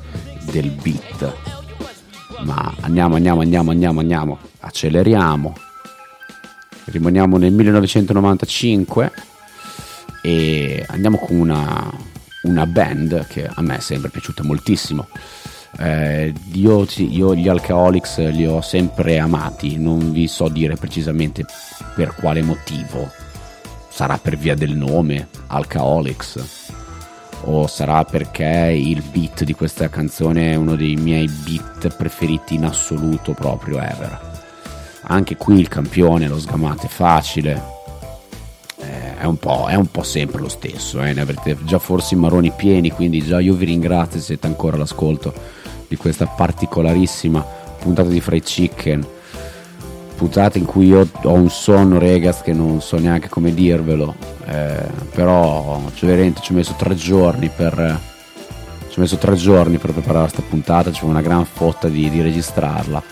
del 0.50 0.70
beat. 0.70 1.34
Ma 2.44 2.74
andiamo, 2.80 3.16
andiamo, 3.16 3.40
andiamo, 3.42 3.70
andiamo, 3.72 4.00
andiamo, 4.00 4.38
acceleriamo. 4.60 5.54
Rimaniamo 6.84 7.36
nel 7.36 7.52
1995 7.52 9.12
e 10.22 10.84
andiamo 10.88 11.18
con 11.18 11.36
una, 11.36 11.92
una 12.46 12.66
band 12.66 13.26
che 13.26 13.48
a 13.52 13.60
me 13.62 13.76
è 13.76 13.80
sempre 13.80 14.10
piaciuta 14.10 14.42
moltissimo. 14.42 15.08
Eh, 15.78 16.32
io, 16.52 16.86
io 16.96 17.34
gli 17.34 17.48
Alcoholics 17.48 18.18
li 18.30 18.46
ho 18.46 18.60
sempre 18.60 19.18
amati, 19.18 19.76
non 19.76 20.12
vi 20.12 20.26
so 20.26 20.48
dire 20.48 20.76
precisamente 20.76 21.44
per 21.94 22.14
quale 22.14 22.42
motivo. 22.42 23.10
Sarà 23.88 24.18
per 24.18 24.36
via 24.36 24.54
del 24.54 24.76
nome, 24.76 25.28
Alcoholics, 25.48 26.64
o 27.42 27.66
sarà 27.66 28.04
perché 28.04 28.72
il 28.74 29.02
beat 29.02 29.44
di 29.44 29.54
questa 29.54 29.88
canzone 29.88 30.52
è 30.52 30.54
uno 30.54 30.76
dei 30.76 30.96
miei 30.96 31.28
beat 31.28 31.94
preferiti 31.96 32.54
in 32.54 32.64
assoluto 32.64 33.32
proprio 33.32 33.78
ever. 33.78 34.34
Anche 35.08 35.36
qui 35.36 35.58
il 35.58 35.68
campione 35.68 36.26
lo 36.26 36.38
sgamate 36.38 36.88
facile, 36.88 37.75
è 38.78 39.24
un 39.24 39.38
po', 39.38 39.66
è 39.66 39.74
un 39.74 39.90
po' 39.90 40.02
sempre 40.02 40.40
lo 40.40 40.48
stesso, 40.48 41.02
eh, 41.02 41.12
ne 41.12 41.20
avrete 41.20 41.56
già 41.64 41.78
forse 41.78 42.14
i 42.14 42.18
maroni 42.18 42.52
pieni, 42.54 42.90
quindi 42.90 43.22
già 43.22 43.40
io 43.40 43.54
vi 43.54 43.64
ringrazio 43.64 44.20
se 44.20 44.26
siete 44.26 44.46
ancora 44.46 44.76
all'ascolto 44.76 45.32
di 45.88 45.96
questa 45.96 46.26
particolarissima 46.26 47.44
puntata 47.78 48.08
di 48.08 48.20
Fried 48.20 48.42
Chicken, 48.42 49.06
puntata 50.16 50.58
in 50.58 50.64
cui 50.64 50.86
io 50.86 51.08
ho 51.22 51.32
un 51.32 51.48
sonno, 51.50 51.98
regas, 51.98 52.42
che 52.42 52.52
non 52.52 52.80
so 52.80 52.98
neanche 52.98 53.28
come 53.28 53.54
dirvelo, 53.54 54.14
eh, 54.46 54.86
però 55.14 55.80
cioè, 55.94 56.08
veramente 56.08 56.40
ci 56.42 56.52
ho 56.52 56.54
messo 56.54 56.74
tre 56.76 56.94
giorni 56.94 57.50
per... 57.54 58.14
Ci 58.88 59.02
ho 59.02 59.04
messo 59.04 59.18
tre 59.18 59.34
giorni 59.34 59.76
per 59.76 59.92
preparare 59.92 60.24
questa 60.24 60.42
puntata, 60.48 60.90
c'è 60.90 61.04
una 61.04 61.20
gran 61.20 61.44
fotta 61.44 61.86
di, 61.88 62.08
di 62.08 62.22
registrarla. 62.22 63.02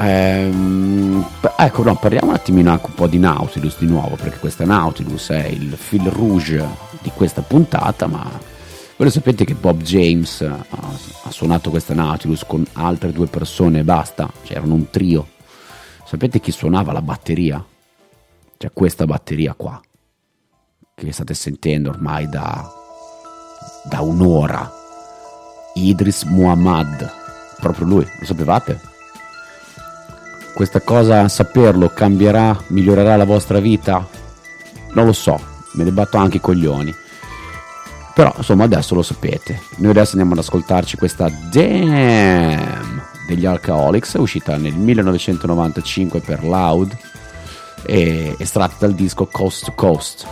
Ehm, 0.00 1.26
ecco, 1.56 1.82
no, 1.82 1.96
parliamo 1.96 2.28
un 2.28 2.34
attimino 2.34 2.70
anche 2.70 2.86
un 2.86 2.94
po' 2.94 3.08
di 3.08 3.18
Nautilus 3.18 3.78
di 3.78 3.86
nuovo, 3.86 4.14
perché 4.14 4.38
questa 4.38 4.64
Nautilus 4.64 5.30
è 5.30 5.46
il 5.46 5.74
fil 5.76 6.08
rouge 6.08 6.64
di 7.00 7.10
questa 7.12 7.42
puntata, 7.42 8.06
ma 8.06 8.22
voi 8.22 9.06
lo 9.06 9.10
sapete 9.10 9.44
che 9.44 9.54
Bob 9.54 9.82
James 9.82 10.40
ha, 10.40 11.30
suonato 11.30 11.70
questa 11.70 11.94
Nautilus 11.94 12.44
con 12.46 12.64
altre 12.74 13.12
due 13.12 13.26
persone 13.26 13.80
e 13.80 13.84
basta, 13.84 14.30
cioè 14.44 14.56
erano 14.58 14.74
un 14.74 14.88
trio. 14.90 15.26
Sapete 16.04 16.40
chi 16.40 16.52
suonava 16.52 16.92
la 16.92 17.02
batteria? 17.02 17.64
Cioè 18.56 18.70
questa 18.72 19.04
batteria 19.04 19.54
qua, 19.54 19.80
che 20.94 21.12
state 21.12 21.34
sentendo 21.34 21.90
ormai 21.90 22.28
da, 22.28 22.72
da 23.84 24.00
un'ora. 24.00 24.72
Idris 25.74 26.22
Muhammad, 26.22 27.08
proprio 27.60 27.86
lui, 27.86 28.06
lo 28.18 28.24
sapevate? 28.24 28.87
Questa 30.58 30.80
cosa, 30.80 31.28
saperlo, 31.28 31.90
cambierà, 31.90 32.60
migliorerà 32.70 33.14
la 33.14 33.24
vostra 33.24 33.60
vita? 33.60 34.04
Non 34.92 35.06
lo 35.06 35.12
so, 35.12 35.40
me 35.74 35.84
ne 35.84 35.92
batto 35.92 36.16
anche 36.16 36.38
i 36.38 36.40
coglioni. 36.40 36.92
Però 38.12 38.34
insomma 38.36 38.64
adesso 38.64 38.96
lo 38.96 39.02
sapete. 39.02 39.62
Noi 39.76 39.92
adesso 39.92 40.16
andiamo 40.16 40.32
ad 40.32 40.40
ascoltarci 40.40 40.96
questa 40.96 41.30
Damn 41.30 43.04
degli 43.28 43.46
Alcoholics, 43.46 44.14
uscita 44.14 44.56
nel 44.56 44.74
1995 44.74 46.18
per 46.22 46.42
Loud 46.42 46.96
e 47.86 48.34
estratta 48.36 48.74
dal 48.80 48.94
disco 48.94 49.26
Coast 49.26 49.66
to 49.66 49.72
Coast. 49.74 50.26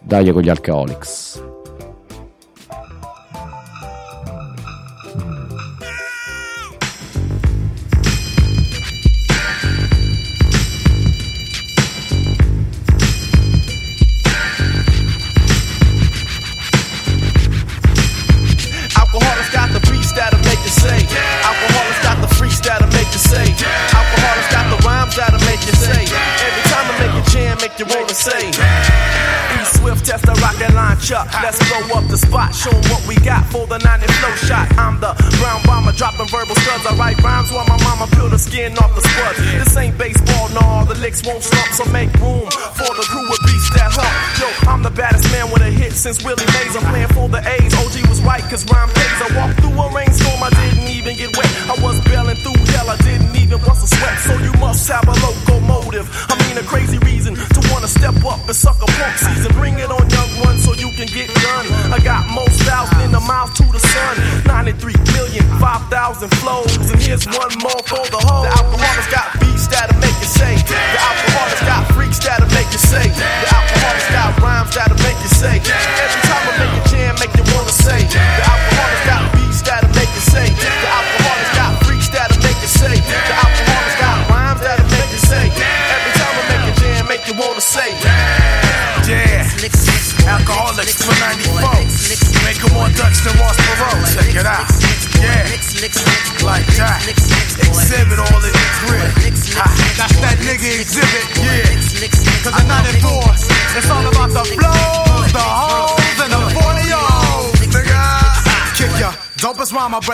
Dai 0.00 0.32
con 0.32 0.40
gli. 0.40 0.48
Alcoholics 0.48 1.51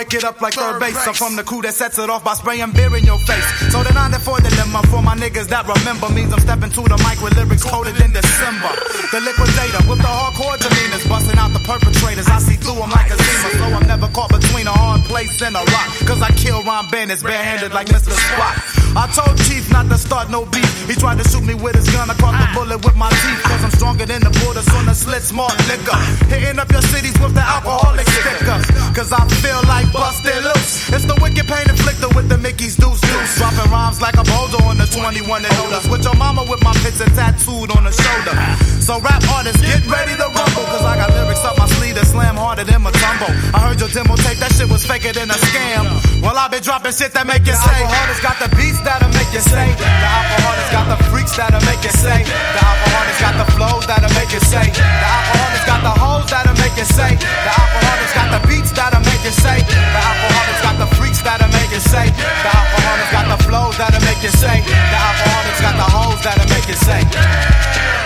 Dopest 0.09 0.23
rhyme, 0.23 0.23
I 0.23 0.23
break 0.23 0.23
it 0.23 0.25
up 0.25 0.41
like 0.41 0.55
third 0.55 0.81
base. 0.81 1.07
I'm 1.07 1.15
from 1.15 1.37
the 1.37 1.45
crew 1.45 1.63
that 1.63 1.75
sets 1.75 1.99
it 1.99 2.11
off 2.11 2.25
by 2.25 2.35
spraying 2.35 2.73
beer 2.73 2.95
in 2.97 3.05
your 3.05 3.19
face. 3.19 3.45
So 3.73 3.83
the 3.83 3.93
94 3.93 4.41
dilemma 4.41 4.83
for 4.89 5.03
my 5.03 5.17
niggas 5.17 5.49
that 5.49 5.67
remember 5.67 6.09
means 6.11 6.33
I'm 6.33 6.41
stepping 6.41 6.71
to 6.71 6.83
the 6.83 6.99
mic 7.05 7.21
with 7.21 7.37
lyrics 7.37 7.65
coded 7.65 8.01
in 8.01 8.13
December. 8.13 8.73
The 9.13 9.21
liquidator 9.21 9.83
with 9.89 10.01
the 10.01 10.09
hardcore 10.11 10.57
demeanors, 10.61 11.05
busting 11.09 11.39
out 11.39 11.53
the 11.53 11.63
perpetrators. 11.65 12.29
I 12.29 12.39
see 12.41 12.57
through 12.57 12.81
them 12.81 12.91
like 12.91 13.11
a 13.11 13.17
zima, 13.17 13.49
so 13.57 13.65
I'm 13.73 13.87
never 13.87 14.09
caught 14.13 14.31
between 14.33 14.67
a 14.67 14.75
hard 14.75 15.03
place 15.09 15.41
and 15.43 15.57
a 15.57 15.65
rock. 15.65 15.89
Cause 16.05 16.21
I 16.23 16.31
kill 16.33 16.63
Ron 16.65 16.89
Bandits 16.91 17.23
barehanded 17.23 17.73
like 17.73 17.89
Mr. 17.89 18.13
Spot. 18.13 18.79
I 18.97 19.07
told 19.13 19.37
Chief 19.47 19.71
not 19.71 19.89
to 19.93 19.99
start 19.99 20.31
no 20.31 20.45
beef. 20.49 20.69
He 20.89 20.95
tried 20.95 21.19
to 21.21 21.27
shoot 21.29 21.45
me 21.45 21.55
with 21.55 21.77
his 21.77 21.89
gun. 21.93 22.09
I 22.11 22.15
caught 22.17 22.37
the 22.37 22.49
bullet 22.57 22.81
with 22.85 22.97
my 22.97 23.11
teeth. 23.11 23.43
Cause 23.45 23.63
I'm 23.65 23.71
stronger 23.73 24.07
than 24.07 24.21
the 24.25 24.33
borders 24.43 24.69
on 24.75 24.87
the 24.87 24.95
slit 24.95 25.23
smart 25.23 25.55
liquor. 25.69 25.97
Hitting 26.33 26.59
up 26.59 26.71
your 26.73 26.83
cities 26.83 27.17
with 27.21 27.35
the 27.35 27.45
alcoholic 27.45 28.09
stickers. 28.09 28.88
Cause 28.99 29.13
I 29.13 29.25
feel 29.29 29.63
like 29.69 29.93
busted 29.93 30.43
loose. 30.43 30.91
It's 30.91 31.05
the 31.05 31.15
wicked 31.23 31.47
pain 31.47 31.71
inflicted 31.71 32.13
with 32.17 32.29
the 32.29 32.37
Mickey's 32.37 32.75
deuce 32.75 33.01
deuce. 33.01 33.39
Dropping 33.39 33.71
rhymes 33.71 34.03
like 34.03 34.17
a 34.19 34.25
boulder 34.25 34.59
on 34.65 34.77
the 34.77 34.87
21 34.91 35.45
and 35.45 35.55
older. 35.63 35.79
With 35.89 36.03
your 36.03 36.17
mama 36.17 36.43
with 36.51 36.61
my 36.65 36.75
picture 36.83 37.07
tattooed 37.15 37.71
on 37.79 37.85
the 37.85 37.95
shoulder. 37.95 38.78
So 38.89 38.97
rap 39.05 39.21
artists, 39.37 39.61
get 39.61 39.85
ready 39.85 40.17
to 40.17 40.33
rumble. 40.33 40.65
Cause 40.73 40.81
I 40.81 40.97
got 40.97 41.13
lyrics 41.13 41.45
up 41.45 41.61
my 41.61 41.69
sleeve 41.77 42.01
that 42.01 42.09
slam 42.09 42.41
harder 42.41 42.65
than 42.65 42.81
my 42.81 42.89
tumble. 42.89 43.29
I 43.53 43.69
heard 43.69 43.77
your 43.77 43.93
demo 43.93 44.17
tape, 44.17 44.41
that 44.41 44.49
shit 44.57 44.65
was 44.65 44.81
faker 44.81 45.13
than 45.13 45.29
a 45.29 45.37
scam. 45.37 45.85
Well, 46.25 46.33
I've 46.33 46.49
been 46.49 46.65
dropping 46.65 46.97
shit 46.97 47.13
that 47.13 47.29
make 47.29 47.45
you 47.45 47.53
say. 47.53 47.69
The 47.69 47.85
alcoholics 47.85 48.23
got 48.25 48.37
the 48.41 48.49
beats 48.57 48.81
that'll 48.81 49.13
make 49.13 49.29
you 49.37 49.45
say. 49.45 49.77
The 49.77 50.09
alcoholics 50.09 50.73
got 50.73 50.87
the 50.89 50.99
freaks 51.13 51.37
that'll 51.37 51.61
make 51.69 51.85
you 51.85 51.93
say. 52.01 52.25
The 52.25 52.61
alcoholics 52.65 53.21
got 53.21 53.35
the 53.37 53.49
flows 53.61 53.85
that'll 53.85 54.15
make 54.17 54.33
you 54.33 54.41
say. 54.41 54.67
The 54.73 54.81
alcoholics 54.81 55.67
got 55.69 55.81
the 55.85 55.93
hoes 55.93 56.27
that'll 56.33 56.57
make 56.57 56.77
you 56.81 56.89
say. 56.89 57.13
The 57.21 57.53
alcoholics 57.61 58.15
got 58.17 58.29
the 58.33 58.41
beats 58.49 58.73
that'll 58.73 59.05
make 59.05 59.21
you 59.21 59.37
say. 59.37 59.59
The 59.69 60.01
alcoholics 60.01 60.61
got 60.65 60.77
the 60.81 60.89
freaks 60.97 61.18
that'll 61.29 61.53
make 61.53 61.69
you 61.69 61.85
say. 61.85 62.09
The 62.09 62.49
alcoholics 62.49 63.13
got 63.13 63.27
the 63.29 63.39
flows 63.45 63.77
that'll 63.77 64.01
make 64.09 64.21
you 64.25 64.33
say. 64.33 64.65
The 64.65 64.97
alcoholics 64.97 65.61
got 65.61 65.77
the 65.77 65.89
hoes 65.93 66.21
that'll 66.25 66.49
make 66.49 66.65
you 66.65 66.79
say. 66.81 67.05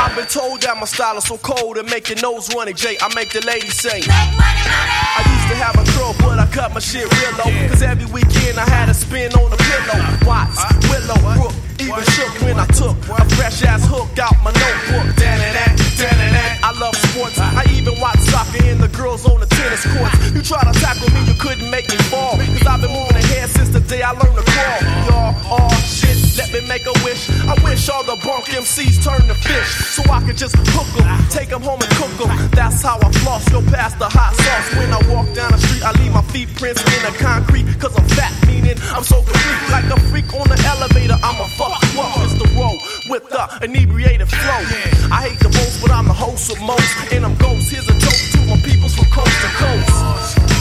I've 0.03 0.15
been 0.19 0.27
told 0.27 0.67
that 0.67 0.75
my 0.75 0.87
style 0.91 1.17
is 1.17 1.25
so 1.31 1.39
cold 1.39 1.79
and 1.79 1.87
make 1.89 2.11
your 2.11 2.19
nose 2.19 2.51
runny, 2.51 2.75
Jay. 2.75 2.99
I 2.99 3.07
make 3.15 3.31
the 3.31 3.45
ladies 3.47 3.79
say. 3.79 4.03
I 4.03 5.23
used 5.23 5.49
to 5.55 5.57
have 5.63 5.79
a 5.79 5.85
curl, 5.95 6.19
but 6.19 6.43
I 6.43 6.47
cut 6.51 6.75
my 6.75 6.83
shit 6.83 7.07
real 7.07 7.33
low. 7.39 7.51
Cause 7.71 7.83
every 7.83 8.11
weekend 8.11 8.59
I 8.59 8.67
had 8.67 8.89
a 8.91 8.95
spin 8.95 9.31
on 9.39 9.49
the 9.55 9.61
pillow. 9.71 10.03
Watts, 10.27 10.59
Willow, 10.91 11.21
Brook, 11.39 11.55
even 11.79 12.03
shook 12.19 12.35
when 12.43 12.59
I 12.59 12.67
took 12.75 12.99
a 13.07 13.25
fresh 13.39 13.63
ass 13.63 13.87
hook 13.87 14.19
out 14.19 14.35
my 14.43 14.51
notebook. 14.51 15.15
Dan 15.15 15.39
and 15.39 15.55
that, 15.55 15.73
dan 15.95 16.19
and 16.19 16.35
that. 16.35 16.59
I 16.67 16.71
love 16.83 16.97
sports. 17.07 17.39
I 17.39 17.63
even 17.71 17.72
watch 18.03 18.19
soccer 18.35 18.59
and 18.67 18.83
the 18.83 18.91
girls 18.99 19.25
on 19.25 19.39
the 19.39 19.47
tennis 19.47 19.87
courts. 19.95 20.19
You 20.35 20.43
try 20.43 20.61
to 20.67 20.75
tackle 20.83 21.09
me, 21.15 21.23
you 21.31 21.39
couldn't 21.39 21.71
make 21.71 21.89
me 21.89 21.97
fall. 22.11 22.35
Cause 22.35 22.67
I've 22.67 22.83
been 22.83 22.91
moving 22.91 23.15
ahead 23.15 23.49
since 23.49 23.71
the 23.71 23.79
day 23.79 24.03
I 24.03 24.11
learned 24.11 24.43
to 24.43 24.45
crawl. 24.51 24.81
Y'all, 25.07 25.33
oh 25.55 25.71
shit, 25.87 26.19
let 26.35 26.51
me 26.51 26.67
make 26.67 26.83
a 26.91 26.97
wish. 27.07 27.31
I 27.47 27.55
wish 27.63 27.89
all 27.89 28.03
the 28.03 28.19
bunk 28.27 28.51
MCs 28.51 29.07
turned 29.07 29.31
to 29.31 29.39
fish. 29.39 29.71
So 29.95 30.03
I 30.11 30.19
could 30.27 30.37
just 30.37 30.59
hook 30.75 30.91
'em, 30.99 31.07
take 31.31 31.53
'em 31.55 31.63
home 31.63 31.79
and 31.81 31.93
cook 31.95 32.11
'em. 32.27 32.51
That's 32.51 32.83
how 32.83 32.99
I 32.99 33.09
floss, 33.23 33.49
go 33.49 33.63
past 33.71 33.97
the 34.03 34.11
hot 34.11 34.35
sauce. 34.35 34.69
When 34.75 34.91
I 34.91 35.01
walk 35.15 35.33
down 35.39 35.53
the 35.53 35.63
street, 35.63 35.85
I 35.87 35.93
leave 36.03 36.13
my 36.13 36.27
feet 36.35 36.51
prints 36.59 36.83
in 36.83 37.01
the 37.07 37.15
concrete. 37.23 37.67
Cause 37.79 37.95
I'm 37.97 38.09
fat, 38.19 38.35
meaning 38.51 38.77
I'm 38.91 39.05
so 39.05 39.23
complete. 39.23 39.63
Like 39.71 39.87
a 39.95 39.99
freak 40.11 40.27
on 40.35 40.49
the 40.51 40.59
elevator, 40.67 41.19
I'm 41.23 41.39
a 41.39 41.49
fuck 41.55 41.79
you 41.95 42.01
up, 42.03 42.19
Mr. 42.19 42.51
Rowe. 42.59 42.79
With 43.09 43.29
the 43.29 43.65
inebriated 43.65 44.29
flow. 44.29 44.63
I 45.11 45.29
hate 45.29 45.39
the 45.41 45.49
most, 45.49 45.81
but 45.81 45.91
I'm 45.91 46.07
the 46.07 46.13
host 46.13 46.51
of 46.51 46.61
most. 46.61 47.13
And 47.13 47.25
I'm 47.25 47.35
ghost. 47.37 47.71
Here's 47.71 47.89
a 47.89 47.99
joke 47.99 48.23
to 48.33 48.47
my 48.47 48.57
peoples 48.63 48.95
from 48.95 49.07
coast 49.07 49.41
to 49.41 49.49
coast. 49.49 50.52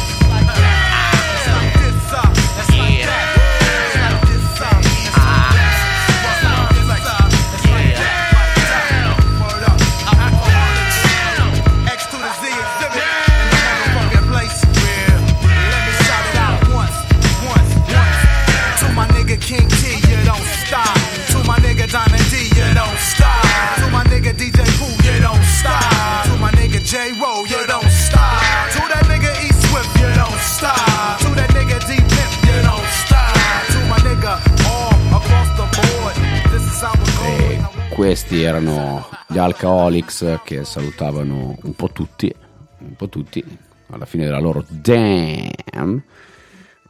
Questi 38.02 38.42
erano 38.42 39.08
gli 39.28 39.38
Alcoholics 39.38 40.40
che 40.44 40.66
salutavano 40.66 41.56
un 41.62 41.76
po' 41.76 41.92
tutti, 41.92 42.34
un 42.80 42.96
po' 42.96 43.08
tutti, 43.10 43.46
alla 43.92 44.06
fine 44.06 44.26
della 44.26 44.40
loro 44.40 44.66
Damn, 44.68 46.02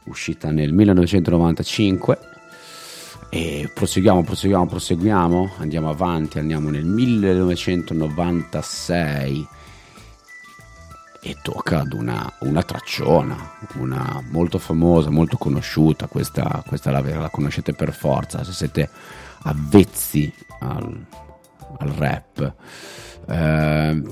uscita 0.04 0.50
nel 0.50 0.72
1995. 0.72 2.18
E 3.28 3.70
proseguiamo, 3.74 4.24
proseguiamo, 4.24 4.66
proseguiamo, 4.66 5.50
andiamo 5.58 5.90
avanti, 5.90 6.38
andiamo 6.38 6.70
nel 6.70 6.86
1996 6.86 9.46
e 11.20 11.36
tocca 11.42 11.80
ad 11.80 11.92
una, 11.92 12.38
una 12.40 12.62
tracciona, 12.62 13.58
una 13.74 14.24
molto 14.30 14.58
famosa, 14.58 15.10
molto 15.10 15.36
conosciuta, 15.36 16.06
questa, 16.06 16.64
questa 16.66 16.90
la, 16.90 17.02
la 17.02 17.28
conoscete 17.28 17.74
per 17.74 17.92
forza, 17.92 18.42
se 18.44 18.52
siete 18.52 18.88
avvezzi 19.42 20.32
al, 20.70 21.06
al 21.78 21.88
rap. 21.88 22.54
Eh, 23.28 24.02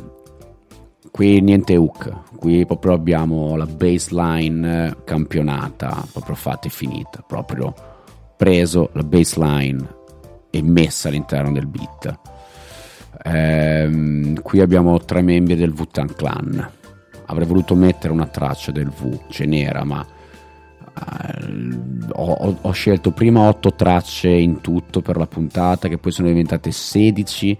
qui 1.11 1.40
niente 1.40 1.76
hook, 1.76 2.36
qui 2.36 2.64
proprio 2.64 2.92
abbiamo 2.92 3.57
la 3.57 3.66
baseline 3.66 4.96
campionata, 5.05 6.05
proprio 6.12 6.34
fatta 6.34 6.68
e 6.68 6.70
finita, 6.70 7.22
proprio 7.26 7.74
preso 8.36 8.90
la 8.92 9.03
baseline 9.03 9.98
e 10.51 10.62
messa 10.62 11.09
all'interno 11.09 11.53
del 11.53 11.66
beat. 11.66 12.18
Ehm, 13.24 14.40
qui 14.40 14.61
abbiamo 14.61 14.98
tre 15.01 15.20
membri 15.22 15.57
del 15.57 15.74
Wu-Tang 15.76 16.14
Clan. 16.14 16.70
Avrei 17.26 17.46
voluto 17.46 17.74
mettere 17.74 18.12
una 18.12 18.26
traccia 18.26 18.72
del 18.72 18.88
V, 18.88 19.26
ce 19.28 19.46
n'era, 19.46 19.84
ma 19.84 20.05
eh, 20.05 20.20
ho, 22.12 22.57
ho- 22.61 22.72
scelto 22.72 23.11
prima 23.12 23.48
otto 23.48 23.74
tracce 23.74 24.28
in 24.28 24.61
tutto 24.61 25.01
per 25.01 25.16
la 25.16 25.26
puntata, 25.26 25.88
che 25.88 25.98
poi 25.98 26.12
sono 26.12 26.28
diventate 26.28 26.70
16 26.70 27.59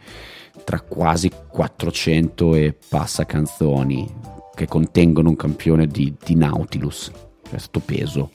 tra 0.65 0.81
quasi 0.81 1.31
400 1.49 2.55
e 2.55 2.77
passa 2.89 3.25
canzoni 3.25 4.09
che 4.55 4.67
contengono 4.67 5.31
un 5.31 5.37
campione 5.37 5.87
di, 5.87 6.15
di 6.23 6.35
Nautilus. 6.35 7.11
È 7.51 7.59
stato 7.59 7.81
peso. 7.81 8.31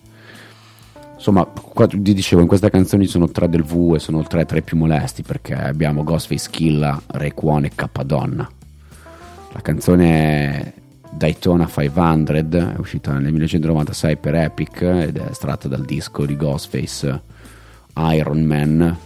Insomma, 1.14 1.46
qua 1.46 1.88
vi 1.88 2.14
dicevo, 2.14 2.42
in 2.42 2.48
questa 2.48 2.70
canzone 2.70 3.06
ci 3.06 3.12
sono 3.12 3.30
tre 3.30 3.48
del 3.48 3.64
V 3.64 3.94
e 3.96 4.00
sono 4.00 4.24
tre 4.24 4.46
tra 4.46 4.58
i 4.58 4.64
più 4.64 4.78
molesti 4.78 5.24
perché 5.24 5.54
abbiamo 5.54 6.04
Ghostface 6.04 6.50
Killa, 6.50 7.02
Raekwon 7.08 7.66
e 7.66 7.72
Cappadonna. 7.74 8.50
La 9.54 9.62
canzone 9.62 10.10
è 10.10 10.74
Daytona 11.16 11.66
500, 11.66 12.58
è 12.58 12.76
uscita 12.78 13.14
nel 13.14 13.22
1996 13.32 14.18
per 14.18 14.36
Epic 14.36 14.82
ed 14.82 15.18
è 15.18 15.30
estratta 15.30 15.70
dal 15.70 15.86
disco 15.86 16.26
di 16.26 16.36
Ghostface 16.36 17.22
Iron 17.96 18.44
Man 18.44 18.98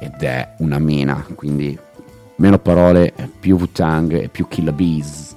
ed 0.00 0.20
è 0.20 0.54
una 0.58 0.80
mina, 0.80 1.24
quindi 1.36 1.78
meno 2.36 2.58
parole, 2.58 3.14
più 3.38 3.56
Wu-Tang 3.56 4.20
e 4.20 4.28
più 4.28 4.48
Killa 4.48 4.72
Bees. 4.72 5.34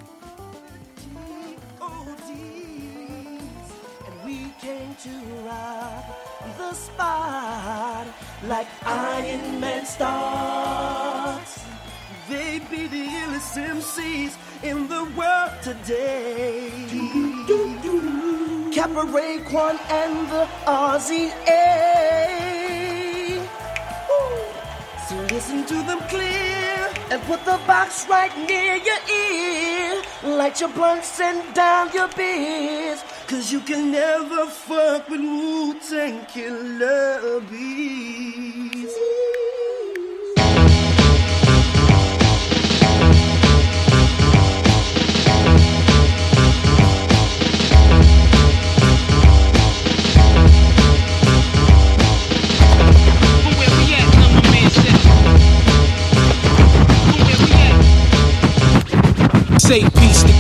Like 8.43 8.67
Iron 8.85 9.59
Man 9.59 9.85
starts. 9.85 11.59
They 12.29 12.59
be 12.69 12.87
the 12.87 13.03
illest 13.03 13.57
MCs 13.57 14.46
in 14.63 14.87
the 14.87 15.03
world 15.15 15.51
today. 15.61 16.71
Kappa 18.73 19.03
Raekwon 19.05 19.77
and 19.89 20.27
the 20.29 20.47
Aussie 20.65 21.31
A. 21.47 23.39
So 25.07 25.15
listen 25.33 25.65
to 25.65 25.75
them 25.83 25.99
clear 26.09 26.89
and 27.11 27.21
put 27.23 27.43
the 27.45 27.59
box 27.65 28.07
right 28.09 28.35
near 28.47 28.75
your 28.75 28.99
ear. 29.09 30.01
Light 30.23 30.59
your 30.59 30.69
blunts 30.69 31.19
and 31.19 31.41
down 31.53 31.91
your 31.93 32.07
beers. 32.09 33.03
Cause 33.27 33.51
you 33.51 33.59
can 33.61 33.91
never 33.91 34.47
fuck 34.47 35.09
with 35.09 35.21
Wu 35.21 35.79
Tang 35.79 36.25
Killer 36.25 37.41
Bees. 37.49 38.26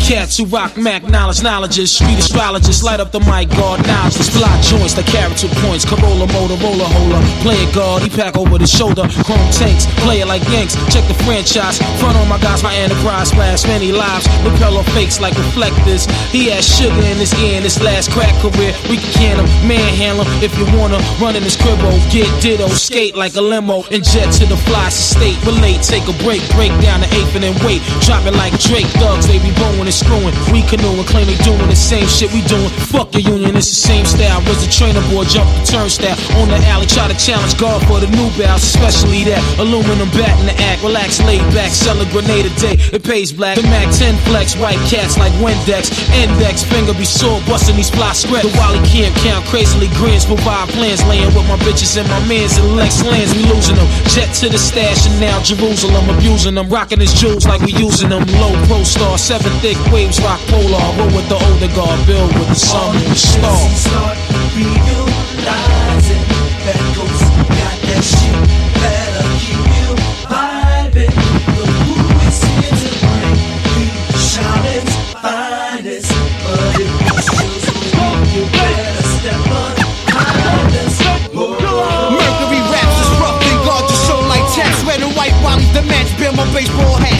Cats 0.07 0.37
who 0.37 0.45
rock 0.45 0.77
Mac 0.77 1.03
knowledge, 1.03 1.43
knowledges, 1.43 1.91
street 1.91 2.17
astrologists, 2.17 2.81
light 2.81 2.99
up 2.99 3.11
the 3.11 3.19
mic, 3.27 3.51
guard 3.59 3.85
knowledges, 3.85 4.29
fly 4.31 4.49
joints, 4.61 4.95
the 4.95 5.03
character 5.03 5.51
points, 5.67 5.83
Corolla, 5.83 6.25
Motorola, 6.31 6.87
holder, 6.87 7.21
play 7.43 7.59
it 7.59 7.75
guard, 7.75 8.01
he 8.01 8.09
pack 8.09 8.37
over 8.37 8.57
the 8.57 8.65
shoulder, 8.65 9.03
chrome 9.27 9.51
tanks, 9.51 9.85
play 10.07 10.21
it 10.21 10.27
like 10.27 10.41
Yanks, 10.47 10.79
check 10.87 11.03
the 11.11 11.17
franchise, 11.27 11.77
front 11.99 12.15
on 12.17 12.27
my 12.29 12.39
guys, 12.39 12.63
my 12.63 12.73
enterprise, 12.75 13.29
splash 13.29 13.67
many 13.67 13.91
lives, 13.91 14.25
repel 14.47 14.81
fakes 14.95 15.19
like 15.19 15.35
reflectors, 15.35 16.05
he 16.31 16.47
has 16.49 16.63
sugar 16.63 17.03
in 17.11 17.17
his 17.17 17.33
ear 17.43 17.57
in 17.57 17.63
his 17.63 17.81
last 17.83 18.09
crack 18.11 18.33
career, 18.39 18.71
we 18.89 18.95
can 18.95 19.17
can 19.17 19.43
him, 19.43 19.67
manhandle 19.67 20.23
him, 20.23 20.43
if 20.43 20.53
you 20.57 20.65
wanna, 20.77 20.99
run 21.19 21.35
in 21.35 21.43
his 21.43 21.57
cribbo, 21.57 21.89
oh, 21.89 22.09
get 22.13 22.29
ditto, 22.41 22.67
skate 22.69 23.15
like 23.15 23.35
a 23.35 23.41
limo, 23.41 23.83
and 23.91 24.03
jet 24.03 24.31
to 24.31 24.45
the 24.45 24.57
fly. 24.69 24.89
State, 24.89 25.37
relate, 25.43 25.81
take 25.81 26.07
a 26.07 26.15
break, 26.23 26.39
break 26.55 26.71
down 26.79 27.01
the 27.01 27.09
eighth 27.17 27.35
and 27.35 27.43
then 27.43 27.55
wait, 27.65 27.81
drop 28.05 28.23
it 28.25 28.33
like 28.37 28.53
Drake, 28.59 28.87
thugs, 29.01 29.27
they 29.27 29.39
be 29.39 29.51
blowing 29.59 29.89
and 29.89 29.96
screwing, 29.97 30.33
we 30.53 30.61
canoeing, 30.69 31.03
claim 31.09 31.25
they 31.25 31.37
doing 31.41 31.65
the 31.65 31.75
same 31.75 32.05
shit 32.05 32.29
we 32.29 32.45
doing, 32.45 32.69
fuck 32.93 33.09
the 33.11 33.21
union, 33.21 33.57
it's 33.57 33.69
the 33.73 33.81
same 33.89 34.05
style, 34.05 34.39
was 34.45 34.61
the 34.61 34.69
trainer 34.69 35.01
boy, 35.09 35.25
jump 35.25 35.49
the 35.57 35.63
turnstile, 35.65 36.13
on 36.37 36.47
the 36.53 36.59
alley, 36.69 36.85
try 36.85 37.09
to 37.09 37.17
challenge 37.17 37.57
God 37.57 37.81
for 37.89 37.97
the 37.97 38.09
new 38.13 38.29
bounce, 38.37 38.61
especially 38.61 39.25
that 39.25 39.41
aluminum 39.57 40.09
bat 40.13 40.37
in 40.37 40.45
the 40.45 40.55
act, 40.69 40.85
relax, 40.85 41.17
laid 41.25 41.41
back, 41.57 41.73
sell 41.73 41.97
a 41.97 42.05
grenade 42.13 42.45
a 42.45 42.53
day, 42.61 42.77
it 42.93 43.01
pays 43.03 43.33
black, 43.33 43.57
the 43.57 43.65
Mac 43.73 43.89
10 43.89 44.15
flex, 44.29 44.53
white 44.55 44.79
cats 44.85 45.17
like 45.17 45.33
Windex, 45.41 45.89
index, 46.13 46.61
finger 46.61 46.93
be 46.93 47.05
sore, 47.05 47.41
busting 47.49 47.75
these 47.75 47.89
fly 47.89 48.13
spread, 48.13 48.45
the 48.45 48.53
Wally 48.61 48.79
camp 48.85 49.15
count, 49.25 49.43
crazily 49.49 49.89
grins, 49.97 50.25
provide 50.25 50.69
plans, 50.77 51.01
laying 51.09 51.33
with 51.33 51.47
my 51.49 51.57
bitches 51.65 51.97
and 51.97 52.07
my 52.07 52.21
mans 52.29 52.57
and 52.57 52.77
Lex 52.77 53.01
lands, 53.03 53.33
we 53.33 53.43
losing 53.49 53.75
them, 53.75 53.89
jet 54.13 54.29
to 54.37 54.49
the 54.49 54.57
stash 54.59 55.07
and 55.09 55.17
now 55.19 55.41
Jerusalem, 55.41 56.09
abusing 56.09 56.55
them, 56.55 56.69
rocking 56.69 56.99
his 56.99 57.13
jewels 57.13 57.47
like 57.47 57.61
we 57.61 57.73
using 57.73 58.09
them, 58.09 58.23
low 58.37 58.53
pro 58.67 58.83
star, 58.83 59.17
seven 59.17 59.51
thick 59.63 59.77
waves, 59.91 60.19
rock 60.21 60.39
polar, 60.47 60.79
roll 60.97 61.07
with 61.15 61.27
the 61.29 61.35
older 61.35 61.73
guard, 61.75 62.05
build 62.05 62.33
with 62.33 62.47
the 62.47 62.55
sun 62.55 62.95
and 62.95 63.05
the 63.05 63.15
star. 63.15 64.86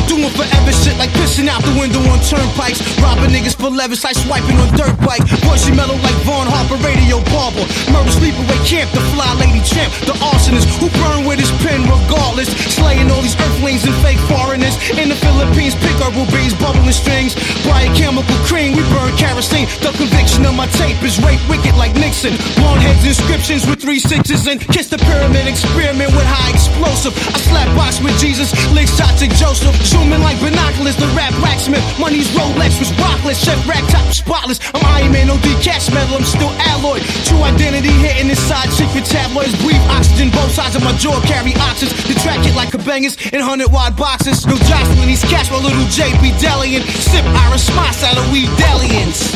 Doing 0.08 0.32
forever 0.32 0.72
shit 0.72 0.96
like 0.98 1.12
pissing 1.20 1.52
out 1.52 1.60
the 1.68 1.76
window 1.76 2.00
on 2.08 2.20
turnpikes. 2.24 2.80
Robbing 3.04 3.36
niggas 3.36 3.56
for 3.60 3.70
levis 3.70 4.04
like 4.04 4.16
swiping 4.16 4.56
on 4.58 4.72
dirt 4.80 4.96
bike. 5.04 5.22
Bushy 5.44 5.76
mellow 5.76 6.00
like 6.00 6.16
Vaughn 6.24 6.48
Harper, 6.48 6.80
radio 6.80 7.20
barber. 7.28 7.68
Murder 7.92 8.14
sleepaway 8.16 8.58
camp, 8.64 8.88
the 8.96 9.04
fly 9.12 9.28
lady 9.36 9.60
champ. 9.68 9.92
The 10.08 10.16
arsonist 10.24 10.72
who 10.80 10.88
burn 11.04 11.28
with 11.28 11.44
his 11.44 11.52
pen 11.60 11.84
regardless. 11.84 12.48
Slaying 12.72 13.12
all 13.12 13.22
these 13.22 13.36
earthlings 13.36 13.84
and 13.84 13.94
fake 14.00 14.22
foreigners. 14.32 14.80
In 14.96 15.12
the 15.12 15.20
Philippines, 15.20 15.76
pick 15.76 16.00
herbal 16.00 16.26
bees, 16.32 16.56
bubbling 16.56 16.96
strings. 16.96 17.36
Buy 17.68 17.86
a 17.86 17.92
chemical 17.92 18.38
cream, 18.48 18.80
we 18.80 18.84
burn 18.96 19.12
kerosene. 19.20 19.68
The 19.84 19.92
conviction 19.92 20.48
of 20.48 20.56
my 20.56 20.72
tape 20.80 20.98
is 21.04 21.20
rape 21.20 21.44
wicked 21.52 21.76
like 21.76 21.94
Nixon. 22.00 22.34
Long 22.64 22.80
heads 22.80 23.04
inscriptions 23.04 23.68
with 23.68 23.84
three 23.84 24.00
sixes 24.00 24.48
and 24.48 24.62
kiss 24.72 24.88
the 24.88 24.98
pyramid 24.98 25.52
experiment 25.52 26.16
with 26.16 26.26
high 26.26 26.56
explosive. 26.56 27.12
I 27.36 27.38
slap 27.44 27.70
box 27.76 28.00
with 28.00 28.16
Jesus, 28.18 28.56
lick 28.72 28.88
shots 28.88 29.20
at 29.20 29.36
Joseph. 29.36 29.76
Zooming 29.98 30.22
like 30.22 30.40
binoculars, 30.40 30.96
the 30.96 31.10
rap 31.18 31.34
blacksmith. 31.42 31.82
Money's 31.98 32.30
Rolex 32.38 32.78
was 32.78 32.94
rockless, 33.02 33.42
chef 33.44 33.58
rack 33.68 33.82
top 33.90 34.06
spotless. 34.14 34.60
I'm 34.74 34.86
Iron 34.94 35.12
Man, 35.12 35.28
no 35.28 35.38
D 35.42 35.50
cash 35.66 35.90
metal, 35.90 36.18
I'm 36.18 36.24
still 36.24 36.54
alloy. 36.70 37.02
True 37.26 37.42
identity 37.42 37.90
hitting 37.90 38.30
inside 38.30 38.70
secret 38.70 39.06
tabloids. 39.06 39.58
Breathe 39.66 39.82
oxygen, 39.90 40.30
both 40.30 40.52
sides 40.54 40.76
of 40.76 40.84
my 40.84 40.94
jaw 41.02 41.20
carry 41.26 41.52
oxys. 41.66 41.90
The 42.06 42.14
track 42.22 42.46
hit 42.46 42.56
like 42.56 42.74
a 42.76 42.78
bangers 42.78 43.18
in 43.34 43.42
100 43.42 43.72
wide 43.72 43.98
boxes. 43.98 44.46
No 44.46 44.56
jostling 44.70 45.08
these 45.08 45.26
cash, 45.26 45.50
my 45.50 45.58
little 45.58 45.88
JP 45.90 46.38
Delian. 46.38 46.86
Sip 46.86 47.26
Irish 47.50 47.66
Smots 47.66 48.04
out 48.04 48.18
of 48.18 48.30
weed 48.32 48.50
Delians. 48.62 49.34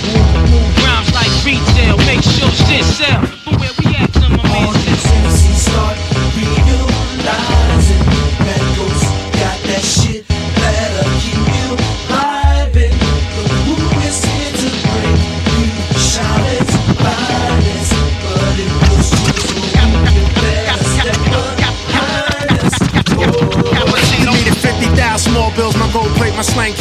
Rhymes 0.86 1.10
like 1.18 1.34
retail, 1.42 1.98
make 2.06 2.22
sure 2.22 2.52
shit 2.70 2.86
sell. 2.86 3.81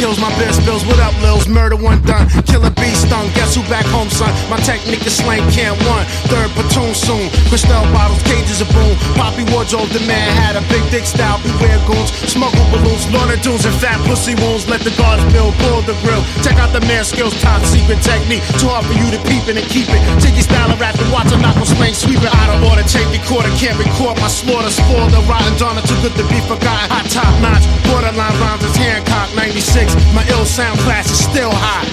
Kills, 0.01 0.17
my 0.19 0.33
best 0.41 0.65
bills. 0.65 0.83
What 0.83 0.97
up, 0.97 1.13
Lils? 1.21 1.47
Murder 1.47 1.77
one 1.77 2.01
done, 2.01 2.25
killer 2.49 2.73
bee 2.81 2.95
stung. 2.97 3.29
Guess 3.37 3.53
who 3.53 3.61
back 3.69 3.85
home, 3.85 4.09
son? 4.09 4.33
My 4.49 4.57
technique 4.57 5.05
is 5.05 5.15
slang 5.21 5.45
can't 5.51 5.77
one. 5.85 6.05
Third 6.25 6.49
platoon 6.57 6.95
soon. 6.95 7.29
Crystal 7.51 7.83
bottles, 7.91 8.23
cages 8.23 8.63
of 8.63 8.71
boom. 8.71 8.95
Poppy 9.19 9.43
wardrobe, 9.51 9.91
the 9.91 9.99
man 10.07 10.31
had 10.39 10.55
a 10.55 10.63
big 10.71 10.79
dick 10.87 11.03
style. 11.03 11.35
Beware 11.43 11.83
goons, 11.83 12.07
smuggle 12.23 12.63
balloons, 12.71 13.03
launder 13.11 13.35
dunes, 13.43 13.67
and 13.67 13.75
fat 13.75 13.99
pussy 14.07 14.39
wounds. 14.39 14.71
Let 14.71 14.87
the 14.87 14.95
guards 14.95 15.19
build, 15.35 15.51
pull 15.59 15.83
the 15.83 15.91
grill. 15.99 16.23
Check 16.47 16.55
out 16.63 16.71
the 16.71 16.79
man 16.87 17.03
skills, 17.03 17.35
top 17.43 17.59
secret 17.67 17.99
technique. 17.99 18.39
Too 18.55 18.71
hard 18.71 18.87
for 18.87 18.95
you 18.95 19.03
to 19.11 19.19
peep 19.27 19.51
it 19.51 19.59
and 19.59 19.67
keep 19.67 19.91
it. 19.91 19.99
Your 20.31 20.47
style 20.47 20.71
of 20.71 20.79
rap 20.79 20.95
and 20.95 21.11
watch, 21.11 21.27
I'm 21.35 21.43
not 21.43 21.59
gonna 21.59 21.67
slang 21.67 21.91
sweep 21.91 22.23
it 22.23 22.31
out 22.31 22.55
of 22.55 22.63
order. 22.63 22.87
Tape 22.87 23.11
recorder, 23.11 23.51
can't 23.59 23.75
record 23.75 24.15
my 24.23 24.31
slaughter. 24.31 24.71
Spoil 24.71 25.11
the 25.11 25.19
rotten 25.27 25.51
donor, 25.59 25.83
too 25.83 25.99
good 25.99 26.15
to 26.15 26.23
be 26.31 26.39
forgotten. 26.47 26.87
Hot 26.87 27.03
top 27.11 27.35
notch, 27.43 27.67
borderline 27.83 28.31
rhymes 28.39 28.63
is 28.63 28.79
Hancock 28.79 29.27
96. 29.35 29.91
My 30.15 30.23
ill 30.31 30.47
sound 30.47 30.79
class 30.87 31.11
is 31.11 31.19
still 31.19 31.51
hot. 31.51 31.83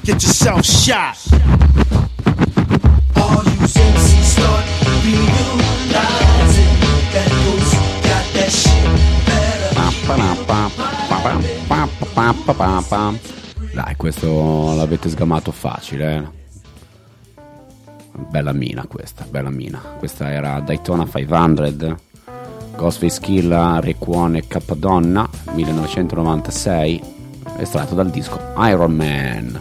Get 0.00 0.24
yourself 0.24 0.64
shot. 0.64 1.20
Better. 12.12 13.18
Dai, 13.72 13.96
questo 13.96 14.74
l'avete 14.74 15.08
sgamato 15.08 15.50
facile. 15.50 16.16
eh. 16.16 16.42
Bella 18.28 18.52
mina 18.52 18.86
questa, 18.86 19.26
bella 19.28 19.50
mina. 19.50 19.78
Questa 19.98 20.30
era 20.30 20.60
Daytona 20.60 21.04
500, 21.04 21.98
Ghostface 22.76 23.20
Killa, 23.20 23.80
Requone 23.80 24.46
Cappadonna, 24.46 25.28
1996, 25.52 27.02
estratto 27.58 27.94
dal 27.94 28.10
disco 28.10 28.38
Iron 28.58 28.92
Man. 28.92 29.60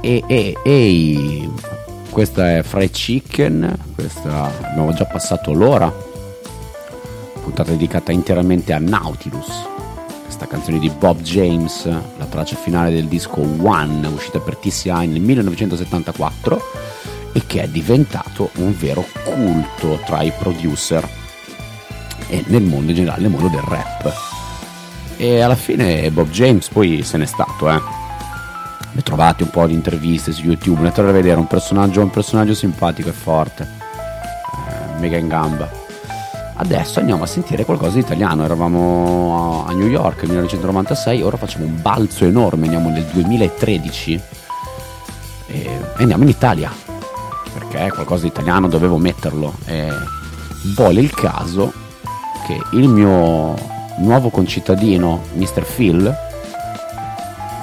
E, 0.00 0.22
e, 0.26 0.56
e 0.62 1.48
questa 2.10 2.56
è 2.56 2.62
Fried 2.62 2.90
Chicken, 2.90 3.76
questa 3.94 4.44
abbiamo 4.68 4.92
già 4.92 5.04
passato 5.06 5.52
l'ora, 5.52 5.92
puntata 7.42 7.70
dedicata 7.70 8.12
interamente 8.12 8.72
a 8.72 8.78
Nautilus, 8.78 9.66
questa 10.38 10.46
canzone 10.46 10.78
di 10.78 10.88
Bob 10.88 11.20
James, 11.20 11.84
la 11.84 12.24
traccia 12.26 12.54
finale 12.54 12.92
del 12.92 13.06
disco 13.06 13.40
One, 13.40 14.06
uscita 14.06 14.38
per 14.38 14.56
TCI 14.56 15.08
nel 15.08 15.20
1974 15.20 16.62
e 17.32 17.42
che 17.44 17.62
è 17.62 17.68
diventato 17.68 18.50
un 18.56 18.72
vero 18.78 19.04
culto 19.24 20.00
tra 20.06 20.22
i 20.22 20.32
producer 20.38 21.06
e 22.28 22.44
nel 22.46 22.62
mondo 22.62 22.90
in 22.90 22.96
generale, 22.96 23.22
nel 23.22 23.30
mondo 23.30 23.48
del 23.48 23.62
rap. 23.62 24.12
E 25.16 25.40
alla 25.40 25.56
fine 25.56 26.08
Bob 26.12 26.30
James 26.30 26.68
poi 26.68 27.02
se 27.02 27.18
n'è 27.18 27.26
stato, 27.26 27.68
eh. 27.68 27.80
Ne 28.92 29.02
trovate 29.02 29.42
un 29.42 29.50
po' 29.50 29.66
di 29.66 29.74
interviste 29.74 30.30
su 30.30 30.44
YouTube, 30.44 30.78
andate 30.78 31.00
a 31.00 31.10
vedere 31.10 31.40
un 31.40 31.48
personaggio, 31.48 32.00
un 32.00 32.10
personaggio 32.10 32.54
simpatico 32.54 33.08
e 33.08 33.12
forte, 33.12 33.68
eh, 34.68 35.00
mega 35.00 35.16
in 35.16 35.26
gamba. 35.26 35.86
Adesso 36.60 36.98
andiamo 36.98 37.22
a 37.22 37.26
sentire 37.26 37.64
qualcosa 37.64 37.94
di 37.94 38.00
italiano. 38.00 38.44
Eravamo 38.44 39.64
a 39.66 39.72
New 39.72 39.86
York 39.86 40.22
nel 40.22 40.30
1996, 40.30 41.22
ora 41.22 41.36
facciamo 41.36 41.64
un 41.64 41.80
balzo 41.80 42.24
enorme, 42.24 42.64
andiamo 42.64 42.88
nel 42.88 43.04
2013 43.04 44.20
e 45.46 45.80
andiamo 45.98 46.24
in 46.24 46.28
Italia. 46.28 46.72
Perché 47.52 47.90
qualcosa 47.90 48.22
di 48.22 48.28
italiano 48.28 48.66
dovevo 48.66 48.98
metterlo. 48.98 49.54
E 49.66 49.88
vuole 50.74 51.00
il 51.00 51.12
caso 51.12 51.72
che 52.46 52.60
il 52.72 52.88
mio 52.88 53.54
nuovo 53.98 54.30
concittadino, 54.30 55.26
Mr. 55.34 55.64
Phil, 55.64 56.12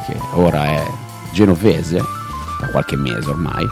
che 0.08 0.18
ora 0.36 0.66
è 0.68 0.88
genovese, 1.34 2.02
da 2.62 2.68
qualche 2.70 2.96
mese 2.96 3.30
ormai, 3.30 3.68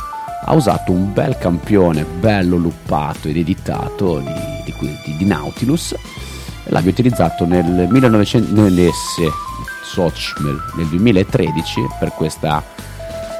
ha 0.46 0.54
usato 0.54 0.92
un 0.92 1.14
bel 1.14 1.38
campione 1.38 2.04
bello 2.04 2.58
luppato 2.58 3.28
ed 3.28 3.38
editato 3.38 4.20
di, 4.20 4.74
di, 4.80 5.16
di- 5.18 5.26
Nautilus 5.26 5.94
e 5.94 6.72
l'abbia 6.72 6.92
utilizzato 6.92 7.46
nel 7.46 7.88
1900 7.90 8.62
nel, 8.62 8.90
se- 9.16 9.32
Soch, 9.84 10.34
nel, 10.40 10.60
nel 10.76 10.88
2013 10.88 11.88
per 12.00 12.10
questa, 12.14 12.64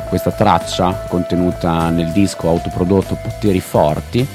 questa 0.08 0.32
traccia 0.32 1.06
contenuta 1.10 1.90
nel 1.90 2.12
disco 2.12 2.48
autoprodotto 2.48 3.18
Poteri 3.22 3.60
Forti. 3.60 4.26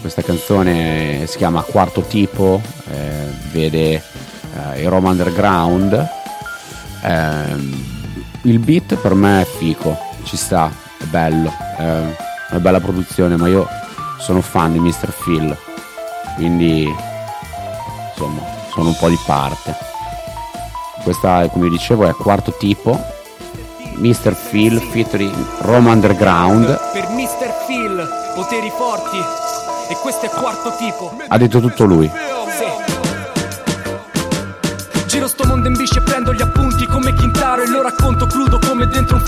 Questa 0.00 0.22
canzone 0.22 1.24
si 1.26 1.38
chiama 1.38 1.62
Quarto 1.62 2.02
Tipo 2.02 2.60
eh, 2.90 3.26
vede 3.50 3.94
eh, 3.94 4.80
il 4.80 4.88
Roma 4.88 5.10
Underground. 5.10 6.08
Ehm, 7.02 7.84
il 8.42 8.58
beat 8.58 8.96
per 8.96 9.14
me 9.14 9.40
è 9.40 9.44
fico 9.44 10.12
ci 10.24 10.36
sta, 10.36 10.70
è 11.04 11.06
bello 11.06 11.52
è 11.76 11.82
una 12.50 12.60
bella 12.60 12.80
produzione 12.80 13.36
ma 13.36 13.46
io 13.48 13.68
sono 14.18 14.40
fan 14.40 14.72
di 14.72 14.80
Mr. 14.80 15.12
Phil 15.22 15.56
quindi 16.36 16.88
insomma 18.10 18.42
sono 18.72 18.88
un 18.88 18.96
po' 18.96 19.08
di 19.08 19.18
parte 19.24 19.74
questa 21.02 21.48
come 21.48 21.68
dicevo 21.68 22.06
è 22.06 22.12
quarto 22.12 22.56
tipo 22.58 23.12
Mr. 23.96 24.34
Phil 24.50 24.80
featuring 24.80 25.34
Roma 25.60 25.92
Underground 25.92 26.66
Per 26.92 27.08
Mr. 27.10 27.64
Phil, 27.66 28.08
poteri 28.34 28.70
forti. 28.76 29.18
E 29.88 29.96
questo 30.02 30.26
è 30.26 30.28
quarto 30.30 30.74
tipo. 30.76 31.16
ha 31.28 31.38
detto 31.38 31.60
tutto 31.60 31.84
lui 31.84 32.10
Giro 35.06 35.28
sto 35.28 35.44
mondo 35.46 35.68
in 35.68 35.74
bici 35.76 35.98
e 35.98 36.00
prendo 36.00 36.32
gli 36.32 36.42
appunti 36.42 36.86
come 36.86 37.14
Quintaro 37.14 37.62
E 37.62 37.68
lo 37.68 37.82
racconto 37.82 38.26
crudo 38.26 38.53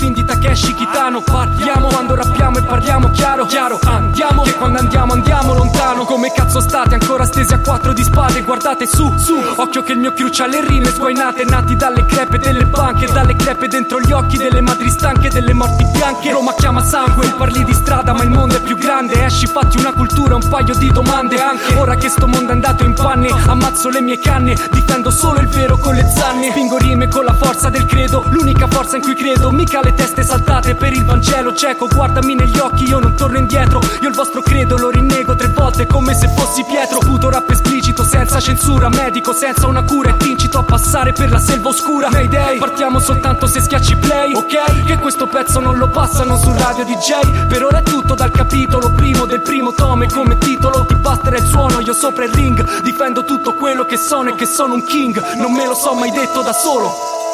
film 0.07 0.13
di 0.13 0.25
Takeshi 0.25 0.73
Kitano 0.73 1.21
Parliamo 1.21 1.87
quando 1.87 2.15
rappiamo 2.15 2.57
e 2.57 2.61
parliamo 2.61 3.09
chiaro 3.11 3.45
Chiaro, 3.45 3.79
andiamo 3.83 4.41
Che 4.43 4.53
quando 4.53 4.79
andiamo 4.79 5.13
andiamo 5.13 5.53
lontano. 5.53 6.05
Come 6.05 6.31
cazzo 6.31 6.59
state 6.59 6.95
ancora 6.95 7.25
stesi 7.25 7.53
a 7.53 7.59
quattro 7.59 7.93
di 7.93 8.03
spade? 8.03 8.41
Guardate 8.41 8.85
su, 8.85 9.13
su. 9.17 9.35
Occhio 9.55 9.83
che 9.83 9.93
il 9.93 9.99
mio 9.99 10.13
crew 10.13 10.29
c'ha 10.31 10.47
le 10.47 10.65
rime 10.65 10.89
sguainate 10.89 11.43
Nati 11.45 11.75
dalle 11.75 12.05
crepe 12.05 12.37
delle 12.37 12.65
banche 12.65 13.07
Dalle 13.07 13.35
crepe 13.35 13.67
dentro 13.67 13.99
gli 13.99 14.11
occhi 14.11 14.37
delle 14.37 14.61
madri 14.61 14.89
stanche 14.89 15.29
Delle 15.29 15.53
morti 15.53 15.85
bianche. 15.85 16.31
Roma 16.31 16.53
chiama 16.53 16.83
sangue 16.83 17.27
Parli 17.37 17.63
di 17.63 17.73
strada 17.73 18.13
ma 18.13 18.23
il 18.23 18.29
mondo 18.29 18.55
è 18.55 18.61
più 18.61 18.77
grande. 18.77 19.25
Esci 19.25 19.47
fatti 19.47 19.77
una 19.77 19.93
cultura, 19.93 20.35
un 20.35 20.47
paio 20.47 20.75
di 20.75 20.91
domande 20.91 21.41
Anche. 21.41 21.75
Ora 21.75 21.95
che 21.95 22.09
sto 22.09 22.27
mondo 22.27 22.49
è 22.49 22.53
andato 22.53 22.83
in 22.83 22.93
panne 22.93 23.29
Ammazzo 23.29 23.89
le 23.89 24.01
mie 24.01 24.19
canne 24.19 24.55
Difendo 24.71 25.11
solo 25.11 25.39
il 25.39 25.47
vero 25.47 25.77
con 25.77 25.95
le 25.95 26.07
zanne. 26.15 26.51
Spingo 26.51 26.77
rime 26.77 27.07
con 27.07 27.25
la 27.25 27.33
forza 27.33 27.69
del 27.69 27.85
credo 27.85 28.23
L'unica 28.29 28.67
forza 28.67 28.95
in 28.95 29.01
cui 29.01 29.15
credo 29.15 29.51
Mica 29.51 29.81
le 29.81 29.93
teste 29.97 30.23
saltate 30.23 30.75
per 30.75 30.93
il 30.93 31.03
Vangelo 31.03 31.53
cieco. 31.53 31.87
Guardami 31.87 32.35
negli 32.35 32.57
occhi, 32.59 32.85
io 32.85 32.99
non 32.99 33.15
torno 33.15 33.37
indietro. 33.37 33.81
Io 34.01 34.07
il 34.07 34.15
vostro 34.15 34.41
credo 34.41 34.77
lo 34.77 34.89
rinnego 34.89 35.35
tre 35.35 35.47
volte 35.49 35.87
come 35.87 36.13
se 36.13 36.29
fossi 36.29 36.63
Pietro. 36.63 37.01
Sputo 37.01 37.29
rap 37.29 37.49
esplicito 37.49 38.03
senza 38.03 38.39
censura 38.39 38.89
Medico 38.89 39.33
senza 39.33 39.67
una 39.67 39.83
cura. 39.83 40.11
E 40.11 40.17
ti 40.17 40.31
incito 40.31 40.59
a 40.59 40.63
passare 40.63 41.11
per 41.11 41.31
la 41.31 41.39
selva 41.39 41.69
oscura. 41.69 42.09
Mayday, 42.11 42.57
partiamo 42.59 42.99
soltanto 42.99 43.47
se 43.47 43.59
schiacci 43.59 43.97
play 43.97 44.33
Ok, 44.33 44.85
che 44.85 44.97
questo 44.97 45.25
pezzo 45.25 45.59
non 45.59 45.77
lo 45.77 45.89
passano 45.89 46.37
su 46.37 46.53
radio 46.53 46.85
DJ 46.85 47.47
Per 47.47 47.63
ora 47.63 47.79
è 47.79 47.83
tutto 47.83 48.13
dal 48.13 48.31
capitolo 48.31 48.91
primo 48.91 49.25
del 49.25 49.41
primo 49.41 49.73
tome 49.73 50.07
Come 50.07 50.37
titolo. 50.37 50.85
Ti 50.85 50.95
basterà 50.95 51.37
il 51.37 51.45
suono, 51.45 51.79
io 51.79 51.93
sopra 51.93 52.23
il 52.23 52.31
ring. 52.31 52.81
Difendo 52.81 53.25
tutto 53.25 53.55
quello 53.55 53.83
che 53.83 53.97
sono 53.97 54.29
e 54.29 54.35
che 54.35 54.45
sono 54.45 54.75
un 54.75 54.85
king. 54.85 55.35
Non 55.37 55.51
me 55.51 55.65
lo 55.65 55.73
so 55.73 55.93
mai 55.93 56.11
detto 56.11 56.43
da 56.43 56.53
solo 56.53 57.25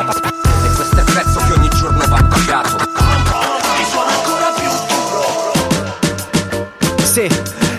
E 0.00 0.72
questo 0.76 0.96
è 0.96 1.00
il 1.00 1.04
prezzo 1.12 1.40
che 1.40 1.52
ogni 1.52 1.68
giorno 1.68 2.02
va 2.08 2.22
pagato 2.26 2.76
Ti 2.76 3.84
sono 3.90 4.08
ancora 4.08 4.50
più 4.56 4.70
Sì, 7.04 7.28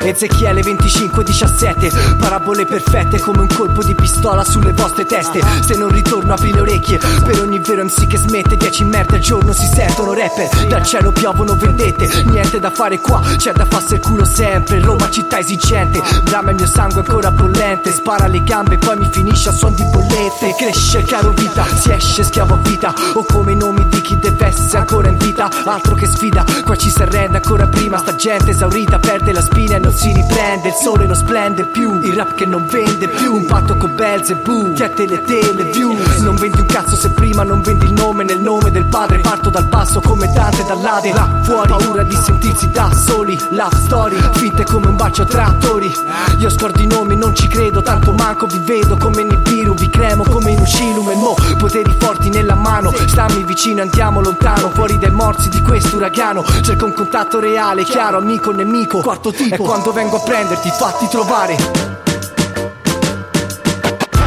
Ezechiele 0.03 0.61
25-17 0.61 2.17
Parabole 2.17 2.65
perfette 2.65 3.19
come 3.19 3.41
un 3.41 3.47
colpo 3.47 3.83
di 3.83 3.93
pistola 3.93 4.43
sulle 4.43 4.71
vostre 4.73 5.05
teste. 5.05 5.41
Se 5.61 5.75
non 5.75 5.89
ritorno 5.89 6.33
apri 6.33 6.51
le 6.51 6.61
orecchie 6.61 6.99
Per 7.23 7.39
ogni 7.39 7.59
vero 7.59 7.83
MC 7.83 8.07
che 8.07 8.17
smette 8.17 8.57
10 8.57 8.83
merde 8.85 9.15
al 9.15 9.21
giorno 9.21 9.53
si 9.53 9.65
sentono 9.65 10.13
rapper. 10.13 10.67
Dal 10.67 10.83
cielo 10.83 11.11
piovono 11.11 11.55
vendette 11.55 12.23
Niente 12.25 12.59
da 12.59 12.71
fare 12.71 12.99
qua, 12.99 13.21
c'è 13.37 13.51
da 13.51 13.65
farsi 13.65 13.93
il 13.95 13.99
culo 13.99 14.25
sempre. 14.25 14.79
Roma 14.79 15.09
città 15.09 15.39
esigente 15.39 16.01
Brama 16.23 16.51
il 16.51 16.57
mio 16.57 16.67
sangue 16.67 17.01
ancora 17.01 17.31
bollente. 17.31 17.91
Spara 17.91 18.27
le 18.27 18.43
gambe 18.43 18.77
poi 18.77 18.97
mi 18.97 19.09
finisce 19.11 19.49
a 19.49 19.51
suon 19.51 19.73
di 19.73 19.83
bollette. 19.83 20.55
Cresce 20.57 21.03
caro 21.03 21.31
vita, 21.31 21.65
si 21.75 21.91
esce 21.91 22.23
schiavo 22.23 22.55
a 22.55 22.57
vita. 22.57 22.93
O 23.13 23.25
come 23.25 23.53
i 23.53 23.55
nomi 23.55 23.87
di 23.87 24.01
chi 24.01 24.17
deve 24.17 24.47
essere 24.47 24.79
ancora 24.79 25.07
in 25.07 25.17
vita. 25.17 25.49
Altro 25.65 25.95
che 25.95 26.07
sfida, 26.07 26.43
qua 26.63 26.75
ci 26.75 26.89
si 26.89 27.01
arrende 27.01 27.37
ancora 27.37 27.67
prima. 27.67 27.97
Sta 27.97 28.15
gente 28.15 28.51
esaurita 28.51 28.99
perde 28.99 29.31
la 29.31 29.41
spina 29.41 29.75
e 29.75 29.79
non 29.79 29.90
si 29.93 30.11
riprende 30.13 30.69
Il 30.69 30.73
sole 30.73 31.05
non 31.05 31.15
splende 31.15 31.65
più, 31.65 31.99
il 32.01 32.13
rap 32.13 32.33
che 32.33 32.45
non 32.45 32.65
vende 32.65 33.07
più 33.07 33.35
Un 33.35 33.45
patto 33.45 33.75
con 33.77 33.95
Belzebù, 33.95 34.73
chiette 34.73 35.05
le 35.07 35.21
tele 35.21 35.63
view. 35.71 35.95
Non 36.19 36.35
vendi 36.35 36.59
un 36.59 36.65
cazzo 36.65 36.95
se 36.95 37.09
prima 37.11 37.43
non 37.43 37.61
vendi 37.61 37.85
il 37.85 37.93
nome 37.93 38.23
nel 38.23 38.39
nome 38.39 38.71
del 38.71 38.85
padre 38.85 39.19
Parto 39.19 39.49
dal 39.49 39.65
basso 39.65 40.01
come 40.01 40.31
Dante 40.31 40.63
dall'Ade. 40.63 41.13
Là 41.13 41.39
fuori, 41.43 41.67
paura 41.67 42.03
di 42.03 42.15
sentirsi 42.15 42.69
da 42.69 42.91
soli 42.93 43.37
Love 43.49 43.75
story, 43.75 44.17
finte 44.33 44.63
come 44.63 44.87
un 44.87 44.95
bacio 44.95 45.25
tra 45.25 45.45
attori. 45.45 45.91
Io 46.39 46.49
scordo 46.49 46.81
i 46.81 46.87
nomi, 46.87 47.15
non 47.15 47.35
ci 47.35 47.47
credo 47.47 47.81
Tanto 47.81 48.13
manco 48.13 48.45
vi 48.47 48.59
vedo 48.59 48.97
come 48.97 49.23
Nibiru 49.23 49.73
Vi 49.73 49.89
cremo 49.89 50.23
come 50.23 50.51
in 50.51 50.59
un 50.59 50.65
Shilum 50.65 51.09
E 51.09 51.15
mo, 51.15 51.35
poteri 51.57 51.95
forti 51.99 52.29
nella 52.29 52.55
mano. 52.55 52.91
Stammi 52.91 53.43
vicino, 53.43 53.81
andiamo 53.81 54.21
lontano 54.21 54.69
Fuori 54.69 54.97
dai 54.97 55.11
morsi 55.11 55.49
di 55.49 55.61
questo 55.61 55.95
uragano. 55.97 56.43
Cerco 56.61 56.85
un 56.85 56.93
contatto 56.93 57.39
reale, 57.39 57.83
chiaro, 57.83 58.17
amico, 58.17 58.51
nemico 58.51 58.99
Quarto 58.99 59.31
tipo, 59.31 59.63
quando 59.81 59.99
vengo 59.99 60.17
a 60.17 60.19
prenderti 60.19 60.69
fatti 60.69 61.07
trovare. 61.07 61.55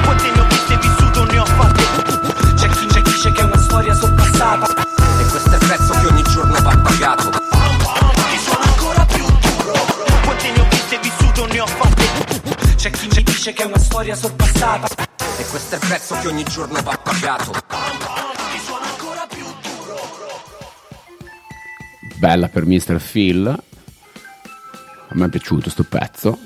Quante 0.03 0.31
ne 0.31 0.41
ho 0.41 0.47
viste 0.49 0.77
vissuto 0.79 1.25
ne 1.27 1.39
ho 1.39 1.45
fatte. 1.45 1.83
C'è 2.55 2.69
chi, 2.71 2.87
c'è 2.87 3.03
chi 3.03 3.13
dice 3.13 3.31
che 3.31 3.41
è 3.41 3.45
una 3.45 3.61
storia 3.61 3.95
sorpassata 3.95 4.67
E 5.21 5.25
questo 5.31 5.51
è 5.51 5.55
il 5.55 5.67
prezzo 5.67 5.93
che 5.93 6.07
ogni 6.07 6.23
giorno 6.25 6.61
va 6.61 6.77
pagato. 6.77 7.31
Ti 7.31 8.39
sono 8.43 8.65
ancora 8.65 9.05
più. 9.05 9.25
Duro 9.25 9.73
Quante 10.25 10.51
ne 10.51 10.61
ho 10.61 10.67
viste 10.69 10.99
vissuto 11.01 11.47
ne 11.47 11.61
ho 11.61 11.67
fatte. 11.67 12.75
C'è 12.75 12.91
chi, 12.91 13.07
c'è 13.07 13.23
chi 13.23 13.23
dice 13.23 13.53
che 13.53 13.63
è 13.63 13.67
una 13.67 13.79
storia 13.79 14.17
sorpassata 14.17 14.89
E 15.39 15.47
questo 15.47 15.77
è 15.77 15.79
il 15.81 15.87
prezzo 15.87 16.17
che 16.21 16.27
ogni 16.27 16.45
giorno 16.45 16.83
va 16.83 16.99
pagato. 17.01 17.53
Ti 17.53 18.61
sono 18.65 18.81
ancora 18.83 19.25
più. 19.29 19.45
Duro 19.63 20.01
Bella 22.17 22.49
per 22.49 22.67
Mr. 22.67 23.01
Phil. 23.01 23.63
A 25.15 25.17
me 25.17 25.27
è 25.27 25.29
piaciuto 25.29 25.71
sto 25.71 25.85
pezzo. 25.85 26.37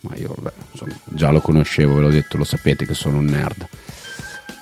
Ma 0.00 0.14
io 0.14 0.32
vabbè, 0.36 0.52
insomma, 0.70 0.94
già 1.06 1.30
lo 1.30 1.40
conoscevo, 1.40 1.94
ve 1.94 2.00
l'ho 2.00 2.10
detto, 2.10 2.36
lo 2.36 2.44
sapete 2.44 2.86
che 2.86 2.94
sono 2.94 3.18
un 3.18 3.24
nerd. 3.24 3.66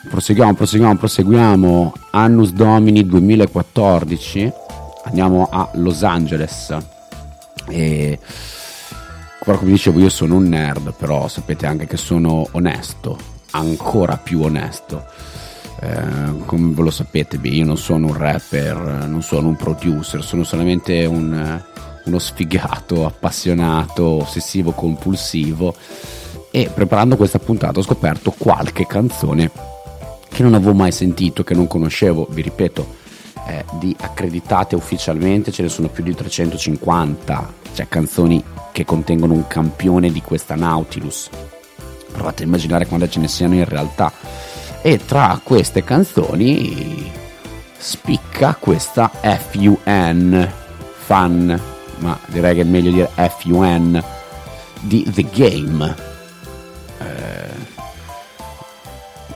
Proseguiamo, 0.09 0.55
proseguiamo, 0.55 0.97
proseguiamo. 0.97 1.93
Annus 2.13 2.53
Domini 2.53 3.05
2014. 3.05 4.53
Andiamo 5.05 5.49
a 5.51 5.71
Los 5.75 6.03
Angeles. 6.03 6.77
E 7.69 8.19
Guarda, 9.47 9.63
come 9.63 9.77
dicevo, 9.77 10.01
io 10.01 10.09
sono 10.09 10.35
un 10.35 10.49
nerd, 10.49 10.93
però 10.95 11.29
sapete 11.29 11.67
anche 11.67 11.87
che 11.87 11.97
sono 11.97 12.49
onesto, 12.51 13.17
ancora 13.53 14.17
più 14.17 14.41
onesto. 14.41 15.07
Eh, 15.79 16.45
come 16.47 16.75
ve 16.75 16.83
lo 16.83 16.91
sapete, 16.91 17.39
io 17.41 17.65
non 17.65 17.77
sono 17.77 18.09
un 18.09 18.15
rapper, 18.15 19.07
non 19.07 19.23
sono 19.23 19.47
un 19.47 19.55
producer, 19.55 20.25
sono 20.25 20.43
solamente 20.43 21.05
un, 21.05 21.63
uno 22.07 22.19
sfigato, 22.19 23.07
appassionato, 23.07 24.23
ossessivo, 24.23 24.73
compulsivo. 24.73 25.75
E 26.51 26.71
preparando 26.73 27.17
questa 27.17 27.39
puntata 27.39 27.79
ho 27.79 27.83
scoperto 27.83 28.35
qualche 28.37 28.87
canzone 28.87 29.51
che 30.29 30.43
non 30.43 30.55
avevo 30.55 30.75
mai 30.75 30.93
sentito, 30.93 31.45
che 31.45 31.55
non 31.55 31.67
conoscevo, 31.67 32.27
vi 32.31 32.43
ripeto, 32.43 33.05
eh, 33.47 33.65
di 33.79 33.95
accreditate 33.99 34.75
ufficialmente 34.75 35.53
ce 35.53 35.63
ne 35.63 35.69
sono 35.69 35.89
più 35.89 36.03
di 36.03 36.15
350, 36.15 37.53
cioè 37.73 37.89
canzoni 37.89 38.43
che 38.73 38.85
contengono 38.85 39.35
un 39.35 39.47
campione 39.47 40.11
di 40.11 40.21
questa 40.21 40.55
Nautilus. 40.55 41.31
Provate 42.13 42.43
a 42.43 42.47
immaginare 42.47 42.87
quante 42.87 43.09
ce 43.09 43.21
ne 43.21 43.29
siano 43.29 43.55
in 43.55 43.65
realtà. 43.65 44.13
E 44.83 45.05
tra 45.05 45.41
queste 45.43 45.85
canzoni 45.85 47.11
spicca 47.79 48.57
questa 48.57 49.11
FUN, 49.11 50.53
fan, 50.97 51.61
ma 51.99 52.19
direi 52.27 52.55
che 52.55 52.61
è 52.63 52.65
meglio 52.65 52.91
dire 52.91 53.11
FUN, 53.39 54.03
di 54.81 55.05
The 55.11 55.27
Game. 55.33 55.95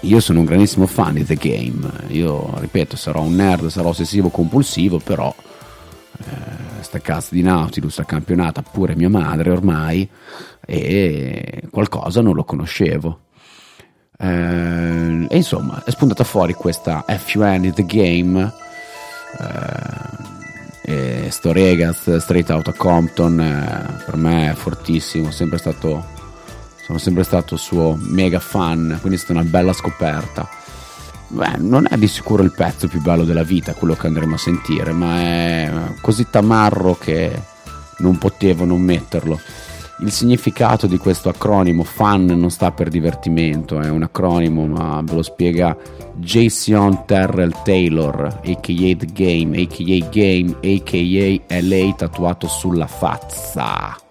Io 0.00 0.20
sono 0.20 0.40
un 0.40 0.44
grandissimo 0.44 0.86
fan 0.86 1.14
di 1.14 1.24
The 1.24 1.34
Game. 1.34 1.90
Io, 2.08 2.52
ripeto, 2.58 2.96
sarò 2.96 3.22
un 3.22 3.34
nerd, 3.34 3.66
sarò 3.68 3.88
ossessivo 3.88 4.28
compulsivo, 4.28 4.98
però 4.98 5.34
eh, 6.18 6.82
sta 6.82 6.98
cazzo 7.00 7.34
di 7.34 7.42
Nautilus 7.42 7.98
ha 7.98 8.04
campionata 8.04 8.62
pure 8.62 8.96
mia 8.96 9.08
madre 9.08 9.50
ormai 9.50 10.08
e 10.64 11.62
qualcosa 11.70 12.20
non 12.20 12.34
lo 12.34 12.44
conoscevo. 12.44 13.20
Eh, 14.18 15.26
e 15.28 15.36
insomma, 15.36 15.82
è 15.84 15.90
spuntata 15.90 16.24
fuori 16.24 16.54
questa 16.54 17.04
FUN 17.06 17.72
The 17.74 17.84
Game. 17.84 18.52
Eh, 19.40 20.36
e 20.88 21.30
Storegaz, 21.30 22.16
Straight 22.16 22.48
Outta 22.48 22.72
Compton, 22.72 23.38
eh, 23.38 24.02
per 24.06 24.16
me 24.16 24.50
è 24.50 24.54
fortissimo, 24.54 25.30
sempre 25.30 25.58
stato 25.58 26.16
sono 26.88 27.00
sempre 27.00 27.22
stato 27.22 27.58
suo 27.58 27.98
mega 28.00 28.40
fan, 28.40 28.96
quindi 29.02 29.18
è 29.18 29.20
stata 29.20 29.38
una 29.38 29.46
bella 29.46 29.74
scoperta. 29.74 30.48
Beh, 31.26 31.58
non 31.58 31.86
è 31.86 31.98
di 31.98 32.08
sicuro 32.08 32.42
il 32.42 32.54
pezzo 32.54 32.88
più 32.88 33.02
bello 33.02 33.24
della 33.24 33.42
vita, 33.42 33.74
quello 33.74 33.92
che 33.92 34.06
andremo 34.06 34.36
a 34.36 34.38
sentire, 34.38 34.92
ma 34.92 35.20
è 35.20 35.70
così 36.00 36.28
tamarro 36.30 36.96
che 36.98 37.42
non 37.98 38.16
potevo 38.16 38.64
non 38.64 38.80
metterlo. 38.80 39.38
Il 39.98 40.10
significato 40.10 40.86
di 40.86 40.96
questo 40.96 41.28
acronimo 41.28 41.82
FAN 41.82 42.24
non 42.24 42.48
sta 42.48 42.72
per 42.72 42.88
divertimento, 42.88 43.80
è 43.80 43.90
un 43.90 44.04
acronimo, 44.04 44.66
ma 44.66 45.02
ve 45.04 45.12
lo 45.12 45.22
spiega 45.22 45.76
Jason 46.14 47.04
Terrell 47.04 47.52
Taylor, 47.64 48.40
aka 48.46 48.96
The 48.96 49.08
Game, 49.12 49.60
aka 49.60 50.08
Game, 50.10 50.56
aka 50.62 51.60
LA 51.60 51.94
tatuato 51.94 52.48
sulla 52.48 52.86
faccia. 52.86 54.07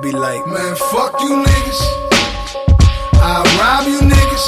Be 0.00 0.12
like, 0.12 0.46
man, 0.46 0.74
fuck 0.76 1.20
you 1.20 1.44
niggas. 1.44 1.80
I 3.20 3.44
rob 3.60 3.86
you 3.86 4.00
niggas. 4.00 4.46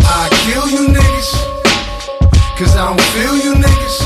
I 0.00 0.28
kill 0.44 0.68
you 0.68 0.92
niggas. 0.92 1.30
Cause 2.58 2.76
I 2.76 2.88
don't 2.88 3.00
feel 3.14 3.36
you 3.36 3.54
niggas. 3.54 3.96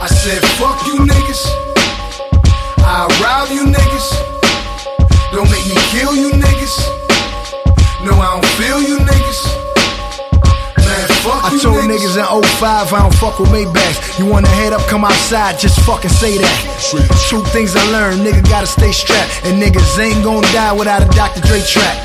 I 0.00 0.06
said, 0.08 0.42
fuck 0.58 0.84
you 0.86 0.96
niggas. 1.06 1.42
I 2.78 3.06
rob 3.22 3.50
you 3.52 3.64
niggas. 3.66 4.08
Don't 5.32 5.48
make 5.50 5.66
me 5.68 5.76
kill 5.92 6.16
you 6.16 6.30
niggas. 6.32 6.76
No, 8.04 8.12
I 8.14 8.40
don't 8.40 8.46
feel 8.56 8.82
you 8.82 8.98
niggas. 8.98 9.17
I 11.48 11.56
told 11.56 11.80
niggas. 11.88 12.20
in 12.20 12.24
05 12.24 12.92
I 12.92 12.98
don't 13.00 13.14
fuck 13.14 13.38
with 13.38 13.48
Maybachs. 13.48 14.18
You 14.18 14.26
wanna 14.26 14.48
head 14.60 14.72
up, 14.72 14.82
come 14.88 15.04
outside, 15.04 15.58
just 15.58 15.80
fucking 15.88 16.10
say 16.10 16.36
that. 16.36 16.58
Two 17.28 17.40
things 17.56 17.76
I 17.76 17.84
learned, 17.90 18.20
nigga 18.20 18.44
gotta 18.48 18.66
stay 18.66 18.92
strapped. 18.92 19.44
And 19.44 19.56
niggas 19.56 19.98
ain't 19.98 20.24
gonna 20.24 20.46
die 20.52 20.72
without 20.72 21.00
a 21.00 21.08
Dr. 21.16 21.40
Dre 21.48 21.60
track. 21.64 21.96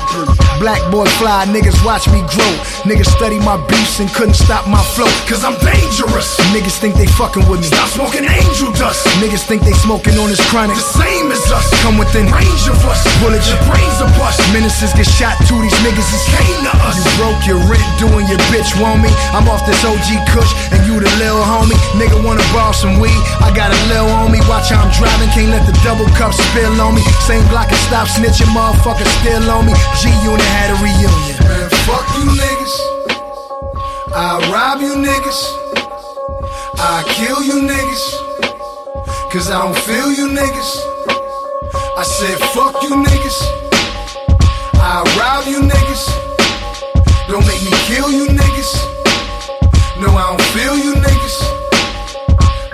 Black 0.60 0.80
boy 0.90 1.04
fly, 1.20 1.44
niggas 1.50 1.76
watch 1.84 2.08
me 2.08 2.24
grow. 2.30 2.52
Niggas 2.88 3.10
study 3.10 3.38
my 3.40 3.60
beefs 3.66 4.00
and 4.00 4.08
couldn't 4.14 4.38
stop 4.38 4.66
my 4.68 4.80
flow. 4.94 5.10
Cause 5.28 5.44
I'm 5.44 5.58
dangerous. 5.60 6.40
Niggas 6.54 6.78
think 6.80 6.94
they 6.94 7.06
fucking 7.06 7.44
with 7.48 7.60
me. 7.60 7.66
Stop 7.66 7.88
smoking 7.88 8.24
angel 8.24 8.72
dust. 8.72 9.04
Niggas 9.20 9.44
think 9.44 9.62
they 9.62 9.76
smoking 9.84 10.16
on 10.16 10.30
this 10.30 10.40
chronic. 10.48 10.76
The 10.76 10.88
same 11.04 11.28
as 11.32 11.44
us. 11.52 11.68
Come 11.82 11.98
within 11.98 12.32
Range 12.32 12.66
of 12.70 12.80
us. 12.88 13.02
Bullet 13.20 13.44
Your 13.44 13.60
brains 13.68 13.98
are 14.00 14.12
bust. 14.16 14.40
Menaces 14.54 14.94
get 14.94 15.06
shot 15.06 15.36
too, 15.44 15.60
these 15.60 15.76
niggas 15.84 16.08
is 16.16 16.24
Came 16.32 16.64
to 16.64 16.72
us. 16.88 16.96
You 16.96 17.04
broke 17.20 17.42
your 17.46 17.60
rent, 17.68 17.84
doing 17.98 18.26
your 18.26 18.40
bitch 18.48 18.72
want 18.80 19.02
me. 19.02 19.10
I'm 19.34 19.50
off 19.50 19.66
this 19.66 19.82
OG 19.82 20.30
Kush, 20.30 20.54
and 20.70 20.86
you 20.86 20.94
the 21.02 21.10
lil 21.18 21.42
homie. 21.42 21.74
Nigga 21.98 22.22
wanna 22.22 22.46
borrow 22.54 22.70
some 22.70 23.02
weed. 23.02 23.18
I 23.42 23.50
got 23.50 23.74
a 23.74 23.78
lil 23.90 24.06
on 24.22 24.30
me. 24.30 24.38
Watch 24.46 24.70
how 24.70 24.86
I'm 24.86 24.94
driving, 24.94 25.28
can't 25.34 25.50
let 25.50 25.66
the 25.66 25.74
double 25.82 26.06
cup 26.14 26.32
spill 26.32 26.70
on 26.80 26.94
me. 26.94 27.02
Same 27.26 27.42
Glock 27.50 27.66
and 27.66 27.82
stop 27.90 28.06
snitching, 28.06 28.46
motherfucker 28.54 29.02
still 29.18 29.42
on 29.50 29.66
me. 29.66 29.74
G 29.98 30.06
Unit 30.22 30.46
had 30.54 30.70
a 30.70 30.78
reunion. 30.78 31.10
Man, 31.42 31.66
fuck 31.82 32.06
you 32.14 32.30
niggas. 32.30 32.74
I 34.14 34.38
rob 34.54 34.80
you 34.80 34.94
niggas. 35.02 35.40
I 36.78 37.02
kill 37.18 37.42
you 37.42 37.66
niggas. 37.66 38.04
Cause 39.32 39.50
I 39.50 39.58
don't 39.66 39.76
feel 39.76 40.12
you 40.12 40.28
niggas. 40.30 40.70
I 41.98 42.04
said, 42.04 42.38
fuck 42.54 42.80
you 42.84 43.02
niggas. 43.02 43.38
I 44.78 45.02
rob 45.18 45.48
you 45.48 45.58
niggas. 45.58 46.04
Don't 47.26 47.44
make 47.48 47.62
me 47.64 47.72
kill 47.90 48.12
you 48.12 48.28
niggas. 48.28 48.93
No, 50.04 50.10
I 50.12 50.36
don't 50.36 50.42
feel 50.52 50.76
you 50.76 50.92
niggas. 51.00 51.36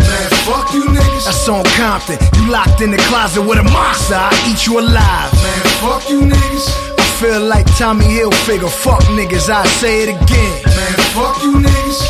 Man, 0.02 0.30
fuck 0.42 0.74
you 0.74 0.82
niggas. 0.82 1.26
That's 1.26 1.48
on 1.48 1.62
Compton. 1.78 2.18
You 2.34 2.50
locked 2.50 2.80
in 2.80 2.90
the 2.90 2.96
closet 3.06 3.42
with 3.42 3.58
a 3.58 3.62
monster. 3.62 4.18
I 4.18 4.34
eat 4.50 4.66
you 4.66 4.80
alive. 4.80 5.30
Man, 5.38 5.62
fuck 5.78 6.10
you 6.10 6.22
niggas. 6.22 6.66
I 6.98 7.04
feel 7.22 7.40
like 7.46 7.66
Tommy 7.78 8.06
Hilfiger. 8.06 8.68
Fuck 8.68 9.04
niggas, 9.14 9.48
I 9.48 9.64
say 9.78 10.02
it 10.02 10.08
again. 10.08 10.62
Man, 10.74 10.96
fuck 11.14 11.40
you 11.44 11.54
niggas. 11.54 12.00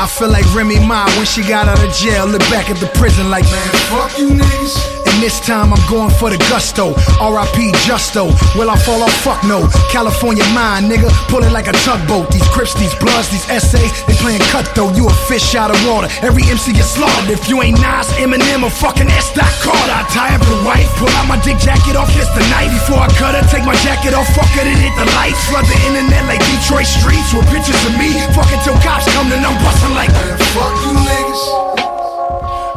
I 0.00 0.06
feel 0.06 0.30
like 0.30 0.46
Remy 0.54 0.80
Ma 0.86 1.04
when 1.16 1.26
she 1.26 1.42
got 1.42 1.68
out 1.68 1.84
of 1.84 1.92
jail. 1.92 2.26
Look 2.26 2.40
back 2.48 2.70
at 2.70 2.78
the 2.78 2.86
prison 2.98 3.28
like, 3.28 3.44
Man, 3.44 3.68
fuck 3.92 4.18
you 4.18 4.30
niggas. 4.30 4.91
And 5.22 5.30
this 5.30 5.38
time 5.46 5.70
I'm 5.70 5.86
going 5.86 6.10
for 6.18 6.34
the 6.34 6.40
gusto. 6.50 6.98
RIP 7.22 7.70
Justo. 7.86 8.26
Will 8.58 8.66
I 8.66 8.74
fall 8.74 9.06
off? 9.06 9.14
Fuck 9.22 9.46
no. 9.46 9.70
California 9.94 10.42
mind, 10.50 10.90
nigga. 10.90 11.06
Pull 11.30 11.46
it 11.46 11.54
like 11.54 11.70
a 11.70 11.76
tugboat. 11.86 12.26
These 12.34 12.42
crips, 12.50 12.74
these 12.74 12.90
bloods, 12.98 13.30
these 13.30 13.46
essays, 13.46 13.94
they 14.10 14.18
playing 14.18 14.42
cutthroat. 14.50 14.98
You 14.98 15.06
a 15.06 15.14
fish 15.30 15.54
out 15.54 15.70
of 15.70 15.78
water. 15.86 16.10
Every 16.26 16.42
MC 16.50 16.74
gets 16.74 16.98
slaughtered. 16.98 17.30
If 17.30 17.46
you 17.46 17.62
ain't 17.62 17.78
Nas, 17.78 18.10
Eminem, 18.18 18.66
or 18.66 18.74
fucking 18.74 19.06
S. 19.14 19.30
Dot 19.30 19.46
Carter, 19.62 19.94
I 19.94 20.02
tie 20.10 20.34
up 20.34 20.42
the 20.42 20.58
white. 20.66 20.90
Pull 20.98 21.12
out 21.14 21.30
my 21.30 21.38
dick 21.46 21.62
jacket 21.62 21.94
off, 21.94 22.10
kiss 22.10 22.26
the 22.34 22.42
knife. 22.50 22.74
Before 22.82 22.98
I 22.98 23.06
cut 23.14 23.38
her, 23.38 23.46
take 23.46 23.62
my 23.62 23.78
jacket 23.86 24.18
off, 24.18 24.26
fuck 24.34 24.50
it 24.58 24.66
and 24.66 24.74
hit 24.74 24.94
the 24.98 25.06
lights. 25.14 25.38
Flood 25.46 25.70
the 25.70 25.78
internet 25.86 26.26
like 26.26 26.42
Detroit 26.50 26.90
streets 26.90 27.30
with 27.30 27.46
pictures 27.46 27.78
of 27.86 27.94
me. 27.94 28.10
Fucking 28.34 28.58
till 28.66 28.74
cops 28.82 29.06
come, 29.14 29.30
then 29.30 29.46
I'm 29.46 29.54
busting 29.62 29.94
like. 29.94 30.10
Man, 30.10 30.34
fuck 30.50 30.74
you 30.82 30.98
niggas. 30.98 31.42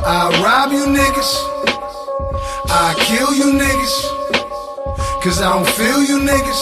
I 0.06 0.30
rob 0.46 0.70
you 0.78 0.86
niggas. 0.94 1.55
I 2.70 2.94
kill 3.00 3.34
you 3.34 3.58
niggas. 3.60 3.96
Cause 5.22 5.42
I 5.42 5.54
don't 5.54 5.68
feel 5.68 6.04
you 6.04 6.20
niggas. 6.20 6.62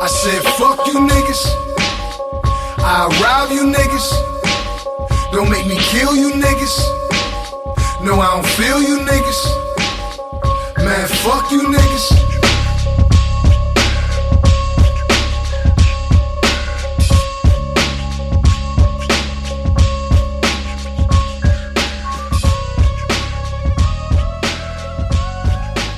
I 0.00 0.06
said, 0.06 0.42
fuck 0.58 0.86
you 0.86 0.94
niggas. 0.94 1.42
I 2.78 3.06
rob 3.22 3.50
you 3.50 3.64
niggas. 3.64 5.32
Don't 5.32 5.50
make 5.50 5.66
me 5.66 5.76
kill 5.78 6.16
you 6.16 6.32
niggas. 6.32 6.76
No, 8.02 8.20
I 8.20 8.34
don't 8.34 8.46
feel 8.46 8.82
you 8.82 8.98
niggas. 9.00 9.40
Man, 10.78 11.08
fuck 11.08 11.50
you 11.50 11.62
niggas. 11.62 12.27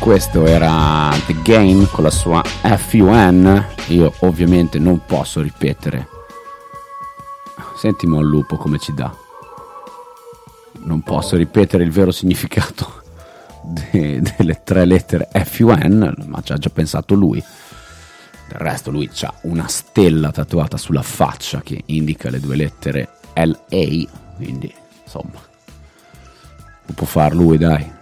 Questo 0.01 0.47
era 0.47 1.10
The 1.27 1.36
Game 1.43 1.86
con 1.86 2.02
la 2.05 2.10
sua 2.10 2.43
FUN. 2.43 3.66
Io 3.89 4.12
ovviamente 4.20 4.78
non 4.78 5.05
posso 5.05 5.43
ripetere. 5.43 6.09
Sentimo 7.77 8.18
al 8.18 8.24
lupo 8.24 8.56
come 8.56 8.78
ci 8.78 8.94
dà. 8.94 9.14
Non 10.85 11.02
posso 11.02 11.36
ripetere 11.36 11.85
il 11.85 11.90
vero 11.90 12.10
significato 12.12 13.02
de- 13.62 14.22
delle 14.22 14.62
tre 14.64 14.86
lettere 14.86 15.28
FUN, 15.44 16.14
ma 16.27 16.40
ci 16.40 16.52
ha 16.52 16.56
già 16.56 16.70
pensato 16.70 17.14
lui. 17.14 17.43
Del 18.48 18.59
resto 18.59 18.90
lui 18.90 19.09
ha 19.20 19.35
una 19.43 19.68
stella 19.68 20.32
tatuata 20.32 20.78
sulla 20.78 21.02
faccia 21.02 21.60
che 21.60 21.82
indica 21.86 22.31
le 22.31 22.40
due 22.40 22.56
lettere 22.56 23.18
LA, 23.35 24.06
quindi 24.36 24.74
insomma 25.05 25.39
lo 26.86 26.93
può 26.94 27.06
far 27.06 27.35
lui 27.35 27.59
dai. 27.59 27.98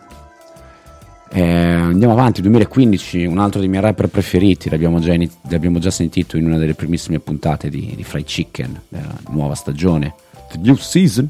Eh, 1.30 1.42
andiamo 1.42 2.14
avanti, 2.14 2.40
2015, 2.40 3.26
un 3.26 3.38
altro 3.38 3.60
dei 3.60 3.68
miei 3.68 3.82
rapper 3.82 4.08
preferiti, 4.08 4.70
l'abbiamo 4.70 4.98
già, 4.98 5.12
iniz- 5.12 5.36
l'abbiamo 5.48 5.78
già 5.78 5.90
sentito 5.90 6.38
in 6.38 6.46
una 6.46 6.56
delle 6.56 6.74
primissime 6.74 7.18
puntate 7.18 7.68
di, 7.68 7.92
di 7.94 8.02
Fried 8.02 8.24
Chicken, 8.24 8.80
della 8.88 9.14
nuova 9.28 9.54
stagione, 9.54 10.14
The 10.50 10.58
New 10.58 10.76
Season. 10.76 11.28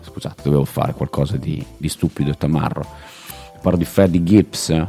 Scusate, 0.00 0.42
dovevo 0.44 0.64
fare 0.64 0.92
qualcosa 0.92 1.36
di, 1.36 1.64
di 1.76 1.88
stupido 1.88 2.30
e 2.30 2.34
tamarro. 2.34 2.86
Parlo 3.60 3.78
di 3.78 3.84
Freddie 3.84 4.22
Gibbs. 4.22 4.86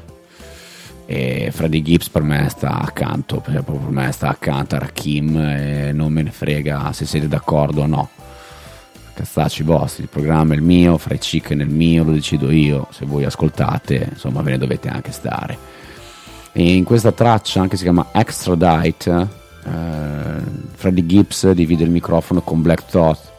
E 1.07 1.49
Freddie 1.51 1.81
Gibbs 1.81 2.09
per 2.09 2.23
me 2.23 2.47
sta 2.49 2.81
accanto, 2.81 3.39
per 3.39 3.63
per 3.63 3.80
me 3.89 4.11
sta 4.11 4.30
accanto 4.30 4.76
a 4.76 4.80
Rakim 4.80 5.38
e 5.38 5.91
non 5.93 6.11
me 6.11 6.23
ne 6.23 6.31
frega 6.31 6.91
se 6.93 7.05
siete 7.05 7.27
d'accordo 7.27 7.81
o 7.81 7.85
no. 7.85 8.09
Cazzacci 9.15 9.63
vostri, 9.63 10.03
il 10.03 10.09
programma 10.09 10.53
è 10.53 10.57
il 10.57 10.61
mio, 10.61 10.97
Fried 10.97 11.21
Chicken 11.21 11.59
è 11.59 11.63
il 11.63 11.69
mio, 11.69 12.03
lo 12.03 12.11
decido 12.11 12.51
io, 12.51 12.87
se 12.91 13.05
voi 13.05 13.23
ascoltate, 13.23 14.09
insomma 14.11 14.41
ve 14.41 14.51
ne 14.51 14.57
dovete 14.57 14.89
anche 14.89 15.11
stare. 15.11 15.57
E 16.51 16.75
in 16.75 16.83
questa 16.83 17.13
traccia, 17.13 17.61
anche 17.61 17.77
si 17.77 17.83
chiama 17.83 18.09
Extradite, 18.11 19.27
eh, 19.65 20.41
Freddie 20.73 21.05
Gibbs 21.05 21.49
divide 21.51 21.85
il 21.85 21.91
microfono 21.91 22.41
con 22.41 22.61
Black 22.61 22.85
Thought, 22.89 23.31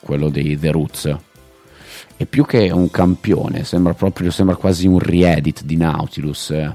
quello 0.00 0.30
dei 0.30 0.58
The 0.58 0.70
Roots. 0.70 1.16
E 2.16 2.26
più 2.26 2.44
che 2.46 2.70
un 2.70 2.90
campione, 2.90 3.64
sembra 3.64 3.94
proprio, 3.94 4.30
sembra 4.30 4.56
quasi 4.56 4.86
un 4.86 4.98
re-edit 4.98 5.62
di 5.62 5.76
Nautilus. 5.76 6.50
eh. 6.50 6.74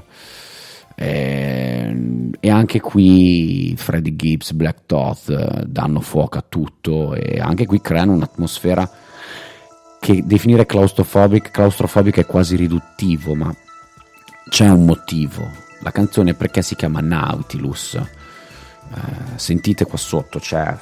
E, 0.96 2.30
e 2.38 2.50
anche 2.50 2.80
qui 2.80 3.74
Freddie 3.76 4.14
Gibbs, 4.16 4.52
Black 4.52 4.80
Thought 4.86 5.28
eh, 5.30 5.64
danno 5.66 6.00
fuoco 6.00 6.38
a 6.38 6.44
tutto 6.48 7.14
e 7.14 7.40
anche 7.40 7.66
qui 7.66 7.80
creano 7.80 8.12
un'atmosfera 8.12 8.88
che 10.00 10.22
definire 10.24 10.66
claustrofobic, 10.66 11.50
claustrofobica 11.50 12.20
è 12.20 12.26
quasi 12.26 12.56
riduttivo, 12.56 13.34
ma 13.34 13.54
c'è 14.48 14.68
un 14.68 14.84
motivo. 14.84 15.48
La 15.80 15.90
canzone 15.90 16.34
perché 16.34 16.62
si 16.62 16.76
chiama 16.76 17.00
Nautilus. 17.00 17.94
Eh, 17.94 19.36
sentite 19.36 19.86
qua 19.86 19.96
sotto, 19.96 20.38
c'è 20.38 20.76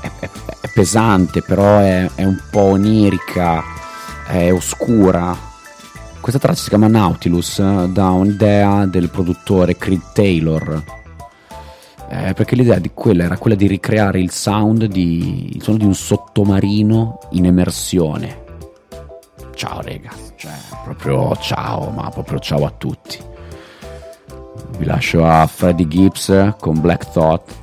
è, 0.00 0.10
è- 0.20 0.30
è 0.60 0.68
pesante, 0.72 1.42
però 1.42 1.78
è, 1.78 2.08
è 2.14 2.24
un 2.24 2.40
po' 2.50 2.60
onirica, 2.62 3.62
è 4.26 4.52
oscura. 4.52 5.36
Questa 6.26 6.44
traccia 6.44 6.62
si 6.62 6.68
chiama 6.70 6.88
Nautilus 6.88 7.60
eh, 7.60 7.88
da 7.88 8.10
un'idea 8.10 8.84
del 8.86 9.10
produttore 9.10 9.76
Creed 9.76 10.10
Taylor. 10.12 10.82
Eh, 12.08 12.32
perché 12.34 12.56
l'idea 12.56 12.80
di 12.80 12.90
quella 12.92 13.22
era 13.22 13.38
quella 13.38 13.54
di 13.54 13.68
ricreare 13.68 14.18
il 14.18 14.32
sound 14.32 14.86
di, 14.86 15.54
il 15.54 15.62
suono 15.62 15.78
di 15.78 15.84
un 15.84 15.94
sottomarino 15.94 17.20
in 17.30 17.46
emersione. 17.46 18.42
Ciao 19.54 19.80
rega, 19.82 20.10
cioè 20.34 20.50
proprio 20.82 21.36
ciao, 21.36 21.90
ma 21.90 22.10
proprio 22.10 22.40
ciao 22.40 22.64
a 22.64 22.72
tutti. 22.76 23.20
Vi 24.78 24.84
lascio 24.84 25.24
a 25.24 25.46
Freddie 25.46 25.86
Gibbs 25.86 26.54
con 26.58 26.80
Black 26.80 27.12
Thought 27.12 27.54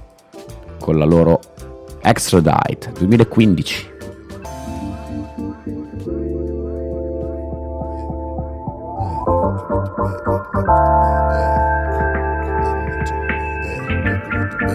con 0.79 0.97
la 0.97 1.03
loro 1.03 1.41
Extradite 2.01 2.93
2015. 2.93 3.92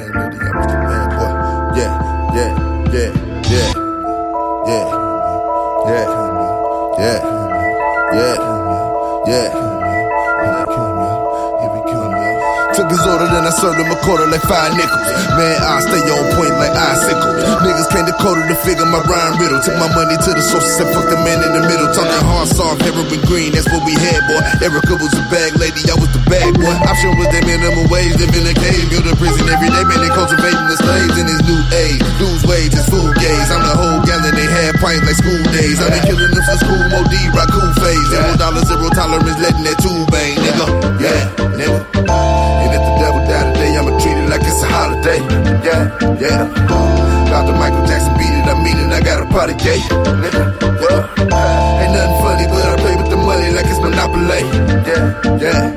man, 0.06 1.08
boy. 1.16 1.78
Yeah, 1.78 1.92
yeah, 2.34 2.92
yeah, 2.92 3.10
yeah, 3.50 3.72
yeah. 4.66 4.97
Then 13.32 13.44
I 13.44 13.52
served 13.52 13.78
him 13.78 13.90
a 13.90 13.98
quarter 14.04 14.26
like 14.26 14.44
five 14.44 14.74
nickels. 14.76 15.08
Man, 15.36 15.56
I 15.60 15.80
stay 15.84 16.02
on 16.02 16.24
point 16.34 16.54
like 16.58 16.74
icicle. 16.74 17.34
Niggas 17.64 17.88
to 17.92 17.98
Dakota 18.06 18.42
to 18.48 18.56
figure 18.64 18.88
my 18.88 19.02
rhyme 19.04 19.36
riddle. 19.38 19.60
Took 19.60 19.76
my 19.78 19.90
money 19.92 20.16
to 20.16 20.30
the 20.34 20.42
sources 20.42 20.78
and 20.80 20.88
fuck 20.94 21.06
the 21.10 21.18
man 21.22 21.42
in 21.44 21.52
the 21.52 21.64
middle. 21.66 21.88
Talking 21.92 22.24
hard, 22.24 22.48
soft, 22.48 22.82
heroin 22.82 23.20
green, 23.28 23.52
that's 23.52 23.68
what 23.68 23.82
we 23.84 23.94
had, 23.98 24.22
boy. 24.30 24.42
Erica 24.64 24.94
was 24.98 25.12
a 25.14 25.24
bag 25.28 25.56
lady, 25.58 25.82
I 25.90 25.96
was 25.98 26.10
the 26.14 26.22
bag 26.30 26.54
boy. 26.56 26.74
Option 26.88 27.12
was 27.18 27.28
that 27.34 27.44
minimum 27.44 27.86
wage, 27.90 28.14
live 28.18 28.32
in 28.32 28.44
a 28.46 28.54
cave, 28.54 28.86
go 28.90 28.98
to 29.02 29.14
prison 29.18 29.46
every 29.48 29.70
day, 29.70 29.84
man. 29.84 29.98
They 30.00 30.12
cultivating 30.14 30.66
the 30.68 30.76
slaves 30.78 31.16
in 31.18 31.26
this 31.26 31.42
new 31.44 31.60
age. 31.74 32.02
Lose 32.22 32.42
wages, 32.46 32.86
food 32.88 33.12
gaze. 33.18 33.48
I'm 33.50 33.62
the 33.64 33.74
whole 33.74 34.00
gallon, 34.06 34.34
they 34.34 34.48
had 34.48 34.78
pints 34.80 35.04
like 35.04 35.18
school 35.18 35.42
days. 35.52 35.78
I've 35.82 35.92
been 35.92 36.04
killing 36.06 36.32
them 36.32 36.44
since 36.46 36.62
school, 36.62 36.84
Mo 36.90 37.00
D, 37.10 37.14
Raku 37.34 37.62
phase. 37.82 38.06
Zero 38.08 38.32
dollar, 38.38 38.62
zero 38.64 38.88
tolerance, 38.94 39.38
letting 39.42 39.64
that 39.66 39.78
tube 39.82 40.08
bang, 40.08 40.34
nigga. 40.38 40.66
Yeah, 41.02 41.20
nigga. 41.58 41.78
And 42.08 42.70
if 42.72 42.82
the 42.82 42.94
devil 43.02 43.17
like 44.38 44.48
it's 44.48 44.62
a 44.62 44.68
holiday. 44.68 45.18
Yeah, 45.66 45.82
yeah. 46.20 46.42
Dr. 47.28 47.52
Michael 47.58 47.84
Jackson 47.86 48.14
beat 48.16 48.32
it, 48.32 48.46
I 48.46 48.54
mean 48.62 48.78
it, 48.78 48.92
I 48.92 49.00
got 49.00 49.22
a 49.22 49.26
party 49.26 49.54
gate. 49.54 49.82
Nigga, 50.22 50.42
yeah. 50.82 51.82
Ain't 51.82 51.92
nothing 51.92 52.18
funny, 52.22 52.46
but 52.46 52.62
I 52.64 52.76
play 52.78 52.96
with 52.96 53.10
the 53.10 53.16
money 53.16 53.50
like 53.50 53.66
it's 53.66 53.80
Monopoly. 53.80 54.42
Yeah, 54.86 55.38
yeah. 55.42 55.74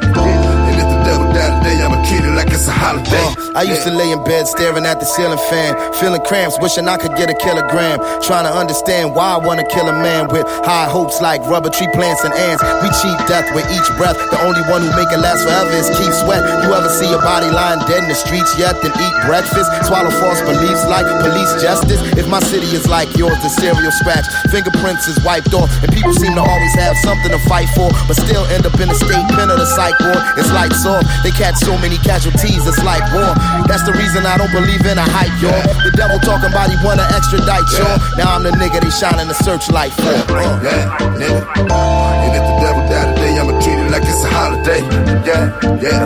And 0.68 0.78
if 0.78 0.88
the 0.88 1.00
devil 1.04 1.28
die 1.34 1.52
today, 1.60 1.82
I'ma 1.82 1.98
treat 2.08 2.24
it 2.24 2.36
like 2.36 2.52
it's 2.52 2.68
a 2.68 2.72
holiday. 2.72 3.51
I 3.52 3.68
used 3.68 3.84
to 3.84 3.92
lay 3.92 4.16
in 4.16 4.24
bed 4.24 4.48
staring 4.48 4.88
at 4.88 5.04
the 5.04 5.06
ceiling 5.06 5.42
fan, 5.52 5.76
feeling 6.00 6.24
cramps, 6.24 6.56
wishing 6.64 6.88
I 6.88 6.96
could 6.96 7.12
get 7.20 7.28
a 7.28 7.36
kilogram. 7.36 8.00
Trying 8.24 8.48
to 8.48 8.54
understand 8.56 9.12
why 9.12 9.36
I 9.36 9.40
wanna 9.44 9.68
kill 9.68 9.92
a 9.92 9.96
man 10.00 10.32
with 10.32 10.48
high 10.64 10.88
hopes 10.88 11.20
like 11.20 11.44
rubber 11.52 11.68
tree 11.68 11.92
plants 11.92 12.24
and 12.24 12.32
ants. 12.32 12.64
We 12.80 12.88
cheat 13.04 13.20
death 13.28 13.52
with 13.52 13.68
each 13.68 13.90
breath. 14.00 14.16
The 14.32 14.40
only 14.48 14.64
one 14.72 14.88
who 14.88 14.92
make 14.96 15.12
it 15.12 15.20
last 15.20 15.44
forever 15.44 15.68
is 15.76 15.92
Keith 16.00 16.16
Sweat. 16.24 16.48
You 16.64 16.72
ever 16.72 16.88
see 16.88 17.12
a 17.12 17.20
body 17.20 17.52
lying 17.52 17.84
dead 17.92 18.08
in 18.08 18.10
the 18.10 18.16
streets 18.16 18.56
yet? 18.56 18.80
Then 18.80 18.96
eat 18.96 19.16
breakfast, 19.28 19.68
swallow 19.84 20.16
false 20.16 20.40
beliefs 20.48 20.88
like 20.88 21.04
police 21.20 21.52
justice. 21.60 22.00
If 22.16 22.32
my 22.32 22.40
city 22.40 22.72
is 22.72 22.88
like 22.88 23.12
yours, 23.20 23.36
the 23.44 23.52
serial 23.52 23.92
scratch, 24.00 24.24
fingerprints 24.48 25.12
is 25.12 25.20
wiped 25.28 25.52
off, 25.52 25.68
and 25.84 25.92
people 25.92 26.16
seem 26.16 26.40
to 26.40 26.44
always 26.44 26.76
have 26.80 26.96
something 27.04 27.36
to 27.36 27.42
fight 27.52 27.68
for, 27.76 27.92
but 28.08 28.16
still 28.16 28.48
end 28.56 28.64
up 28.64 28.80
in 28.80 28.88
the 28.88 28.96
state 28.96 29.28
pen 29.36 29.52
of 29.52 29.60
the 29.60 29.68
psych 29.76 30.00
ward. 30.00 30.24
It's 30.40 30.48
lights 30.56 30.88
off. 30.88 31.04
They 31.28 31.36
catch 31.36 31.60
so 31.60 31.76
many 31.84 32.00
casualties, 32.00 32.64
it's 32.64 32.80
like 32.88 33.04
war. 33.12 33.36
That's 33.68 33.84
the 33.88 33.94
reason 33.96 34.26
I 34.28 34.36
don't 34.38 34.52
believe 34.52 34.84
in 34.84 34.98
a 35.00 35.08
hype, 35.08 35.32
y'all. 35.40 35.56
The 35.88 35.92
devil 35.96 36.20
talking 36.20 36.52
about 36.52 36.68
he 36.70 36.76
wanna 36.84 37.08
extradite, 37.16 37.64
y'all. 37.80 37.98
Now 38.20 38.36
I'm 38.36 38.44
the 38.44 38.52
nigga 38.60 38.84
they 38.84 38.92
shining 38.92 39.28
the 39.32 39.38
searchlight 39.44 39.94
for. 39.96 40.12
Uh. 40.12 40.60
Yeah, 40.60 40.92
nigga. 41.16 41.40
And 41.56 42.32
if 42.36 42.44
the 42.44 42.56
devil 42.60 42.84
die 42.92 43.08
today, 43.16 43.34
I'ma 43.40 43.54
treat 43.64 43.80
it 43.80 43.90
like 43.92 44.04
it's 44.04 44.24
a 44.24 44.30
holiday. 44.30 44.82
Yeah, 45.24 45.44
yeah. 45.80 46.04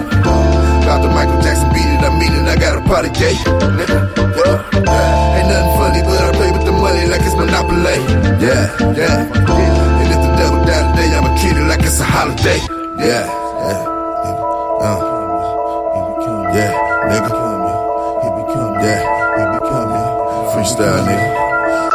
Dr. 0.86 1.10
Michael 1.10 1.42
Jackson 1.42 1.74
beat 1.74 1.90
it, 1.90 2.06
I 2.06 2.14
mean 2.14 2.30
it, 2.38 2.46
I 2.46 2.56
got 2.62 2.78
a 2.78 2.82
party 2.86 3.10
gate. 3.10 3.42
Nigga, 3.42 3.98
yeah. 4.38 5.36
Ain't 5.42 5.50
nothing 5.50 5.74
funny, 5.82 6.02
but 6.06 6.22
I 6.22 6.30
play 6.38 6.52
with 6.54 6.66
the 6.66 6.72
money 6.72 7.10
like 7.10 7.26
it's 7.26 7.34
Monopoly. 7.34 7.98
Yeah, 8.38 8.70
yeah. 8.94 9.26
And 9.26 10.10
if 10.14 10.20
the 10.22 10.32
devil 10.38 10.62
die 10.70 10.86
today, 10.94 11.10
I'ma 11.18 11.34
treat 11.42 11.58
it 11.58 11.66
like 11.66 11.82
it's 11.82 12.00
a 12.00 12.06
holiday. 12.06 12.62
Yeah, 13.02 13.26
yeah. 13.26 14.86
Uh. 14.86 15.12
Yeah, 16.56 16.72
nigga. 17.10 17.32
He 18.22 18.28
yeah. 18.84 19.02
He 19.36 19.42
yeah. 19.42 20.52
Freestyle, 20.52 21.06
nigga. 21.06 21.45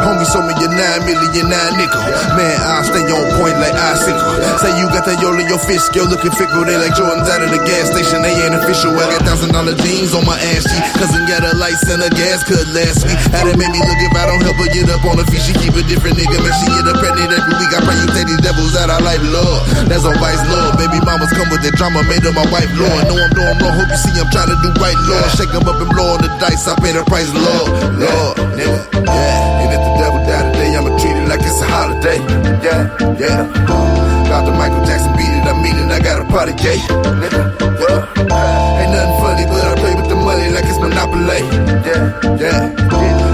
Homie, 0.01 0.24
show 0.32 0.43
me 0.43 0.55
your 0.60 0.72
nine 0.72 1.02
million 1.05 1.47
nine 1.51 1.72
nickel. 1.77 2.01
Man, 2.36 2.56
I 2.60 2.82
stay 2.86 3.05
on 3.10 3.27
point 3.36 3.56
like 3.60 3.74
icicle. 3.77 4.20
Say 4.60 4.72
you 4.81 4.86
got 4.93 5.05
that 5.05 5.20
yo 5.20 5.32
in 5.36 5.47
your 5.48 5.60
fish 5.60 5.82
scale 5.85 6.09
looking 6.09 6.32
fickle. 6.35 6.64
They 6.64 6.77
like 6.81 6.97
Jordans 6.97 7.28
out 7.28 7.44
of 7.44 7.51
the 7.52 7.60
gas 7.68 7.93
station. 7.93 8.22
They 8.24 8.32
ain't 8.40 8.56
official. 8.56 8.93
I 8.97 9.06
got 9.12 9.22
thousand 9.28 9.52
dollar 9.52 9.77
jeans 9.77 10.12
on 10.16 10.24
my 10.24 10.36
ass 10.56 10.64
cheek. 10.68 10.82
Cousin 10.97 11.24
got 11.28 11.44
a 11.44 11.52
lights 11.60 11.85
and 11.89 12.01
a 12.01 12.10
gas 12.12 12.43
cut 12.48 12.64
last 12.72 13.05
week. 13.05 13.18
How 13.35 13.44
that 13.44 13.56
make 13.60 13.70
me 13.72 13.81
look 13.81 14.01
if 14.01 14.14
I 14.16 14.24
don't 14.28 14.43
help 14.44 14.56
her 14.60 14.70
get 14.72 14.89
up 14.89 15.05
on 15.05 15.16
her 15.20 15.28
feet. 15.28 15.43
She 15.44 15.52
keep 15.60 15.74
a 15.77 15.82
different 15.85 16.16
nigga, 16.16 16.36
man. 16.40 16.55
She 16.60 16.66
get 16.72 16.85
up 16.89 16.97
pregnant 17.01 17.31
every 17.36 17.55
week. 17.60 17.72
I 17.77 17.81
pray 17.85 17.97
you 18.01 18.09
take 18.16 18.28
these 18.28 18.43
devils 18.44 18.74
out 18.81 18.89
of 18.93 19.01
life, 19.05 19.22
Lord. 19.28 19.60
That's 19.89 20.05
on 20.09 20.16
vice, 20.20 20.40
Lord. 20.48 20.81
Baby 20.81 21.01
mamas 21.05 21.32
come 21.36 21.48
with 21.52 21.60
that 21.64 21.77
drama, 21.77 22.01
made 22.09 22.24
her 22.24 22.32
my 22.32 22.47
wife, 22.48 22.70
Lord. 22.77 23.05
Know 23.09 23.16
I'm 23.20 23.32
doing 23.36 23.56
wrong. 23.60 23.74
Hope 23.77 23.90
you 23.93 24.01
see 24.01 24.14
I'm 24.16 24.28
trying 24.32 24.48
to 24.52 24.59
do 24.64 24.70
right, 24.81 24.97
Lord. 25.09 25.28
Shake 25.36 25.52
'em 25.52 25.68
up 25.68 25.77
and 25.81 25.90
blow 25.93 26.16
on 26.16 26.20
the 26.24 26.31
dice. 26.40 26.64
I 26.68 26.74
pay 26.81 26.93
the 26.93 27.05
price, 27.05 27.31
Lord. 27.32 27.68
Lord, 28.01 28.35
nigga. 28.56 28.81
Yeah. 29.06 29.90
It's 31.61 31.69
a 31.69 31.74
holiday. 31.74 32.19
Yeah, 32.65 32.97
yeah. 33.19 33.45
Dr. 34.28 34.53
Michael 34.53 34.85
Jackson 34.85 35.12
beat 35.16 35.28
it, 35.28 35.45
I 35.45 35.53
mean 35.61 35.77
it, 35.77 35.93
I 35.93 36.01
got 36.01 36.20
a 36.20 36.24
party 36.24 36.53
gate. 36.53 36.81
Nigga, 37.20 37.43
yeah. 37.81 38.81
Ain't 38.81 38.93
nothing 38.93 39.16
funny, 39.20 39.45
but 39.47 39.65
I 39.65 39.74
play 39.77 39.95
with 39.95 40.09
the 40.09 40.16
money 40.16 40.49
like 40.51 40.65
it's 40.65 40.78
Monopoly. 40.78 41.43
Yeah, 41.85 42.37
yeah. 42.39 43.20
The 43.20 43.30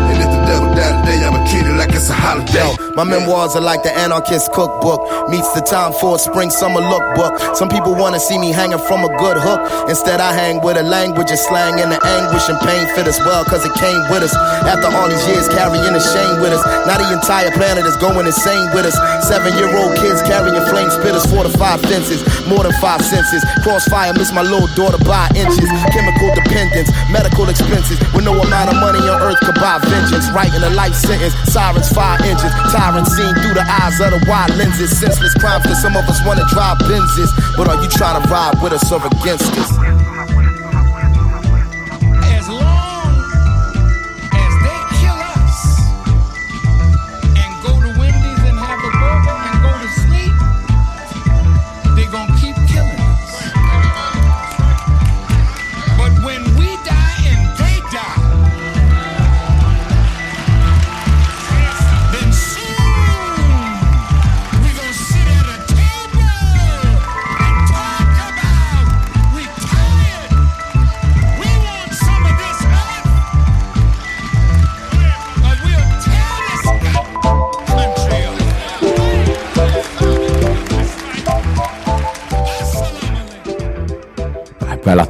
today, 1.07 1.23
I'ma 1.23 1.47
treat 1.47 1.63
it 1.63 1.77
like 1.79 1.95
it's 1.95 2.11
a 2.11 2.15
holiday. 2.15 2.59
Yo, 2.59 2.75
my 2.99 3.05
memoirs 3.05 3.55
are 3.55 3.63
like 3.63 3.83
the 3.83 3.95
anarchist 3.95 4.51
cookbook. 4.53 5.01
Meets 5.31 5.55
the 5.55 5.63
time 5.63 5.95
for 6.03 6.17
a 6.17 6.19
spring 6.19 6.51
summer 6.51 6.83
lookbook. 6.83 7.39
Some 7.55 7.69
people 7.69 7.95
wanna 7.95 8.19
see 8.19 8.39
me 8.39 8.51
hanging 8.51 8.83
from 8.91 9.07
a 9.07 9.11
good 9.23 9.39
hook. 9.39 9.63
Instead, 9.89 10.21
I 10.21 10.35
hang 10.35 10.61
with 10.61 10.77
a 10.77 10.83
language 10.83 11.31
of 11.31 11.39
slang 11.39 11.79
and 11.79 11.93
the 11.95 12.01
anguish 12.03 12.49
and 12.51 12.59
pain 12.67 12.85
fit 12.95 13.07
us 13.07 13.19
well, 13.23 13.45
cause 13.45 13.65
it 13.65 13.75
came 13.79 14.03
with 14.11 14.27
us. 14.27 14.35
After 14.67 14.91
all 14.91 15.09
these 15.09 15.23
years 15.31 15.47
carrying 15.49 15.95
the 15.95 16.03
shame 16.03 16.43
with 16.43 16.53
us. 16.53 16.63
Now 16.87 16.99
the 16.99 17.07
entire 17.15 17.51
planet 17.55 17.87
is 17.87 17.97
going 18.03 18.27
insane 18.27 18.67
with 18.75 18.87
us. 18.91 18.97
Seven 19.29 19.55
year 19.55 19.71
old 19.71 19.95
kids 20.03 20.23
carrying 20.27 20.59
flame 20.67 20.91
spitters, 20.91 21.29
four 21.31 21.47
to 21.47 21.53
five 21.55 21.81
fences, 21.87 22.21
more 22.51 22.67
than 22.67 22.75
five 22.83 23.03
senses. 23.03 23.45
Crossfire, 23.63 24.13
miss 24.15 24.33
my 24.33 24.43
little 24.43 24.69
daughter 24.75 24.99
by 25.07 25.31
inches. 25.39 25.71
Chemical 25.95 26.35
dependence, 26.35 26.91
medical 27.13 27.47
expenses, 27.49 28.01
with 28.11 28.25
no 28.25 28.35
amount 28.35 28.75
of 28.75 28.77
money 28.83 28.99
on 29.07 29.23
earth 29.23 29.39
could 29.45 29.57
buy 29.57 29.79
vengeance. 29.87 30.27
Writing 30.33 30.63
a 30.65 30.71
life 30.75 30.96
sentence, 30.97 31.35
sirens, 31.53 31.89
fire 31.93 32.19
engines, 32.23 32.53
tyrants 32.73 33.13
seen 33.17 33.35
through 33.43 33.55
the 33.55 33.67
eyes 33.67 34.01
of 34.01 34.11
the 34.11 34.21
wide 34.29 34.51
lenses. 34.57 34.99
Senseless 34.99 35.35
crimes 35.35 35.65
that 35.65 35.77
some 35.77 35.97
of 35.97 36.09
us 36.09 36.21
wanna 36.25 36.45
drive 36.49 36.79
Benzes. 36.89 37.31
But 37.57 37.69
are 37.69 37.81
you 37.83 37.89
trying 37.89 38.23
to 38.23 38.29
ride 38.29 38.61
with 38.63 38.73
us 38.73 38.91
or 38.93 39.01
against 39.05 39.53
us? 39.59 39.96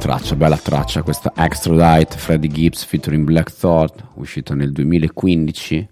Traccia, 0.07 0.35
bella 0.35 0.55
traccia, 0.55 1.03
questa 1.03 1.33
Extradite 1.35 2.15
Freddie 2.15 2.49
Gibbs 2.49 2.85
featuring 2.85 3.25
Black 3.25 3.53
Thought, 3.53 4.05
uscita 4.13 4.55
nel 4.55 4.71
2015 4.71 5.85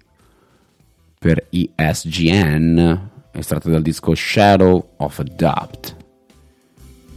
per 1.20 1.48
ESGN, 1.50 3.10
estratta 3.34 3.70
dal 3.70 3.82
disco 3.82 4.16
Shadow 4.16 4.92
of 4.96 5.20
a 5.20 5.24
Doubt. 5.24 5.96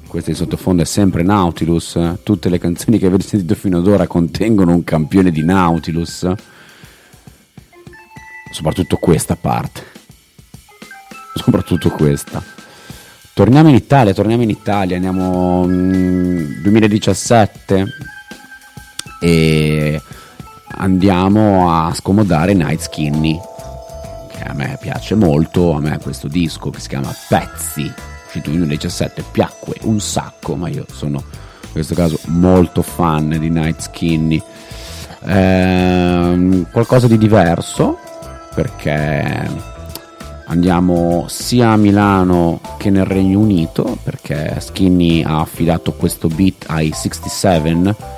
Questo 0.08 0.30
in 0.30 0.34
sottofondo 0.34 0.82
è 0.82 0.84
sempre 0.84 1.22
Nautilus, 1.22 1.96
tutte 2.24 2.48
le 2.48 2.58
canzoni 2.58 2.98
che 2.98 3.06
avete 3.06 3.28
sentito 3.28 3.54
fino 3.54 3.78
ad 3.78 3.86
ora 3.86 4.08
contengono 4.08 4.72
un 4.72 4.82
campione 4.82 5.30
di 5.30 5.44
Nautilus, 5.44 6.28
soprattutto 8.50 8.96
questa 8.96 9.36
parte, 9.36 9.84
soprattutto 11.36 11.90
questa. 11.90 12.57
Torniamo 13.38 13.68
in 13.68 13.76
Italia, 13.76 14.12
torniamo 14.12 14.42
in 14.42 14.50
Italia, 14.50 14.96
andiamo 14.96 15.64
mm, 15.64 16.60
2017 16.60 17.86
e 19.20 20.02
andiamo 20.72 21.72
a 21.72 21.94
scomodare 21.94 22.52
Night 22.52 22.80
Skinny, 22.80 23.38
che 24.28 24.42
a 24.42 24.52
me 24.54 24.76
piace 24.80 25.14
molto, 25.14 25.70
a 25.70 25.78
me 25.78 26.00
questo 26.02 26.26
disco 26.26 26.70
che 26.70 26.80
si 26.80 26.88
chiama 26.88 27.14
Pezzi, 27.28 27.82
uscito 28.26 28.50
nel 28.50 28.58
2017, 28.58 29.22
piacque 29.30 29.76
un 29.82 30.00
sacco, 30.00 30.56
ma 30.56 30.68
io 30.68 30.84
sono 30.90 31.22
in 31.62 31.70
questo 31.70 31.94
caso 31.94 32.18
molto 32.24 32.82
fan 32.82 33.36
di 33.38 33.50
Night 33.50 33.82
Skinny. 33.82 34.42
Ehm, 35.26 36.66
qualcosa 36.72 37.06
di 37.06 37.16
diverso 37.16 38.00
perché 38.52 39.76
andiamo 40.48 41.26
sia 41.28 41.70
a 41.70 41.76
Milano 41.76 42.60
che 42.76 42.90
nel 42.90 43.04
Regno 43.04 43.38
Unito 43.38 43.98
perché 44.02 44.56
Skinny 44.60 45.22
ha 45.22 45.40
affidato 45.40 45.92
questo 45.92 46.28
beat 46.28 46.64
ai 46.68 46.90
67 46.92 48.16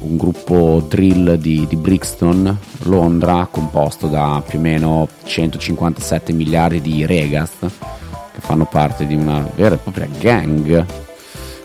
un 0.00 0.16
gruppo 0.16 0.84
drill 0.88 1.34
di, 1.34 1.66
di 1.68 1.76
Brixton, 1.76 2.56
Londra, 2.84 3.46
composto 3.50 4.06
da 4.06 4.42
più 4.46 4.58
o 4.58 4.62
meno 4.62 5.08
157 5.24 6.32
miliardi 6.32 6.80
di 6.80 7.04
regas 7.04 7.50
che 7.60 8.40
fanno 8.40 8.64
parte 8.64 9.06
di 9.06 9.14
una 9.14 9.46
vera 9.54 9.74
e 9.74 9.78
propria 9.78 10.08
gang 10.18 10.86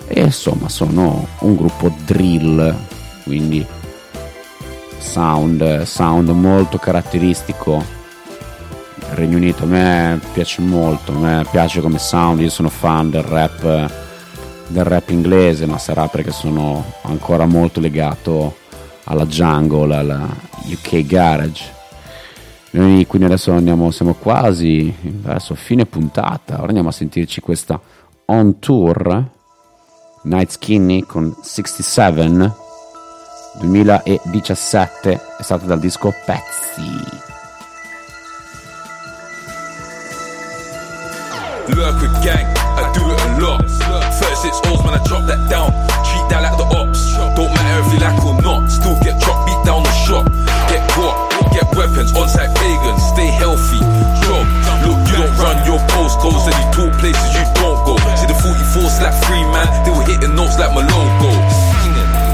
e 0.08 0.22
insomma 0.22 0.70
sono 0.70 1.26
un 1.40 1.56
gruppo 1.56 1.92
drill, 2.06 2.76
quindi 3.24 3.66
sound, 4.98 5.84
sound 5.84 6.30
molto 6.30 6.78
caratteristico. 6.78 8.04
Regno 9.16 9.38
Unito 9.38 9.64
a 9.64 9.68
me 9.68 10.20
piace 10.34 10.62
molto, 10.62 11.12
a 11.14 11.16
me 11.16 11.46
piace 11.50 11.82
come 11.82 11.98
sound, 11.98 12.42
io 12.42 12.50
sono 12.50 12.70
fan 12.70 13.10
del 13.10 13.24
rap 13.24 14.04
del 14.68 14.84
rap 14.84 15.10
inglese, 15.10 15.66
ma 15.66 15.78
sarà 15.78 16.08
perché 16.08 16.32
sono 16.32 16.84
ancora 17.04 17.46
molto 17.46 17.80
legato 17.80 18.58
alla 19.06 19.26
jungle, 19.26 19.96
alla 19.96 20.28
UK 20.66 21.06
garage. 21.06 21.74
Noi 22.72 23.06
quindi 23.06 23.28
adesso 23.28 23.52
andiamo, 23.54 23.90
siamo 23.92 24.16
quasi 24.16 24.94
verso 25.02 25.56
fine 25.56 25.86
puntata, 25.86 26.56
ora 26.58 26.68
andiamo 26.68 26.90
a 26.90 26.92
sentirci 26.92 27.40
questa 27.40 27.80
on 28.26 28.60
tour 28.60 29.24
Night 30.24 30.50
Skinny 30.50 31.02
con 31.02 31.34
67 31.42 32.64
2017 33.60 35.22
è 35.38 35.42
stata 35.42 35.66
dal 35.66 35.80
disco 35.80 36.14
Pezzi. 36.26 37.25
Lurk 41.74 41.98
with 41.98 42.14
gang, 42.22 42.46
I 42.78 42.86
do 42.94 43.02
it 43.10 43.18
a 43.18 43.30
lot. 43.42 43.66
36 43.66 44.70
O's 44.70 44.86
when 44.86 44.94
I 44.94 45.02
drop 45.10 45.26
that 45.26 45.42
down. 45.50 45.74
Treat 46.06 46.26
that 46.30 46.46
like 46.46 46.58
the 46.62 46.68
ops. 46.78 47.18
Don't 47.34 47.50
matter 47.50 47.82
if 47.82 47.90
you 47.90 48.00
like 48.00 48.22
or 48.22 48.38
not. 48.38 48.70
Still 48.70 48.94
get 49.02 49.18
dropped, 49.18 49.50
beat 49.50 49.58
down 49.66 49.82
the 49.82 49.96
shop. 50.06 50.30
Get 50.70 50.86
caught, 50.94 51.18
get 51.50 51.66
weapons, 51.74 52.14
on 52.14 52.30
site 52.30 52.54
pagans. 52.62 53.02
Stay 53.10 53.34
healthy, 53.34 53.82
job. 54.22 54.46
Look, 54.86 55.00
you 55.10 55.26
don't 55.26 55.36
run 55.42 55.58
your 55.66 55.82
postcodes 55.90 56.46
and 56.46 56.54
you 56.54 56.68
talk 56.70 56.92
places 57.02 57.34
you 57.34 57.46
don't 57.58 57.82
go. 57.82 57.98
See 58.14 58.30
the 58.30 58.38
44 58.38 58.86
slap 58.86 59.16
free 59.26 59.42
man, 59.50 59.66
they 59.82 59.92
were 59.92 60.06
hitting 60.06 60.38
notes 60.38 60.62
like 60.62 60.70
my 60.70 60.86
logo. 60.86 61.34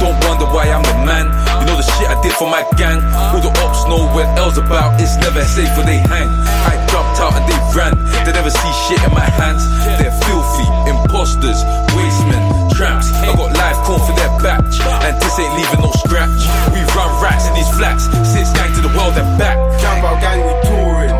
Don't 0.01 0.17
wonder 0.25 0.49
why 0.49 0.65
I'm 0.65 0.81
the 0.81 0.97
man. 1.05 1.29
You 1.61 1.65
know 1.69 1.77
the 1.77 1.85
shit 1.85 2.09
I 2.09 2.17
did 2.25 2.33
for 2.33 2.49
my 2.49 2.65
gang. 2.73 2.97
All 3.29 3.37
the 3.37 3.53
ops 3.61 3.85
know 3.85 4.01
when 4.17 4.25
L's 4.33 4.57
about. 4.57 4.97
It's 4.97 5.13
never 5.21 5.45
safe 5.45 5.69
where 5.77 5.85
they 5.85 6.01
hang. 6.01 6.25
I 6.65 6.73
jumped 6.89 7.21
out 7.21 7.37
and 7.37 7.45
they 7.45 7.59
ran. 7.77 7.93
They 8.25 8.33
never 8.33 8.49
see 8.49 8.73
shit 8.89 8.97
in 9.05 9.13
my 9.13 9.29
hands. 9.37 9.61
They're 10.01 10.09
filthy, 10.25 10.65
imposters, 10.89 11.61
wastemen, 11.93 12.41
tramps. 12.73 13.13
I 13.13 13.29
got 13.37 13.53
life 13.53 13.77
corn 13.85 14.01
for 14.01 14.17
their 14.17 14.33
batch. 14.41 14.81
And 15.05 15.13
this 15.21 15.37
ain't 15.37 15.53
leaving 15.53 15.85
no 15.85 15.93
scratch. 16.01 16.49
We 16.73 16.81
run 16.97 17.11
rats 17.21 17.45
in 17.45 17.53
these 17.53 17.69
flats. 17.77 18.09
Six 18.25 18.49
gang 18.57 18.73
to 18.73 18.81
the 18.81 18.89
world 18.97 19.13
and 19.21 19.29
back. 19.37 19.53
Jump 19.77 20.01
out 20.01 20.17
gang, 20.17 20.41
we 20.41 20.53
touring. 20.65 21.13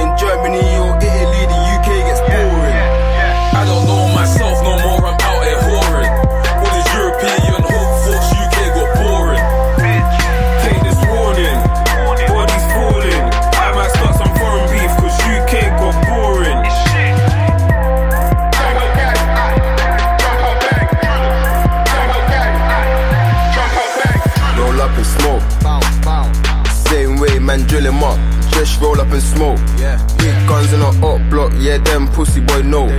In 0.00 0.08
Germany 0.16 0.64
roll 28.82 29.00
up 29.00 29.08
and 29.14 29.22
smoke. 29.22 29.62
Yeah, 29.78 29.96
Big 30.18 30.34
guns 30.50 30.72
in 30.74 30.82
a 30.82 30.90
up 31.06 31.22
block, 31.30 31.54
yeah, 31.56 31.78
them 31.78 32.08
pussy 32.08 32.40
boy 32.40 32.62
know. 32.62 32.90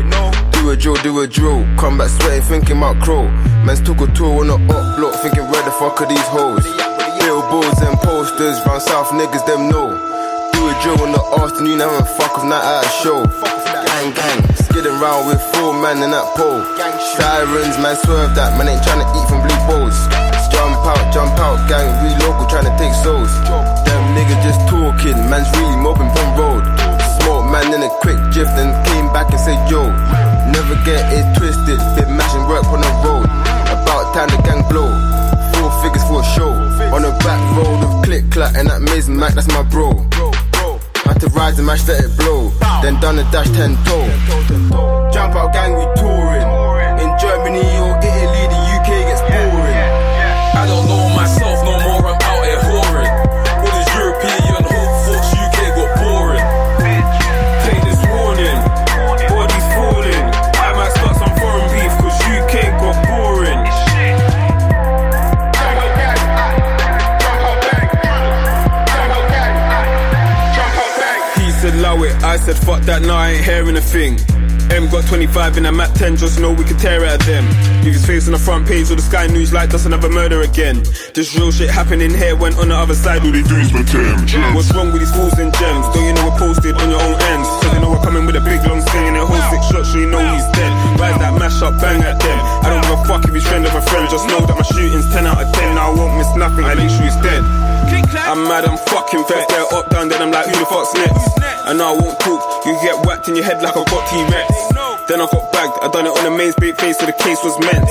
Do 0.56 0.72
a 0.72 0.78
drill, 0.78 0.96
do 1.04 1.20
a 1.20 1.28
drill. 1.28 1.68
Come 1.76 1.98
back 1.98 2.10
sweating, 2.10 2.42
thinking 2.42 2.78
about 2.78 3.04
crow. 3.04 3.28
Man's 3.68 3.82
took 3.82 4.00
a 4.00 4.08
tour 4.16 4.42
on 4.42 4.50
a 4.50 4.56
up 4.56 4.98
block, 4.98 5.14
thinking 5.22 5.44
where 5.52 5.64
the 5.64 5.72
fuck 5.72 6.00
are 6.02 6.08
these 6.08 6.28
hoes? 6.32 6.64
Billboards 7.20 7.82
and 7.84 7.98
posters, 8.00 8.58
round 8.66 8.82
south 8.82 9.12
niggas, 9.12 9.46
them 9.46 9.70
know. 9.70 9.92
Do 10.54 10.70
a 10.70 10.74
drill 10.82 11.04
in 11.04 11.12
the 11.12 11.24
afternoon, 11.44 11.80
having 11.80 12.08
fuck 12.16 12.40
off 12.40 12.46
night 12.48 12.64
at 12.64 12.88
a 12.88 12.90
show. 13.04 13.20
Gang, 13.84 14.16
gang, 14.16 14.42
skidding 14.56 14.98
round 15.04 15.28
with 15.28 15.42
four 15.54 15.76
man 15.76 16.02
in 16.02 16.12
that 16.12 16.28
pole. 16.40 16.64
Sirens, 17.20 17.78
man, 17.84 17.96
swerve 18.08 18.34
that, 18.36 18.56
man 18.58 18.72
ain't 18.72 18.84
trying 18.84 19.04
to 19.04 19.08
eat 19.20 19.28
from 19.28 19.44
blue 19.44 19.60
bowls. 19.68 19.96
Jump 20.52 20.80
out, 20.88 21.04
jump 21.14 21.36
out, 21.40 21.60
gang, 21.68 21.92
we 22.04 22.10
local 22.24 22.48
trying 22.48 22.68
to 22.68 22.76
take 22.80 22.94
souls. 23.04 23.83
Them 24.14 24.26
niggas 24.26 24.44
just 24.44 24.61
talking, 24.69 25.18
man's 25.30 25.49
really 25.57 25.77
mobbing 25.77 26.10
from 26.14 26.38
road. 26.38 26.64
Smoke 27.18 27.49
man 27.49 27.73
in 27.73 27.81
a 27.81 27.90
quick 28.02 28.18
drift 28.31 28.53
and 28.61 28.69
came 28.85 29.07
back 29.11 29.31
and 29.31 29.40
said, 29.40 29.57
yo, 29.69 29.90
never 30.53 30.76
get 30.85 31.02
it 31.14 31.26
twisted, 31.38 31.80
bit 31.98 32.10
mashing 32.10 32.45
work 32.48 32.65
on 32.65 32.81
the 32.81 32.91
road. 33.02 33.26
About 33.73 34.14
time 34.14 34.30
the 34.30 34.38
gang 34.45 34.61
blow, 34.69 34.90
four 35.53 35.72
figures 35.81 36.03
for 36.06 36.22
a 36.22 36.26
show. 36.38 36.52
On 36.94 37.02
the 37.02 37.11
back 37.26 37.41
road 37.57 37.84
of 37.84 38.06
click 38.06 38.30
clack 38.30 38.56
and 38.56 38.69
that 38.69 38.81
Maze 38.81 39.10
Mac, 39.10 39.34
that's 39.34 39.48
my 39.48 39.64
bro. 39.64 39.94
Had 41.06 41.19
to 41.19 41.27
rise 41.30 41.57
and 41.57 41.65
mash 41.68 41.88
let 41.88 42.03
it 42.03 42.15
blow, 42.15 42.49
then 42.81 42.99
done 42.99 43.15
the 43.15 43.23
dash 43.34 43.49
ten 43.49 43.76
toe. 43.84 44.07
Jump 45.11 45.35
out 45.35 45.53
gang, 45.53 45.73
we 45.73 45.85
touring. 45.98 46.45
In 47.02 47.10
Germany 47.19 47.65
or 47.81 47.98
said, 72.44 72.60
fuck 72.60 72.84
that, 72.84 73.02
now 73.02 73.15
I 73.15 73.40
ain't 73.40 73.45
hearing 73.45 73.78
a 73.78 73.82
thing. 73.82 74.20
M 74.68 74.90
got 74.91 75.07
25 75.07 75.57
in 75.57 75.65
a 75.65 75.72
Mac 75.72 75.94
10, 75.95 76.18
just 76.18 76.40
know 76.40 76.52
we 76.52 76.68
can 76.68 76.76
tear 76.76 76.99
it 77.03 77.07
at 77.07 77.22
them. 77.24 77.48
Leave 77.88 77.95
his 77.95 78.06
face 78.06 78.28
on 78.28 78.34
the 78.36 78.41
front 78.41 78.68
page 78.68 78.91
of 78.91 78.99
the 78.99 79.06
Sky 79.06 79.28
News 79.28 79.53
like 79.53 79.70
that's 79.70 79.86
another 79.86 80.10
murder 80.10 80.41
again. 80.41 80.84
This 81.15 81.32
real 81.40 81.52
shit 81.52 81.70
happening 81.70 82.11
here 82.11 82.36
went 82.36 82.60
on 82.60 82.68
the 82.68 82.76
other 82.76 82.95
side. 82.95 83.24
All 83.24 83.32
they 83.32 83.48
do 83.48 83.56
is 83.64 83.72
pretend. 83.72 84.28
What's 84.56 84.74
wrong 84.76 84.91
with 84.91 84.99
these 84.99 85.14
fools 85.15 85.40
and 85.40 85.56
gems? 85.56 85.88
Don't 85.95 86.03
you 86.03 86.14
know 86.20 86.26
we're 86.28 86.40
posted 86.40 86.76
on 86.76 86.90
your 86.90 86.99
own 86.99 87.15
ends? 87.32 87.48
Cause 87.64 87.74
you 87.76 87.80
know 87.80 87.91
we're 87.95 88.03
coming 88.03 88.26
with 88.26 88.36
a 88.36 88.44
big 88.44 88.60
long 88.68 88.82
string 88.84 89.07
and 89.07 89.15
a 89.15 89.24
whole 89.24 89.44
six 89.48 89.64
shots, 89.72 89.95
so 89.95 90.03
you 90.03 90.10
know 90.10 90.20
he's 90.20 90.48
dead. 90.57 90.72
Rise 90.99 91.15
that 91.24 91.32
mash 91.40 91.61
up, 91.64 91.80
bang 91.80 92.03
at 92.03 92.20
them. 92.20 92.40
I 92.65 92.68
don't 92.76 92.84
give 92.84 92.98
a 92.98 93.03
fuck 93.07 93.24
if 93.24 93.32
he's 93.32 93.48
friend 93.48 93.64
of 93.64 93.72
a 93.72 93.84
friend, 93.88 94.10
just 94.11 94.28
know 94.28 94.44
that 94.44 94.57
my 94.57 94.68
shooting's 94.68 95.07
10 95.15 95.28
out 95.28 95.40
of 95.40 95.48
10. 95.53 95.80
Now 95.80 95.91
I 95.91 95.95
won't 95.95 96.18
miss 96.20 96.34
nothing, 96.36 96.65
I 96.65 96.76
make 96.76 96.91
sure 96.91 97.07
he's 97.07 97.20
dead. 97.24 97.44
I'm 98.28 98.44
mad, 98.52 98.65
I'm 98.65 98.80
fucking 98.90 99.24
vexed. 99.32 99.48
They're 99.48 99.70
up, 99.80 99.88
down, 99.91 100.10
then 100.10 100.20
I'm 100.20 100.32
like, 100.32 100.49
who 100.49 100.60
the 100.60 100.65
fuck's 100.65 100.91
next? 100.98 101.53
And 101.65 101.77
now 101.80 101.94
I 101.94 101.98
won't 101.98 102.19
talk, 102.19 102.44
you 102.65 102.76
get 102.84 103.06
whacked 103.06 103.27
in 103.30 103.35
your 103.35 103.45
head 103.45 103.64
like 103.64 103.72
I 103.72 103.84
got 103.88 104.03
T-Rex. 104.11 104.52
Then 105.07 105.19
I 105.19 105.27
got 105.31 105.52
bagged, 105.52 105.80
I 105.80 105.88
done 105.88 106.07
it 106.07 106.11
on 106.11 106.23
the 106.23 106.31
main 106.31 106.52
bait 106.60 106.76
face, 106.80 106.99
so 106.99 107.06
the 107.06 107.15
case 107.15 107.40
was 107.44 107.56
meant. 107.60 107.88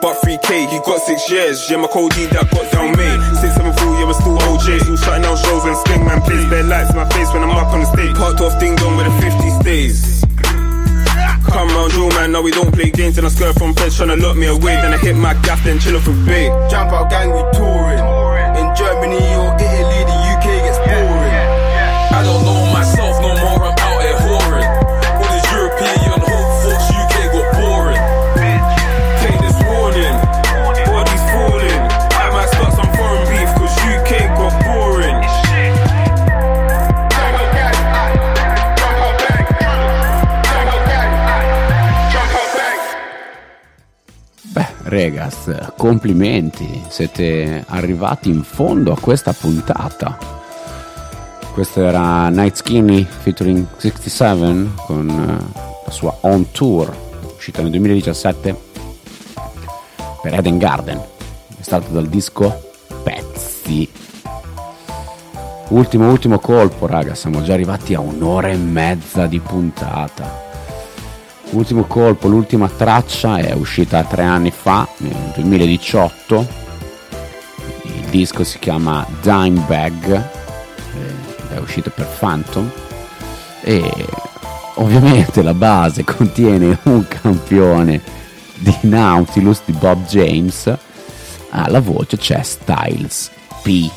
But 0.00 0.16
3K, 0.24 0.68
he 0.72 0.78
got 0.80 1.00
six 1.04 1.28
years, 1.28 1.68
yeah, 1.68 1.76
my 1.76 1.88
code 1.88 2.12
D 2.16 2.24
that 2.32 2.48
got 2.48 2.64
down 2.72 2.96
me. 2.96 3.08
674, 3.44 4.00
yeah, 4.00 4.08
we're 4.08 4.16
still 4.16 4.36
OJ. 4.40 4.80
Still 4.80 4.96
shutting 4.96 5.24
down 5.24 5.36
shows 5.36 5.64
and 5.68 5.76
sting, 5.84 6.04
man, 6.04 6.20
please 6.24 6.48
bear 6.48 6.64
lights 6.64 6.90
in 6.90 6.96
my 6.96 7.08
face 7.12 7.28
when 7.32 7.44
I'm 7.44 7.52
up 7.52 7.68
on 7.76 7.80
the 7.84 7.88
stage. 7.92 8.16
Parked 8.16 8.40
off 8.40 8.56
ding 8.56 8.76
dong 8.76 8.96
where 8.96 9.04
the 9.04 9.14
50 9.20 9.50
stays. 9.60 10.24
Come 11.44 11.68
round, 11.76 11.92
drill 11.92 12.08
man, 12.16 12.32
now 12.32 12.40
we 12.40 12.52
don't 12.52 12.72
play 12.72 12.88
games. 12.88 13.18
And 13.18 13.26
I 13.26 13.30
skirt 13.30 13.56
from 13.60 13.74
feds 13.74 13.96
trying 13.96 14.08
to 14.12 14.16
lock 14.16 14.36
me 14.36 14.46
away. 14.46 14.80
Then 14.80 14.92
I 14.94 14.98
hit 14.98 15.16
my 15.16 15.34
gaff, 15.44 15.64
then 15.64 15.78
chill 15.80 15.96
off 15.96 16.08
a 16.08 16.12
bay. 16.24 16.48
Jump 16.70 16.92
out 16.92 17.10
gang, 17.10 17.32
we 17.32 17.40
touring. 17.52 18.00
In 18.56 18.68
Germany 18.76 19.20
or 19.36 19.59
Regas, 44.90 45.70
complimenti, 45.76 46.82
siete 46.88 47.62
arrivati 47.68 48.28
in 48.28 48.42
fondo 48.42 48.90
a 48.90 48.98
questa 48.98 49.32
puntata. 49.32 50.18
Questo 51.52 51.84
era 51.84 52.28
Night 52.28 52.56
Skinny 52.56 53.04
featuring 53.04 53.68
67 53.76 54.70
con 54.86 55.08
eh, 55.08 55.60
la 55.84 55.90
sua 55.92 56.12
On 56.22 56.50
Tour, 56.50 56.92
uscita 57.36 57.62
nel 57.62 57.70
2017 57.70 58.60
per 60.22 60.34
Eden 60.34 60.58
Garden. 60.58 60.98
È 60.98 61.62
stato 61.62 61.92
dal 61.92 62.08
disco 62.08 62.72
Pezzi. 63.04 63.88
Ultimo, 65.68 66.10
ultimo 66.10 66.40
colpo, 66.40 66.88
raga, 66.88 67.14
siamo 67.14 67.42
già 67.42 67.52
arrivati 67.52 67.94
a 67.94 68.00
un'ora 68.00 68.48
e 68.48 68.56
mezza 68.56 69.26
di 69.26 69.38
puntata. 69.38 70.49
Ultimo 71.50 71.82
colpo, 71.84 72.28
l'ultima 72.28 72.68
traccia 72.68 73.38
è 73.38 73.52
uscita 73.52 74.04
tre 74.04 74.22
anni 74.22 74.52
fa, 74.52 74.88
nel 74.98 75.32
2018. 75.34 76.46
Il 77.82 78.04
disco 78.10 78.44
si 78.44 78.60
chiama 78.60 79.04
Dime 79.20 79.60
Bag, 79.66 80.12
eh, 80.12 81.54
è 81.54 81.58
uscito 81.58 81.90
per 81.90 82.06
Phantom 82.06 82.70
e 83.62 84.06
ovviamente 84.76 85.42
la 85.42 85.54
base 85.54 86.04
contiene 86.04 86.78
un 86.84 87.06
campione 87.08 88.00
di 88.54 88.74
Nautilus 88.82 89.62
di 89.64 89.72
Bob 89.72 90.06
James. 90.06 90.72
Alla 91.50 91.80
voce 91.80 92.16
c'è 92.16 92.42
Styles 92.42 93.28
P. 93.62 93.90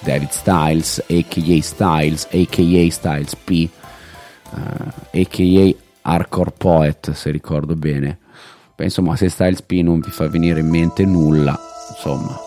David 0.00 0.30
Styles, 0.30 1.04
a.k.a. 1.08 1.60
Styles, 1.62 2.26
a.k.a. 2.30 2.90
Styles 2.90 3.36
P, 3.36 3.68
uh, 4.50 4.58
a.k.a. 5.12 5.85
Hardcore 6.08 6.52
Poet, 6.56 7.12
se 7.12 7.30
ricordo 7.30 7.74
bene. 7.74 8.18
Beh, 8.76 8.84
insomma, 8.84 9.16
se 9.16 9.28
Styles 9.28 9.62
P 9.62 9.72
non 9.82 9.98
vi 9.98 10.10
fa 10.10 10.28
venire 10.28 10.60
in 10.60 10.68
mente 10.68 11.04
nulla, 11.04 11.58
insomma, 11.90 12.38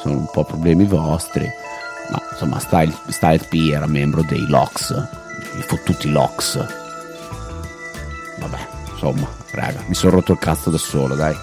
sono 0.00 0.16
un 0.16 0.28
po' 0.32 0.44
problemi 0.44 0.86
vostri. 0.86 1.46
Ma 2.10 2.22
insomma, 2.30 2.58
Styles, 2.58 2.96
Styles 3.08 3.46
P 3.48 3.70
era 3.70 3.86
membro 3.86 4.22
dei 4.22 4.46
Locks, 4.48 4.90
i 5.58 5.62
fottuti 5.62 6.10
Locks. 6.10 6.56
Vabbè, 8.38 8.66
insomma, 8.90 9.28
raga, 9.50 9.84
mi 9.86 9.94
sono 9.94 10.12
rotto 10.12 10.32
il 10.32 10.38
cazzo 10.38 10.70
da 10.70 10.78
solo, 10.78 11.14
dai. 11.14 11.36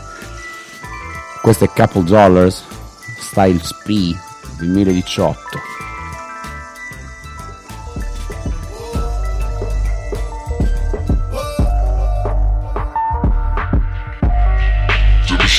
Questo 1.40 1.66
è 1.66 1.70
Couple 1.70 2.04
Dollars, 2.04 2.64
Styles 3.20 3.76
P 3.84 4.16
2018. 4.58 5.73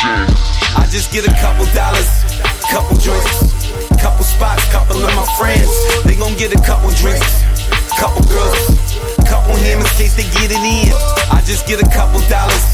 I 0.05 0.85
just 0.91 1.11
get 1.13 1.25
a 1.25 1.33
couple 1.41 1.65
dollars, 1.73 2.13
couple 2.69 3.01
drinks, 3.01 3.41
couple 3.97 4.21
spots, 4.21 4.61
couple 4.69 5.01
of 5.01 5.09
my 5.17 5.25
friends. 5.41 5.73
They 6.05 6.15
gon' 6.15 6.37
get 6.37 6.53
a 6.53 6.61
couple 6.61 6.91
drinks, 7.01 7.41
couple 7.97 8.21
girls, 8.29 8.69
couple 9.25 9.57
him 9.57 9.81
in 9.81 9.89
case 9.97 10.13
they 10.13 10.29
get 10.37 10.53
it 10.53 10.61
in. 10.61 10.93
I 11.33 11.41
just 11.49 11.67
get 11.67 11.81
a 11.81 11.89
couple 11.89 12.21
dollars, 12.29 12.67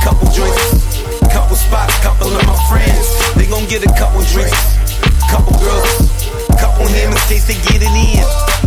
couple 0.00 0.24
drinks, 0.32 1.04
couple 1.28 1.56
spots, 1.56 1.92
couple 2.00 2.32
of 2.32 2.46
my 2.48 2.56
friends. 2.72 3.12
They 3.36 3.44
gon' 3.44 3.68
get 3.68 3.84
a 3.84 3.92
couple 4.00 4.24
drinks, 4.32 4.80
couple 5.28 5.52
girls, 5.60 6.08
couple 6.56 6.88
him 6.88 7.12
in 7.12 7.20
case 7.28 7.44
they 7.44 7.60
get 7.68 7.84
it 7.84 7.92
in. 7.92 8.59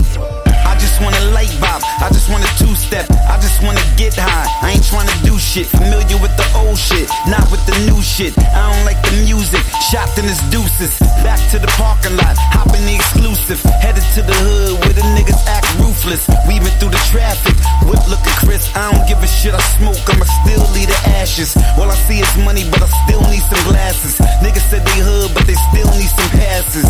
I 0.94 0.96
just 0.96 1.10
want 1.10 1.18
a 1.26 1.34
light 1.34 1.56
bob, 1.58 1.82
I 2.06 2.08
just 2.14 2.30
want 2.30 2.46
a 2.46 2.52
two 2.54 2.70
step, 2.78 3.10
I 3.26 3.42
just 3.42 3.66
wanna 3.66 3.82
get 3.98 4.14
high. 4.14 4.46
I 4.62 4.78
ain't 4.78 4.86
trying 4.86 5.10
to 5.10 5.18
do 5.26 5.42
shit, 5.42 5.66
familiar 5.66 6.22
with 6.22 6.30
the 6.38 6.46
old 6.54 6.78
shit, 6.78 7.10
not 7.26 7.50
with 7.50 7.66
the 7.66 7.74
new 7.90 7.98
shit. 8.06 8.38
I 8.38 8.70
don't 8.70 8.86
like 8.86 9.02
the 9.02 9.26
music, 9.26 9.66
shopped 9.90 10.22
in 10.22 10.30
his 10.30 10.38
deuces. 10.54 10.94
Back 11.26 11.42
to 11.50 11.58
the 11.58 11.66
parking 11.82 12.14
lot, 12.14 12.38
hopping 12.54 12.86
the 12.86 12.94
exclusive, 12.94 13.58
headed 13.82 14.06
to 14.14 14.22
the 14.22 14.38
hood 14.38 14.86
where 14.86 14.94
the 14.94 15.02
niggas 15.18 15.42
act 15.50 15.66
ruthless. 15.82 16.30
Weaving 16.46 16.70
through 16.78 16.94
the 16.94 17.02
traffic, 17.10 17.58
whip 17.90 18.06
looking 18.06 18.38
crisp. 18.46 18.70
I 18.78 18.94
don't 18.94 19.02
give 19.10 19.18
a 19.18 19.26
shit, 19.26 19.58
I 19.58 19.66
smoke, 19.82 19.98
I'ma 20.06 20.30
still 20.46 20.62
leave 20.78 20.94
the 20.94 21.00
ashes. 21.18 21.58
All 21.74 21.90
I 21.90 21.98
see 22.06 22.22
is 22.22 22.30
money, 22.46 22.70
but 22.70 22.86
I 22.86 22.90
still 23.10 23.26
need 23.34 23.42
some 23.50 23.66
glasses. 23.66 24.22
Niggas 24.46 24.70
said 24.70 24.86
they 24.86 25.02
hood, 25.02 25.34
but 25.34 25.50
they 25.50 25.58
still 25.74 25.90
need 25.98 26.14
some 26.14 26.30
passes. 26.38 26.86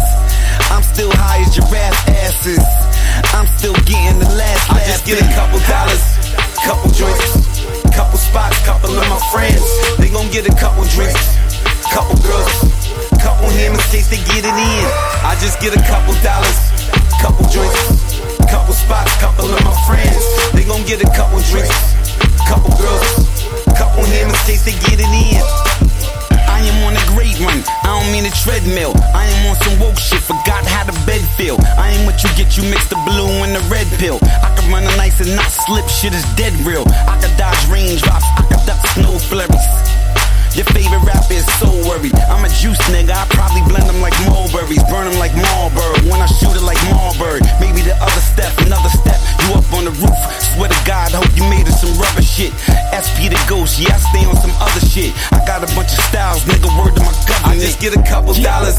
I'm 0.75 0.83
still 0.83 1.11
high 1.15 1.39
as 1.39 1.55
giraffe 1.55 2.03
asses. 2.19 2.59
I'm 3.43 3.51
still 3.59 3.75
getting 3.83 4.23
the 4.23 4.31
last 4.39 4.71
I 4.71 4.79
just 4.87 5.03
get 5.03 5.19
a 5.19 5.27
couple 5.35 5.59
dollars, 5.67 5.99
couple 6.63 6.87
drinks, 6.95 7.59
couple 7.91 8.15
spots, 8.15 8.55
couple 8.63 8.95
of 8.95 9.03
my 9.11 9.19
friends. 9.35 9.67
They 9.99 10.07
gon' 10.07 10.31
get 10.31 10.47
a 10.47 10.55
couple 10.55 10.87
drinks, 10.95 11.35
couple 11.91 12.15
girls, 12.23 12.47
couple 13.19 13.51
him 13.51 13.75
in 13.75 13.83
case 13.91 14.07
they 14.07 14.23
get 14.31 14.47
it 14.47 14.55
in. 14.55 14.87
I 15.27 15.35
just 15.43 15.59
get 15.59 15.75
a 15.75 15.83
couple 15.83 16.15
dollars, 16.23 16.55
couple 17.19 17.43
drinks, 17.51 18.15
couple 18.47 18.71
spots, 18.71 19.11
couple 19.19 19.51
of 19.51 19.59
my 19.59 19.75
friends. 19.91 20.23
They 20.55 20.63
gon' 20.63 20.87
get 20.87 21.03
a 21.03 21.09
couple 21.11 21.43
drinks, 21.51 21.99
couple 22.47 22.71
girls, 22.79 23.27
couple 23.75 24.07
him 24.07 24.31
in 24.31 24.39
case 24.47 24.63
they 24.63 24.71
get 24.87 25.03
it 25.03 25.11
in. 25.11 25.43
I 26.63 26.67
am 26.67 26.83
on 26.87 26.95
a 26.95 27.05
great 27.11 27.37
run. 27.43 27.59
I 27.83 27.99
don't 27.99 28.09
mean 28.13 28.23
a 28.23 28.31
treadmill. 28.31 28.95
I 29.13 29.27
am 29.27 29.51
on 29.51 29.55
some 29.63 29.77
woke 29.81 29.99
shit. 29.99 30.23
Forgot 30.23 30.63
how 30.65 30.85
the 30.85 30.95
bed 31.05 31.19
feel. 31.35 31.57
I 31.77 31.91
ain't 31.91 32.05
what 32.05 32.23
you 32.23 32.29
get. 32.39 32.55
You 32.55 32.63
mix 32.63 32.87
the 32.87 32.95
blue 33.03 33.27
and 33.43 33.53
the 33.53 33.59
red 33.67 33.85
pill. 33.99 34.17
I 34.23 34.55
can 34.55 34.71
run 34.71 34.83
a 34.83 34.95
nice 34.95 35.19
and 35.19 35.35
not 35.35 35.51
slip. 35.51 35.85
Shit 35.89 36.13
is 36.13 36.23
dead 36.35 36.53
real. 36.63 36.87
I 36.87 37.19
can 37.19 37.35
dodge 37.37 37.59
raindrops. 37.67 38.23
I 38.39 38.47
can 38.47 38.65
duck 38.65 38.79
snow 38.95 39.19
flurries. 39.19 40.02
Your 40.53 40.69
favorite 40.69 41.01
rapper 41.01 41.33
is 41.33 41.49
so 41.57 41.65
worried. 41.89 42.13
I'm 42.29 42.45
a 42.45 42.49
juice 42.61 42.77
nigga. 42.93 43.09
I 43.09 43.25
probably 43.33 43.65
blend 43.65 43.89
them 43.89 44.01
like 44.05 44.13
mulberries, 44.29 44.85
burn 44.85 45.09
them 45.09 45.17
like 45.17 45.33
Marlboro. 45.33 45.97
When 46.05 46.21
I 46.21 46.29
shoot 46.29 46.53
it 46.53 46.61
like 46.61 46.77
Marlboro, 46.93 47.41
maybe 47.57 47.81
the 47.81 47.97
other 47.97 48.21
step, 48.21 48.53
another 48.61 48.89
step. 48.93 49.17
You 49.41 49.57
up 49.57 49.65
on 49.73 49.89
the 49.89 49.93
roof. 49.97 50.13
Swear 50.53 50.69
to 50.69 50.81
God, 50.85 51.09
hope 51.17 51.33
you 51.33 51.41
made 51.49 51.65
it 51.65 51.73
some 51.73 51.97
rubber 51.97 52.21
shit. 52.21 52.53
SP 52.93 53.33
the 53.33 53.41
ghost, 53.49 53.81
yeah, 53.81 53.97
I 53.97 53.99
stay 54.13 54.23
on 54.29 54.37
some 54.37 54.53
other 54.61 54.83
shit. 54.85 55.09
I 55.33 55.41
got 55.49 55.65
a 55.65 55.69
bunch 55.73 55.89
of 55.89 56.01
styles, 56.05 56.45
nigga. 56.45 56.69
Word 56.77 56.93
to 56.97 57.01
my 57.01 57.13
government. 57.25 57.49
I 57.49 57.57
just 57.57 57.81
get 57.81 57.97
a 57.97 58.03
couple 58.05 58.37
dollars, 58.37 58.77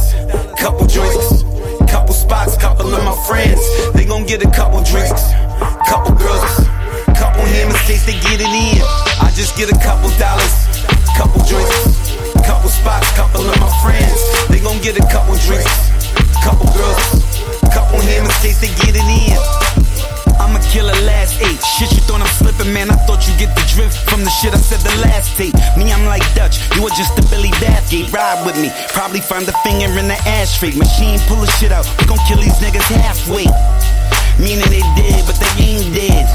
couple 0.55 0.87
drinks, 0.87 1.43
couple 1.91 2.15
spots, 2.15 2.55
couple 2.57 2.87
of 2.95 3.03
my 3.03 3.19
friends. 3.27 3.59
They 3.99 4.07
gon' 4.07 4.27
get 4.31 4.47
a 4.47 4.51
couple 4.55 4.79
drinks, 4.87 5.27
couple 5.91 6.15
girls, 6.15 6.55
couple 7.19 7.43
him 7.51 7.67
in 7.67 7.79
case 7.83 8.07
they 8.07 8.15
get 8.23 8.39
it 8.39 8.47
in. 8.47 8.79
I 9.19 9.35
just 9.35 9.59
get 9.59 9.75
a 9.75 9.79
couple 9.83 10.07
dollars, 10.23 10.55
couple 11.17 11.41
drinks, 11.47 12.11
couple 12.47 12.69
spots, 12.69 13.11
couple 13.15 13.43
of 13.43 13.57
my 13.61 13.71
friends. 13.83 14.19
They 14.49 14.61
gon' 14.61 14.81
get 14.83 14.99
a 14.99 15.07
couple 15.09 15.35
drinks, 15.47 15.71
couple 16.43 16.67
girls, 16.75 17.03
couple 17.71 18.01
him 18.03 18.27
in 18.27 18.35
case 18.43 18.61
they 18.61 18.71
get 18.83 18.95
it 18.99 19.07
in. 19.07 19.39
I'ma 20.39 20.59
kill 20.71 20.91
a 20.91 20.97
last 21.07 21.41
eight. 21.41 21.63
Shit, 21.63 21.91
you 21.95 22.03
thought 22.05 22.21
I'm 22.21 22.35
slipping, 22.35 22.73
man. 22.75 22.91
I 22.91 22.99
thought 23.07 23.27
you 23.27 23.35
get 23.39 23.55
the 23.55 23.65
drift 23.75 23.97
from 24.11 24.25
the 24.25 24.31
shit 24.31 24.53
I 24.53 24.59
said 24.59 24.83
the 24.83 24.95
last 25.03 25.37
tape. 25.39 25.55
Me, 25.79 25.93
I'm 25.93 26.05
like 26.05 26.23
Dutch. 26.35 26.59
You 26.75 26.85
are 26.87 26.95
just 26.99 27.19
a 27.19 27.25
Billy 27.31 27.55
Bathgate. 27.63 28.13
Ride 28.13 28.45
with 28.45 28.59
me. 28.59 28.71
Probably 28.91 29.21
find 29.21 29.47
a 29.49 29.55
finger 29.63 29.87
in 29.99 30.09
the 30.09 30.19
ashtray. 30.27 30.75
Machine 30.75 31.19
pull 31.31 31.41
the 31.41 31.51
shit 31.59 31.73
out. 31.73 31.87
We 31.99 32.07
gon' 32.07 32.19
kill 32.27 32.43
these 32.43 32.59
niggas 32.59 32.87
halfway. 32.91 33.47
Meaning 34.43 34.67
they 34.69 34.83
dead, 34.99 35.23
but 35.25 35.39
they 35.39 35.53
ain't 35.63 35.95
dead. 35.95 36.27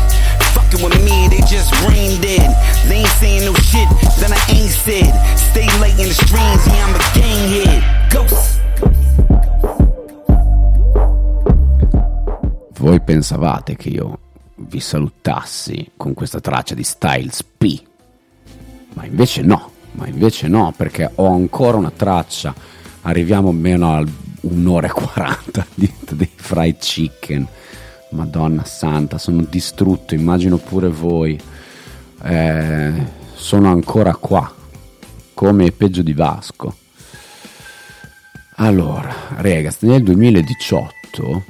Fucking 0.54 0.84
with 0.84 1.04
me, 1.04 1.28
they 1.30 1.42
just 1.48 1.72
brain 1.86 2.20
dead. 2.22 2.56
They 2.88 2.98
ain't 2.98 3.08
saying 3.20 3.46
no 3.46 3.54
shit 3.56 3.90
that 4.20 4.32
I 4.32 4.40
ain't 4.54 4.72
said. 4.72 5.14
Stay 5.38 5.68
late 5.80 6.00
in 6.00 6.08
the 6.08 6.14
streams, 6.14 6.66
yeah, 6.68 6.86
I'm 6.86 6.96
a 6.96 7.02
gang 7.14 7.50
head. 7.50 7.84
Ghost. 8.10 8.58
Voi 12.80 13.02
pensavate 13.02 13.76
che 13.76 13.90
io 13.90 14.20
vi 14.56 14.80
salutassi 14.80 15.92
con 15.98 16.14
questa 16.14 16.40
traccia 16.40 16.76
di 16.76 16.84
Styles 16.84 17.44
P, 17.44 17.82
ma 18.94 19.06
invece 19.06 19.42
no, 19.42 19.72
ma 19.92 20.08
invece 20.08 20.48
no, 20.48 20.74
perché 20.76 21.12
ho 21.16 21.28
ancora 21.34 21.78
una 21.78 21.92
traccia. 21.92 22.54
Arriviamo 23.02 23.52
meno 23.52 23.96
a 23.96 24.04
un'ora 24.42 24.88
e 24.88 24.92
40 24.92 25.66
di, 25.76 25.92
dei 26.12 26.30
fried 26.34 26.78
chicken. 26.78 27.48
Madonna 28.12 28.64
santa, 28.66 29.18
sono 29.18 29.44
distrutto, 29.44 30.16
immagino 30.16 30.58
pure 30.58 30.90
voi. 30.90 31.40
Eh, 32.22 32.94
sono 33.36 33.70
ancora 33.70 34.16
qua, 34.16 34.54
come 35.34 35.72
peggio 35.72 36.02
di 36.02 36.14
Vasco. 36.14 36.76
Allora, 38.56 39.14
ragazzi, 39.38 39.86
nel 39.86 40.04
2018 40.04 41.44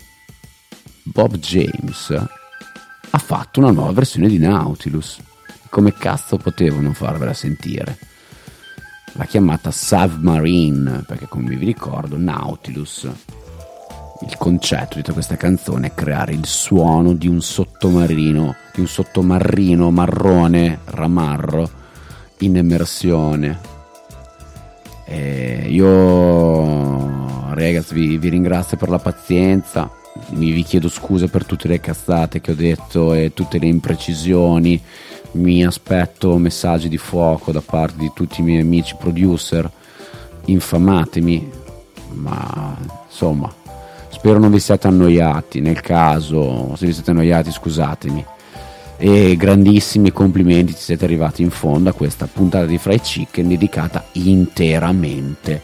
Bob 1.04 1.38
James 1.38 2.12
ha 3.12 3.18
fatto 3.18 3.60
una 3.60 3.72
nuova 3.72 3.92
versione 3.92 4.28
di 4.28 4.38
Nautilus. 4.38 5.20
Come 5.70 5.94
cazzo 5.94 6.38
potevano 6.38 6.94
farvela 6.94 7.34
sentire? 7.34 7.98
L'ha 9.14 9.26
chiamata 9.26 9.72
Submarine, 9.72 11.04
perché 11.08 11.28
come 11.28 11.56
vi 11.56 11.66
ricordo, 11.66 12.16
Nautilus, 12.18 13.10
il 14.22 14.36
concetto 14.38 14.96
di 14.96 15.02
tutta 15.02 15.14
questa 15.14 15.38
canzone 15.38 15.88
è 15.88 15.94
creare 15.94 16.34
il 16.34 16.46
suono 16.46 17.14
di 17.14 17.28
un 17.28 17.42
sottomarino, 17.42 18.56
di 18.74 18.82
un 18.82 18.88
sottomarino 18.88 19.92
marrone, 19.92 20.80
ramarro, 20.86 21.70
in 22.40 22.58
immersione. 22.58 23.60
Eh, 25.06 25.68
io, 25.70 27.54
ragazzi, 27.54 27.94
vi, 27.94 28.18
vi 28.18 28.30
ringrazio 28.30 28.78
per 28.78 28.90
la 28.90 29.00
pazienza. 29.00 29.90
Mi 30.32 30.52
vi 30.52 30.64
chiedo 30.64 30.90
scusa 30.90 31.28
per 31.28 31.46
tutte 31.46 31.68
le 31.68 31.80
cazzate 31.80 32.42
che 32.42 32.52
ho 32.52 32.56
detto 32.56 33.14
e 33.14 33.32
tutte 33.34 33.58
le 33.58 33.68
imprecisioni. 33.68 34.82
Mi 35.32 35.66
aspetto 35.66 36.38
messaggi 36.38 36.90
di 36.90 36.98
fuoco 36.98 37.52
da 37.52 37.62
parte 37.62 37.98
di 37.98 38.12
tutti 38.14 38.42
i 38.42 38.44
miei 38.44 38.62
amici 38.62 38.96
producer. 38.98 39.70
Infamatemi, 40.46 41.52
ma 42.14 42.78
insomma, 43.08 43.52
spero 44.20 44.38
non 44.38 44.52
vi 44.52 44.60
siate 44.60 44.88
annoiati. 44.88 45.62
Nel 45.62 45.80
caso, 45.80 46.76
se 46.76 46.86
vi 46.86 46.94
siete 46.94 47.12
annoiati, 47.12 47.52
scusatemi. 47.52 48.26
E 48.98 49.38
grandissimi 49.38 50.12
complimenti, 50.12 50.74
siete 50.74 51.06
arrivati 51.06 51.42
in 51.42 51.52
fondo 51.52 51.90
a 51.90 51.94
questa 51.94 52.28
puntata 52.28 52.66
di 52.66 52.78
Fried 52.78 53.00
Chicken 53.00 53.48
dedicata 53.48 54.04
interamente 54.14 55.62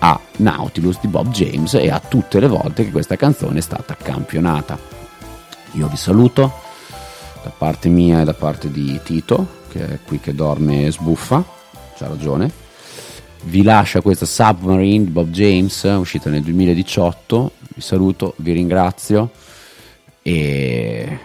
a 0.00 0.20
Nautilus 0.36 1.00
di 1.00 1.08
Bob 1.08 1.30
James 1.30 1.72
e 1.74 1.90
a 1.90 1.98
tutte 1.98 2.40
le 2.40 2.46
volte 2.46 2.84
che 2.84 2.90
questa 2.90 3.16
canzone 3.16 3.58
è 3.58 3.62
stata 3.62 3.96
campionata. 4.00 4.78
Io 5.72 5.88
vi 5.88 5.96
saluto 5.96 6.52
da 7.42 7.50
parte 7.56 7.88
mia 7.88 8.20
e 8.20 8.24
da 8.24 8.34
parte 8.34 8.70
di 8.70 9.00
Tito, 9.02 9.46
che 9.70 9.86
è 9.86 9.98
qui 10.06 10.20
che 10.20 10.34
dorme 10.34 10.84
e 10.84 10.92
sbuffa, 10.92 11.42
c'ha 11.96 12.06
ragione. 12.06 12.67
Vi 13.48 13.62
lascia 13.62 14.02
questa 14.02 14.26
Submarine 14.26 15.06
di 15.06 15.10
Bob 15.10 15.30
James, 15.30 15.82
uscita 15.84 16.28
nel 16.28 16.42
2018. 16.42 17.52
Vi 17.74 17.80
saluto, 17.80 18.34
vi 18.36 18.52
ringrazio 18.52 19.30
e 20.20 21.18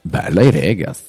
bella 0.00 0.40
i 0.40 0.50
regas. 0.50 1.05